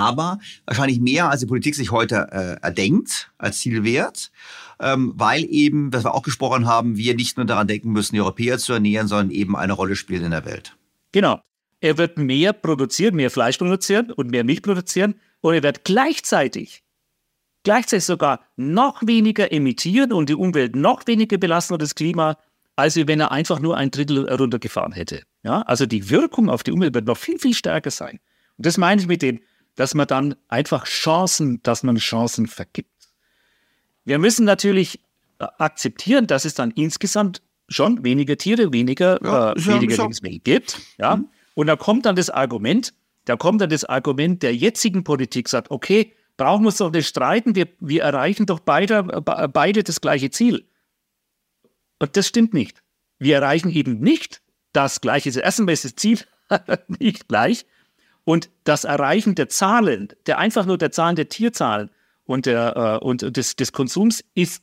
[0.00, 4.30] aber wahrscheinlich mehr, als die Politik sich heute äh, erdenkt als Zielwert,
[4.80, 8.20] ähm, weil eben, was wir auch gesprochen haben, wir nicht nur daran denken müssen, die
[8.20, 10.76] Europäer zu ernähren, sondern eben eine Rolle spielen in der Welt.
[11.12, 11.40] Genau.
[11.80, 16.82] Er wird mehr produzieren, mehr Fleisch produzieren und mehr Milch produzieren und er wird gleichzeitig,
[17.62, 22.36] gleichzeitig sogar noch weniger emittieren und die Umwelt noch weniger belasten und das Klima,
[22.76, 25.22] als wenn er einfach nur ein Drittel runtergefahren hätte.
[25.42, 28.20] Ja, also die Wirkung auf die Umwelt wird noch viel, viel stärker sein.
[28.58, 29.40] Und das meine ich mit den
[29.76, 32.90] dass man dann einfach Chancen, dass man Chancen vergibt.
[34.04, 35.00] Wir müssen natürlich
[35.38, 40.80] äh, akzeptieren, dass es dann insgesamt schon weniger Tiere, weniger, ja, äh, weniger Lebensmittel gibt.
[40.98, 41.16] Ja?
[41.16, 41.28] Mhm.
[41.54, 42.92] Und da kommt dann das Argument,
[43.24, 47.06] da kommt dann das Argument der jetzigen Politik, sagt, okay, brauchen wir uns doch nicht
[47.06, 50.66] streiten, wir, wir erreichen doch beide, beide das gleiche Ziel.
[51.98, 52.82] Und das stimmt nicht.
[53.18, 54.40] Wir erreichen eben nicht
[54.72, 56.20] das gleiche, das erste Ziel
[56.88, 57.66] nicht gleich,
[58.30, 61.90] und das Erreichen der Zahlen, der einfach nur der Zahlen der Tierzahlen
[62.22, 64.62] und, der, äh, und des, des Konsums ist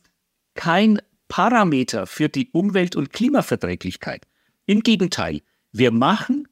[0.54, 4.26] kein Parameter für die Umwelt- und Klimaverträglichkeit.
[4.64, 6.48] Im Gegenteil, wir machen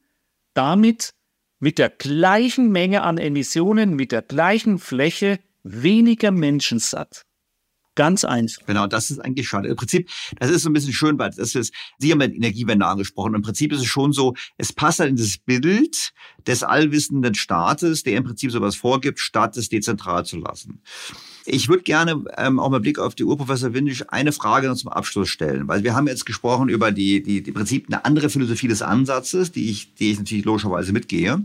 [0.53, 1.15] damit
[1.57, 7.23] mit der gleichen Menge an Emissionen, mit der gleichen Fläche weniger Menschen satt.
[7.97, 8.63] Ganz einfach.
[8.67, 9.69] Genau, das ist eigentlich schade.
[9.69, 10.07] Im Prinzip,
[10.37, 13.33] das ist so ein bisschen schön, weil das ist, Sie haben ja Energiewende angesprochen.
[13.33, 16.13] Im Prinzip ist es schon so, es passt halt in das Bild
[16.45, 20.79] des allwissenden Staates, der im Prinzip sowas vorgibt, statt es dezentral zu lassen.
[21.47, 24.75] Ich würde gerne ähm, auch mal Blick auf die Uhr, Professor Windisch, eine Frage noch
[24.75, 28.29] zum Abschluss stellen, weil wir haben jetzt gesprochen über die, die, die Prinzip eine andere
[28.29, 31.43] Philosophie des Ansatzes, die ich, die ich natürlich logischerweise mitgehe.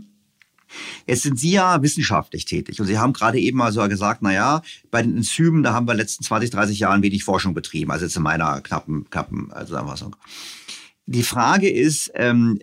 [1.07, 4.33] Jetzt sind Sie ja wissenschaftlich tätig und Sie haben gerade eben mal so gesagt, na
[4.33, 7.53] ja, bei den Enzymen, da haben wir in den letzten 20, 30 Jahren wenig Forschung
[7.53, 10.15] betrieben, also jetzt in meiner knappen, knappen Zusammenfassung.
[11.05, 12.59] Die Frage ist, ähm,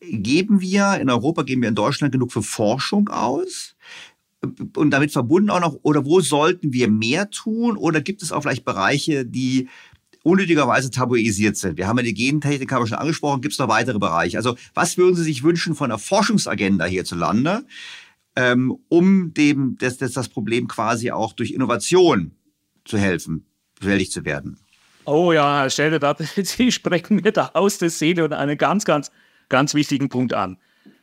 [0.00, 3.74] geben wir in Europa, geben wir in Deutschland genug für Forschung aus?
[4.76, 7.76] Und damit verbunden auch noch, oder wo sollten wir mehr tun?
[7.76, 9.68] Oder gibt es auch vielleicht Bereiche, die
[10.24, 11.76] unnötigerweise tabuisiert sind.
[11.76, 14.38] Wir haben ja die Gentechnik, haben wir schon angesprochen, gibt es noch weitere Bereiche.
[14.38, 17.64] Also was würden Sie sich wünschen von der Forschungsagenda hierzulande,
[18.34, 22.32] ähm, um dem das, das, das Problem quasi auch durch Innovation
[22.84, 23.46] zu helfen,
[23.78, 24.58] bewältigt zu werden?
[25.04, 29.12] Oh ja, Herr Stelter, Sie sprechen mir da aus der Seele und einen ganz, ganz,
[29.50, 30.56] ganz wichtigen Punkt an.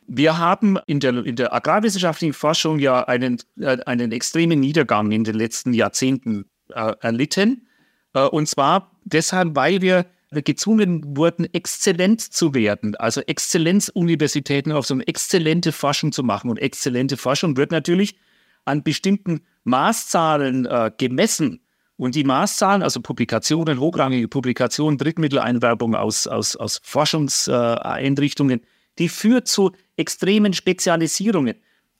[0.08, 5.22] Wir haben in der, in der agrarwissenschaftlichen Forschung ja einen, äh, einen extremen Niedergang in
[5.22, 7.68] den letzten Jahrzehnten äh, erlitten.
[8.14, 14.94] Äh, und zwar deshalb, weil wir gezwungen wurden, exzellent zu werden, also Exzellenzuniversitäten auf so
[14.94, 16.48] eine exzellente Forschung zu machen.
[16.48, 18.16] Und exzellente Forschung wird natürlich
[18.64, 21.60] an bestimmten Maßzahlen äh, gemessen.
[21.96, 28.62] Und die Maßzahlen, also Publikationen, hochrangige Publikationen, Drittmitteleinwerbung aus, aus, aus Forschungseinrichtungen,
[28.98, 31.56] die führt zu extremen Spezialisierungen.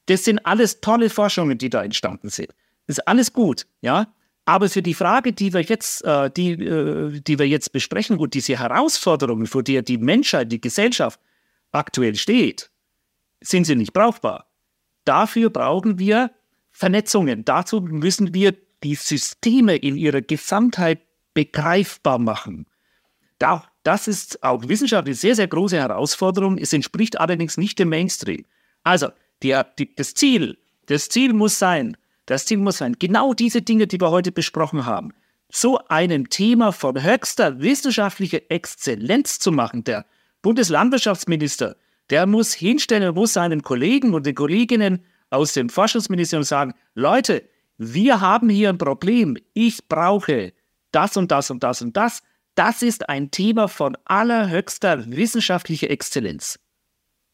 [0.06, 2.48] Das sind alles tolle Forschungen, die da entstanden sind.
[2.86, 4.12] Das ist alles gut, ja.
[4.52, 8.34] Aber für die Frage, die wir jetzt, äh, die, äh, die wir jetzt besprechen und
[8.34, 11.18] diese Herausforderungen, vor der die Menschheit, die Gesellschaft
[11.70, 12.70] aktuell steht,
[13.40, 14.52] sind sie nicht brauchbar.
[15.06, 16.32] Dafür brauchen wir
[16.70, 17.46] Vernetzungen.
[17.46, 18.54] Dazu müssen wir
[18.84, 21.00] die Systeme in ihrer Gesamtheit
[21.32, 22.66] begreifbar machen.
[23.38, 26.58] Da, das ist auch wissenschaftlich sehr, sehr große Herausforderung.
[26.58, 28.44] Es entspricht allerdings nicht dem Mainstream.
[28.82, 29.08] Also,
[29.42, 30.58] die, die, das Ziel,
[30.88, 31.96] das Ziel muss sein,
[32.26, 35.12] das Ziel muss sein, genau diese Dinge, die wir heute besprochen haben,
[35.50, 39.84] so einem Thema von höchster wissenschaftlicher Exzellenz zu machen.
[39.84, 40.06] Der
[40.40, 41.76] Bundeslandwirtschaftsminister,
[42.10, 48.20] der muss hinstellen, muss seinen Kollegen und den Kolleginnen aus dem Forschungsministerium sagen, Leute, wir
[48.20, 49.36] haben hier ein Problem.
[49.54, 50.52] Ich brauche
[50.90, 52.22] das und das und das und das.
[52.54, 56.58] Das ist ein Thema von allerhöchster wissenschaftlicher Exzellenz.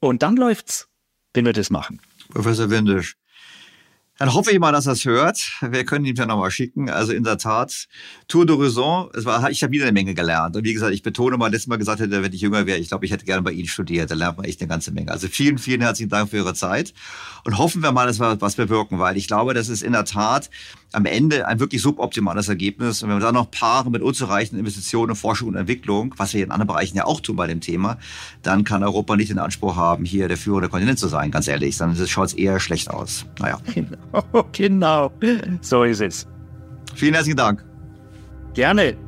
[0.00, 0.88] Und dann läuft's,
[1.34, 2.00] wenn wir das machen.
[2.30, 3.16] Professor Windisch,
[4.18, 5.40] dann hoffe ich mal, dass er es hört.
[5.60, 6.90] Wir können ihm ja nochmal schicken.
[6.90, 7.86] Also in der Tat,
[8.26, 10.56] Tour d'Horizon, es ich habe wieder eine Menge gelernt.
[10.56, 12.88] Und wie gesagt, ich betone mal, letztes Mal gesagt hätte, wenn ich jünger wäre, ich
[12.88, 14.10] glaube, ich hätte gerne bei Ihnen studiert.
[14.10, 15.12] Da lernt man echt eine ganze Menge.
[15.12, 16.94] Also vielen, vielen herzlichen Dank für Ihre Zeit.
[17.44, 20.04] Und hoffen wir mal, dass wir was bewirken, weil ich glaube, das ist in der
[20.04, 20.50] Tat
[20.92, 23.02] am Ende ein wirklich suboptimales Ergebnis.
[23.02, 26.42] Und wenn wir dann noch paaren mit unzureichenden Investitionen in Forschung und Entwicklung, was wir
[26.42, 27.98] in anderen Bereichen ja auch tun bei dem Thema,
[28.42, 31.76] dann kann Europa nicht den Anspruch haben, hier der führende Kontinent zu sein, ganz ehrlich.
[31.76, 33.26] Dann schaut es eher schlecht aus.
[33.38, 33.58] Naja.
[33.74, 35.12] Genau, genau.
[35.60, 36.26] So ist es.
[36.94, 37.64] Vielen herzlichen Dank.
[38.54, 39.07] Gerne.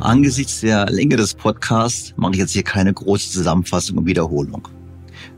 [0.00, 4.66] Angesichts der Länge des Podcasts mache ich jetzt hier keine große Zusammenfassung und Wiederholung.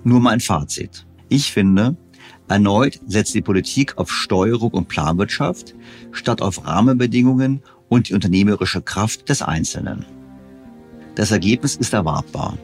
[0.04, 1.04] Nur mein Fazit.
[1.28, 1.96] Ich finde,
[2.46, 5.74] erneut setzt die Politik auf Steuerung und Planwirtschaft
[6.12, 10.06] statt auf Rahmenbedingungen und die unternehmerische Kraft des Einzelnen.
[11.16, 12.56] Das Ergebnis ist erwartbar.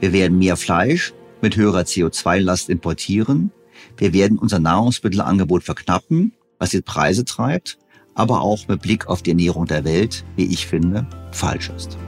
[0.00, 1.12] Wir werden mehr Fleisch
[1.42, 3.52] mit höherer CO2-Last importieren.
[3.98, 7.76] Wir werden unser Nahrungsmittelangebot verknappen, was die Preise treibt
[8.14, 11.98] aber auch mit Blick auf die Ernährung der Welt, wie ich finde, falsch ist.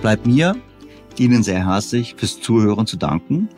[0.00, 0.56] Bleibt mir,
[1.18, 3.48] Ihnen sehr herzlich fürs Zuhören zu danken.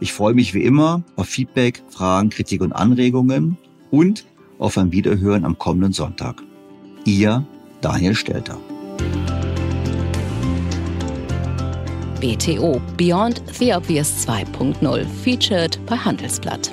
[0.00, 3.58] Ich freue mich wie immer auf Feedback, Fragen, Kritik und Anregungen
[3.90, 4.24] und
[4.58, 6.42] auf ein Wiederhören am kommenden Sonntag.
[7.04, 7.46] Ihr
[7.82, 8.58] Daniel Stelter.
[12.20, 16.70] BTO Beyond the Obvious 2.0 featured bei Handelsblatt.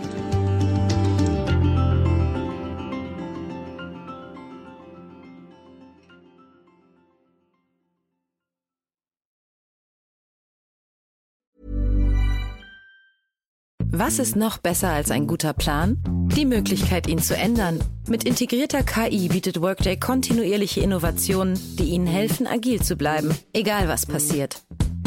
[13.96, 15.98] Was ist noch besser als ein guter Plan?
[16.36, 17.80] Die Möglichkeit, ihn zu ändern.
[18.08, 24.08] Mit integrierter KI bietet Workday kontinuierliche Innovationen, die Ihnen helfen, agil zu bleiben, egal was
[24.08, 24.64] passiert.